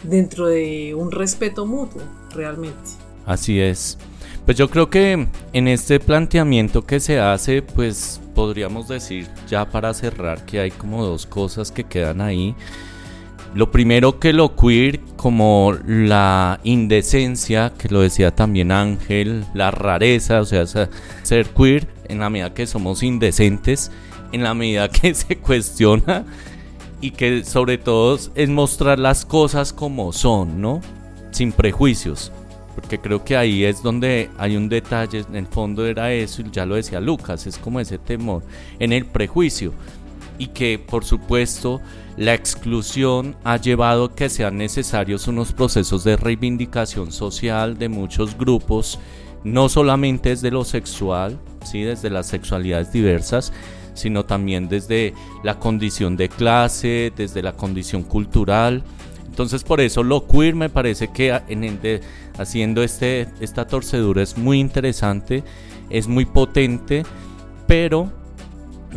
dentro 0.04 0.48
de 0.48 0.94
un 0.96 1.12
respeto 1.12 1.66
mutuo, 1.66 2.02
realmente. 2.32 2.92
Así 3.26 3.60
es. 3.60 3.98
Pues 4.50 4.58
yo 4.58 4.68
creo 4.68 4.90
que 4.90 5.28
en 5.54 5.68
este 5.68 6.00
planteamiento 6.00 6.84
que 6.84 7.00
se 7.00 7.20
hace, 7.20 7.62
pues 7.62 8.20
podríamos 8.34 8.88
decir 8.88 9.28
ya 9.48 9.70
para 9.70 9.94
cerrar 9.94 10.44
que 10.44 10.60
hay 10.60 10.72
como 10.72 11.06
dos 11.06 11.28
cosas 11.28 11.72
que 11.72 11.84
quedan 11.84 12.20
ahí. 12.20 12.56
Lo 13.54 13.70
primero 13.70 14.18
que 14.18 14.34
lo 14.34 14.56
queer 14.56 15.02
como 15.18 15.76
la 15.86 16.60
indecencia, 16.64 17.74
que 17.78 17.90
lo 17.90 18.02
decía 18.02 18.36
también 18.36 18.72
Ángel, 18.72 19.46
la 19.54 19.70
rareza, 19.70 20.42
o 20.42 20.46
sea, 20.46 20.66
ser 20.66 21.50
queer 21.50 21.88
en 22.08 22.18
la 22.18 22.32
medida 22.32 22.52
que 22.56 22.66
somos 22.66 23.04
indecentes, 23.04 23.92
en 24.32 24.42
la 24.42 24.56
medida 24.56 24.90
que 24.90 25.14
se 25.14 25.38
cuestiona 25.38 26.26
y 27.02 27.12
que 27.12 27.44
sobre 27.46 27.78
todo 27.78 28.18
es 28.34 28.50
mostrar 28.50 28.98
las 28.98 29.26
cosas 29.26 29.74
como 29.74 30.12
son, 30.12 30.60
¿no? 30.60 30.82
Sin 31.30 31.52
prejuicios. 31.52 32.32
Porque 32.80 32.98
creo 32.98 33.26
que 33.26 33.36
ahí 33.36 33.66
es 33.66 33.84
donde 33.84 34.30
hay 34.38 34.56
un 34.56 34.70
detalle, 34.70 35.26
en 35.28 35.36
el 35.36 35.48
fondo 35.48 35.86
era 35.86 36.14
eso, 36.14 36.42
y 36.42 36.50
ya 36.50 36.66
lo 36.66 36.76
decía 36.76 37.02
Lucas, 37.02 37.46
es 37.46 37.58
como 37.58 37.82
ese 37.82 37.98
temor 37.98 38.42
en 38.80 38.94
el 38.94 39.06
prejuicio. 39.06 39.74
Y 40.38 40.48
que 40.48 40.80
por 40.80 41.04
supuesto 41.04 41.82
la 42.16 42.34
exclusión 42.34 43.36
ha 43.44 43.58
llevado 43.58 44.06
a 44.06 44.16
que 44.16 44.30
sean 44.30 44.58
necesarios 44.58 45.28
unos 45.28 45.52
procesos 45.52 46.06
de 46.06 46.16
reivindicación 46.16 47.12
social 47.12 47.78
de 47.78 47.90
muchos 47.90 48.38
grupos, 48.38 48.98
no 49.44 49.68
solamente 49.68 50.30
desde 50.30 50.50
lo 50.50 50.64
sexual, 50.64 51.38
¿sí? 51.66 51.82
desde 51.82 52.10
las 52.10 52.28
sexualidades 52.28 52.94
diversas, 52.94 53.52
sino 53.94 54.24
también 54.24 54.70
desde 54.70 55.14
la 55.44 55.60
condición 55.60 56.16
de 56.16 56.30
clase, 56.30 57.12
desde 57.14 57.44
la 57.44 57.52
condición 57.52 58.04
cultural. 58.04 58.84
Entonces 59.40 59.64
por 59.64 59.80
eso 59.80 60.04
lo 60.04 60.28
queer 60.28 60.54
me 60.54 60.68
parece 60.68 61.14
que 61.14 61.30
en 61.48 61.80
haciendo 62.38 62.84
este, 62.84 63.26
esta 63.40 63.66
torcedura 63.66 64.22
es 64.22 64.38
muy 64.38 64.60
interesante, 64.60 65.46
es 65.90 66.10
muy 66.10 66.26
potente, 66.26 67.04
pero 67.66 68.12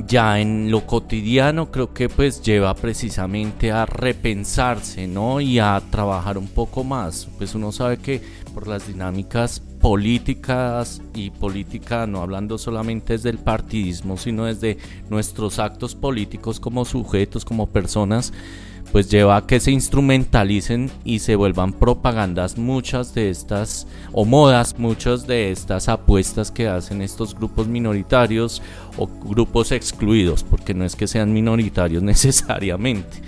ya 0.09 0.41
en 0.41 0.69
lo 0.73 0.85
cotidiano 0.85 1.71
creo 1.71 1.95
que 1.95 2.09
pues 2.09 2.43
lleva 2.43 2.75
precisamente 2.75 3.71
a 3.71 3.87
repensarse, 3.87 5.07
¿no? 5.07 5.41
Y 5.41 5.61
a 5.61 5.81
trabajar 5.93 6.37
un 6.39 6.49
poco 6.49 6.83
más. 6.83 7.29
Pues 7.39 7.55
uno 7.55 7.71
sabe 7.71 7.99
que 7.99 8.21
por 8.53 8.67
las 8.67 8.89
dinámicas 8.89 9.61
políticas 9.61 11.03
y 11.15 11.31
política, 11.31 12.09
no 12.09 12.21
hablando 12.21 12.59
solamente 12.59 13.13
desde 13.13 13.31
el 13.31 13.39
partidismo, 13.39 14.17
sino 14.17 14.47
desde 14.47 14.77
nuestros 15.09 15.61
actos 15.61 15.95
políticos 15.95 16.59
como 16.59 16.85
sujetos, 16.85 17.45
como 17.45 17.69
personas, 17.69 18.33
pues 18.93 19.11
lleva 19.11 19.39
a 19.39 19.47
que 19.47 19.59
se 19.59 19.71
instrumentalicen 19.71 20.91
y 21.03 21.21
se 21.21 21.35
vuelvan 21.35 21.73
propagandas 21.73 22.59
muchas 22.59 23.15
de 23.15 23.31
estas, 23.31 23.87
o 24.13 24.27
modas, 24.27 24.79
muchas 24.79 25.27
de 25.27 25.51
estas 25.51 25.89
apuestas 25.89 26.51
que 26.51 26.69
hacen 26.69 27.01
estos 27.01 27.35
grupos 27.35 27.69
minoritarios 27.69 28.61
o 28.99 29.07
grupos 29.07 29.73
excluidos, 29.73 30.45
porque 30.45 30.75
no 30.75 30.85
es 30.85 30.95
que 30.95 31.07
sean 31.07 31.33
minoritarios 31.33 32.03
necesariamente. 32.03 33.23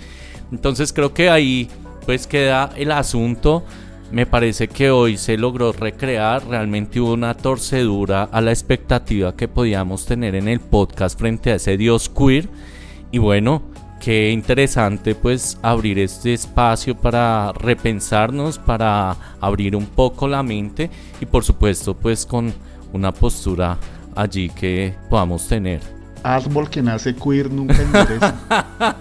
Entonces 0.51 0.93
creo 0.93 1.13
que 1.13 1.31
ahí 1.31 1.67
pues 2.05 2.27
queda 2.27 2.69
el 2.77 2.91
asunto. 2.91 3.65
Me 4.11 4.27
parece 4.27 4.67
que 4.67 4.91
hoy 4.91 5.17
se 5.17 5.35
logró 5.35 5.71
recrear, 5.71 6.47
realmente 6.47 7.01
hubo 7.01 7.13
una 7.13 7.33
torcedura 7.33 8.29
a 8.31 8.39
la 8.39 8.51
expectativa 8.51 9.35
que 9.35 9.47
podíamos 9.47 10.05
tener 10.05 10.35
en 10.35 10.47
el 10.47 10.59
podcast 10.59 11.17
frente 11.17 11.51
a 11.51 11.55
ese 11.55 11.75
dios 11.75 12.07
queer. 12.07 12.47
Y 13.11 13.17
bueno, 13.17 13.63
qué 14.05 14.29
interesante 14.29 15.15
pues 15.15 15.57
abrir 15.63 15.97
este 15.97 16.35
espacio 16.35 16.95
para 16.95 17.51
repensarnos, 17.53 18.59
para 18.59 19.17
abrir 19.41 19.75
un 19.75 19.87
poco 19.87 20.27
la 20.27 20.43
mente 20.43 20.91
y 21.19 21.25
por 21.25 21.43
supuesto 21.43 21.95
pues 21.95 22.23
con 22.23 22.53
una 22.93 23.11
postura 23.11 23.79
allí 24.15 24.49
que 24.49 24.93
podamos 25.09 25.47
tener. 25.47 25.81
Árbol 26.21 26.69
que 26.69 26.83
nace 26.83 27.15
queer 27.15 27.49
nunca 27.49 27.81
endereza. 27.81 28.35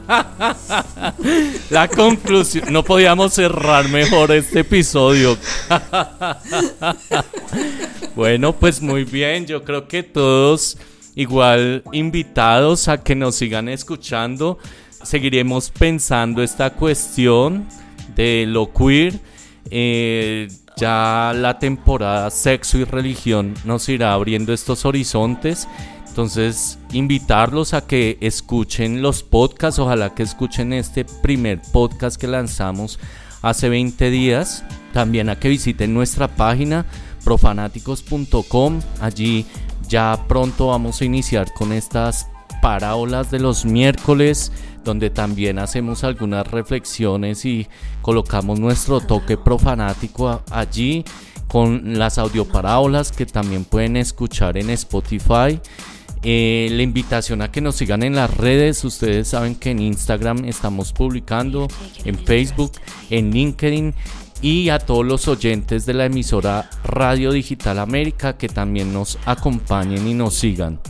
La 1.69 1.87
conclusión, 1.89 2.73
no 2.73 2.83
podíamos 2.83 3.35
cerrar 3.35 3.91
mejor 3.91 4.33
este 4.33 4.61
episodio. 4.61 5.37
bueno, 8.17 8.55
pues 8.55 8.81
muy 8.81 9.05
bien, 9.05 9.45
yo 9.45 9.65
creo 9.65 9.87
que 9.87 10.03
todos 10.03 10.79
igual 11.15 11.83
invitados 11.93 12.89
a 12.89 13.03
que 13.03 13.15
nos 13.15 13.37
sigan 13.37 13.69
escuchando 13.69 14.59
seguiremos 15.05 15.71
pensando 15.71 16.43
esta 16.43 16.71
cuestión 16.71 17.67
de 18.15 18.45
lo 18.49 18.73
queer. 18.73 19.21
Eh, 19.71 20.49
ya 20.77 21.33
la 21.35 21.59
temporada 21.59 22.31
sexo 22.31 22.79
y 22.79 22.85
religión 22.85 23.55
nos 23.65 23.89
irá 23.89 24.13
abriendo 24.13 24.53
estos 24.53 24.85
horizontes. 24.85 25.69
Entonces, 26.09 26.79
invitarlos 26.93 27.75
a 27.75 27.87
que 27.87 28.19
escuchen 28.21 29.03
los 29.03 29.23
podcasts, 29.23 29.79
ojalá 29.79 30.15
que 30.15 30.23
escuchen 30.23 30.73
este 30.73 31.05
primer 31.05 31.61
podcast 31.73 32.21
que 32.21 32.27
lanzamos 32.27 32.99
hace 33.43 33.69
20 33.69 34.11
días. 34.11 34.65
También 34.93 35.29
a 35.29 35.39
que 35.39 35.49
visiten 35.49 35.93
nuestra 35.93 36.29
página 36.29 36.87
profanáticos.com. 37.25 38.81
Allí 39.01 39.47
ya 39.89 40.25
pronto 40.29 40.69
vamos 40.69 41.01
a 41.01 41.05
iniciar 41.05 41.53
con 41.53 41.73
estas 41.73 42.29
parábolas 42.63 43.31
de 43.31 43.41
los 43.41 43.65
miércoles 43.65 44.53
donde 44.85 45.11
también 45.11 45.59
hacemos 45.59 46.05
algunas 46.05 46.47
reflexiones 46.47 47.45
y 47.45 47.67
colocamos 48.03 48.61
nuestro 48.61 49.01
toque 49.01 49.37
profanático 49.37 50.43
allí 50.51 51.05
con 51.49 51.99
las 51.99 52.19
audioparábolas 52.19 53.13
que 53.13 53.27
también 53.27 53.65
pueden 53.65 53.97
escuchar 53.97 54.57
en 54.57 54.71
Spotify. 54.71 55.61
Eh, 56.27 56.69
la 56.71 56.83
invitación 56.83 57.43
a 57.43 57.53
que 57.53 57.61
nos 57.61 57.77
sigan 57.77 58.03
en 58.03 58.15
las 58.15 58.35
redes. 58.35 58.83
Ustedes 58.85 59.29
saben 59.29 59.55
que 59.55 59.71
en 59.71 59.81
Instagram 59.81 60.47
estamos 60.47 60.93
publicando, 60.93 61.69
en 62.05 62.19
Facebook, 62.19 62.73
en 63.11 63.31
LinkedIn 63.31 63.95
y 64.41 64.71
a 64.71 64.79
todos 64.79 65.05
los 65.05 65.29
oyentes 65.29 65.85
de 65.87 65.95
la 65.95 66.07
emisora 66.07 66.71
Radio 66.83 67.31
Digital 67.31 67.79
América 67.79 68.37
que 68.37 68.49
también 68.49 68.93
nos 68.93 69.19
acompañen 69.27 70.09
y 70.09 70.15
nos 70.15 70.35
sigan. 70.35 70.81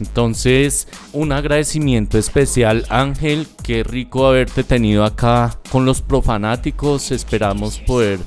Entonces, 0.00 0.88
un 1.12 1.32
agradecimiento 1.32 2.18
especial, 2.18 2.84
Ángel. 2.88 3.46
Qué 3.62 3.84
rico 3.84 4.26
haberte 4.26 4.64
tenido 4.64 5.04
acá 5.04 5.58
con 5.70 5.84
los 5.84 6.02
profanáticos. 6.02 7.12
Esperamos 7.12 7.78
poder 7.78 8.18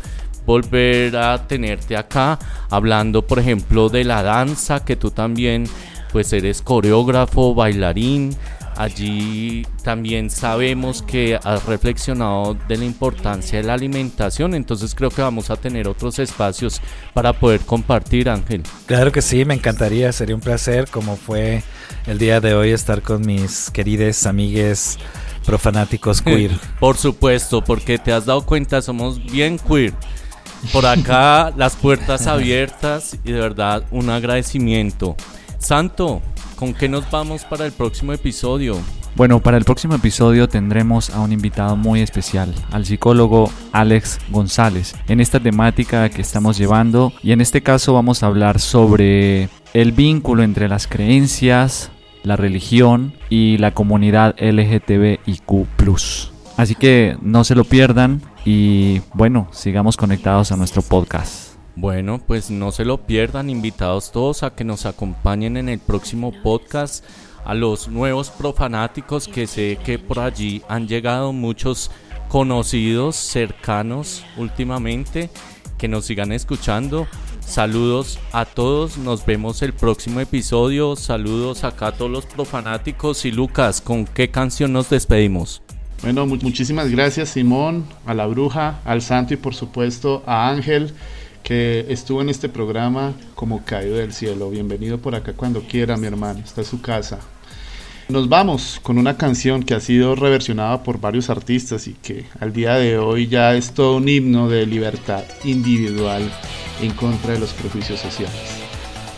volver 0.46 1.18
a 1.18 1.46
tenerte 1.46 1.98
acá 1.98 2.40
hablando, 2.70 3.28
por 3.28 3.40
ejemplo, 3.40 3.90
de 3.90 4.06
la 4.06 4.24
danza, 4.24 4.86
que 4.86 4.96
tú 4.96 5.12
también 5.12 5.66
pues 6.12 6.32
eres 6.32 6.62
coreógrafo, 6.62 7.54
bailarín. 7.54 8.36
Allí 8.78 9.66
también 9.84 10.30
sabemos 10.30 11.02
que 11.02 11.40
has 11.44 11.66
reflexionado 11.66 12.56
de 12.68 12.78
la 12.78 12.86
importancia 12.86 13.58
de 13.58 13.64
la 13.64 13.74
alimentación, 13.74 14.54
entonces 14.54 14.94
creo 14.94 15.10
que 15.10 15.24
vamos 15.24 15.50
a 15.50 15.56
tener 15.56 15.88
otros 15.88 16.20
espacios 16.20 16.80
para 17.16 17.34
poder 17.34 17.62
compartir, 17.62 18.30
Ángel. 18.30 18.62
Claro 18.86 19.12
que 19.12 19.24
sí, 19.24 19.46
me 19.46 19.56
encantaría, 19.56 20.12
sería 20.12 20.36
un 20.36 20.42
placer, 20.42 20.88
como 20.92 21.16
fue 21.16 21.64
el 22.06 22.20
día 22.20 22.40
de 22.40 22.54
hoy, 22.54 22.70
estar 22.70 23.02
con 23.02 23.26
mis 23.26 23.72
queridas 23.72 24.28
amigues 24.28 25.00
profanáticos 25.44 26.22
queer. 26.22 26.52
Por 26.80 26.98
supuesto, 26.98 27.64
porque 27.64 27.98
te 27.98 28.14
has 28.14 28.28
dado 28.28 28.46
cuenta, 28.46 28.84
somos 28.84 29.24
bien 29.24 29.58
queer. 29.58 29.94
Por 30.72 30.86
acá 30.86 31.52
las 31.56 31.76
puertas 31.76 32.28
abiertas 32.28 33.18
y 33.24 33.32
de 33.32 33.40
verdad 33.40 33.86
un 33.90 34.12
agradecimiento. 34.12 35.16
Santo, 35.58 36.22
¿con 36.58 36.74
qué 36.74 36.90
nos 36.90 37.10
vamos 37.10 37.46
para 37.46 37.66
el 37.66 37.72
próximo 37.72 38.12
episodio? 38.12 38.78
Bueno, 39.16 39.42
para 39.42 39.58
el 39.58 39.64
próximo 39.64 39.96
episodio 39.96 40.50
tendremos 40.50 41.12
a 41.12 41.22
un 41.22 41.32
invitado 41.32 41.76
muy 41.76 42.02
especial, 42.02 42.54
al 42.72 42.86
psicólogo 42.86 43.50
Alex 43.72 44.20
González, 44.30 44.96
en 45.08 45.22
esta 45.22 45.40
temática 45.40 46.10
que 46.10 46.22
estamos 46.22 46.58
llevando 46.58 47.14
y 47.24 47.32
en 47.32 47.42
este 47.42 47.62
caso 47.62 47.94
vamos 47.94 48.22
a 48.22 48.28
hablar 48.28 48.60
sobre 48.60 49.50
el 49.74 49.92
vínculo 49.92 50.44
entre 50.44 50.68
las 50.68 50.88
creencias, 50.88 51.92
la 52.24 52.36
religión 52.36 53.14
y 53.30 53.58
la 53.58 53.74
comunidad 53.74 54.36
LGTBIQ. 54.40 55.68
Así 56.58 56.76
que 56.76 57.18
no 57.22 57.44
se 57.44 57.56
lo 57.56 57.64
pierdan 57.64 58.22
y 58.46 59.02
bueno, 59.14 59.48
sigamos 59.52 59.96
conectados 59.96 60.52
a 60.52 60.58
nuestro 60.58 60.82
podcast. 60.82 61.47
Bueno, 61.80 62.20
pues 62.26 62.50
no 62.50 62.72
se 62.72 62.86
lo 62.86 63.06
pierdan, 63.06 63.52
invitados 63.52 64.12
todos 64.12 64.42
a 64.42 64.56
que 64.56 64.64
nos 64.64 64.88
acompañen 64.88 65.58
en 65.58 65.70
el 65.70 65.78
próximo 65.78 66.34
podcast, 66.42 67.06
a 67.46 67.54
los 67.54 67.88
nuevos 67.88 68.32
profanáticos 68.32 69.28
que 69.28 69.46
sé 69.46 69.78
que 69.86 70.00
por 70.00 70.18
allí 70.18 70.64
han 70.70 70.88
llegado 70.88 71.34
muchos 71.34 71.92
conocidos, 72.30 73.16
cercanos 73.16 74.26
últimamente, 74.38 75.30
que 75.78 75.88
nos 75.88 76.06
sigan 76.06 76.32
escuchando. 76.32 77.06
Saludos 77.42 78.18
a 78.32 78.46
todos, 78.46 78.98
nos 78.98 79.24
vemos 79.24 79.62
el 79.62 79.74
próximo 79.74 80.20
episodio. 80.20 80.96
Saludos 80.96 81.64
acá 81.64 81.90
a 81.90 81.92
todos 81.92 82.10
los 82.10 82.26
profanáticos 82.26 83.24
y 83.24 83.32
Lucas, 83.32 83.82
¿con 83.82 84.06
qué 84.06 84.32
canción 84.32 84.74
nos 84.74 84.90
despedimos? 84.90 85.62
Bueno, 86.02 86.26
muchísimas 86.26 86.90
gracias 86.90 87.30
Simón, 87.30 87.86
a 88.08 88.16
la 88.16 88.26
bruja, 88.26 88.80
al 88.84 89.04
santo 89.04 89.36
y 89.36 89.38
por 89.38 89.54
supuesto 89.54 90.24
a 90.26 90.50
Ángel 90.50 90.92
que 91.48 91.86
estuvo 91.88 92.22
en 92.22 92.28
este 92.28 92.50
programa 92.50 93.14
como 93.34 93.64
caído 93.64 93.96
del 93.96 94.12
cielo. 94.12 94.50
Bienvenido 94.50 94.98
por 94.98 95.16
acá 95.16 95.32
cuando 95.32 95.62
quiera, 95.62 95.96
mi 95.96 96.06
hermano. 96.06 96.40
Está 96.44 96.60
en 96.60 96.68
su 96.68 96.82
casa. 96.82 97.20
Nos 98.10 98.28
vamos 98.28 98.82
con 98.84 98.98
una 98.98 99.16
canción 99.16 99.64
que 99.64 99.74
ha 99.74 99.80
sido 99.80 100.16
reversionada 100.16 100.84
por 100.84 101.00
varios 101.00 101.30
artistas 101.30 101.88
y 101.88 101.94
que 101.94 102.26
al 102.42 102.52
día 102.52 102.74
de 102.74 102.98
hoy 102.98 103.28
ya 103.28 103.56
es 103.56 103.72
todo 103.72 103.96
un 103.96 104.10
himno 104.10 104.50
de 104.50 104.66
libertad 104.66 105.24
individual 105.46 106.30
en 106.82 106.92
contra 106.92 107.36
de 107.36 107.40
los 107.40 107.54
prejuicios 107.54 108.02
sociales. 108.02 108.36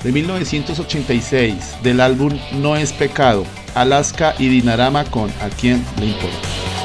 De 0.03 0.11
1986, 0.11 1.77
del 1.81 1.99
álbum 1.99 2.37
No 2.61 2.75
es 2.75 2.93
pecado, 2.93 3.43
Alaska 3.73 4.35
y 4.37 4.49
Dinarama 4.49 5.03
con 5.05 5.31
A 5.41 5.49
quién 5.49 5.83
le 5.99 6.05
importa. 6.05 6.78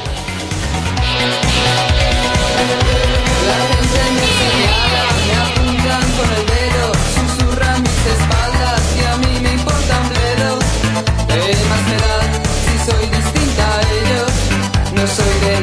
so 15.07 15.23
good. 15.41 15.54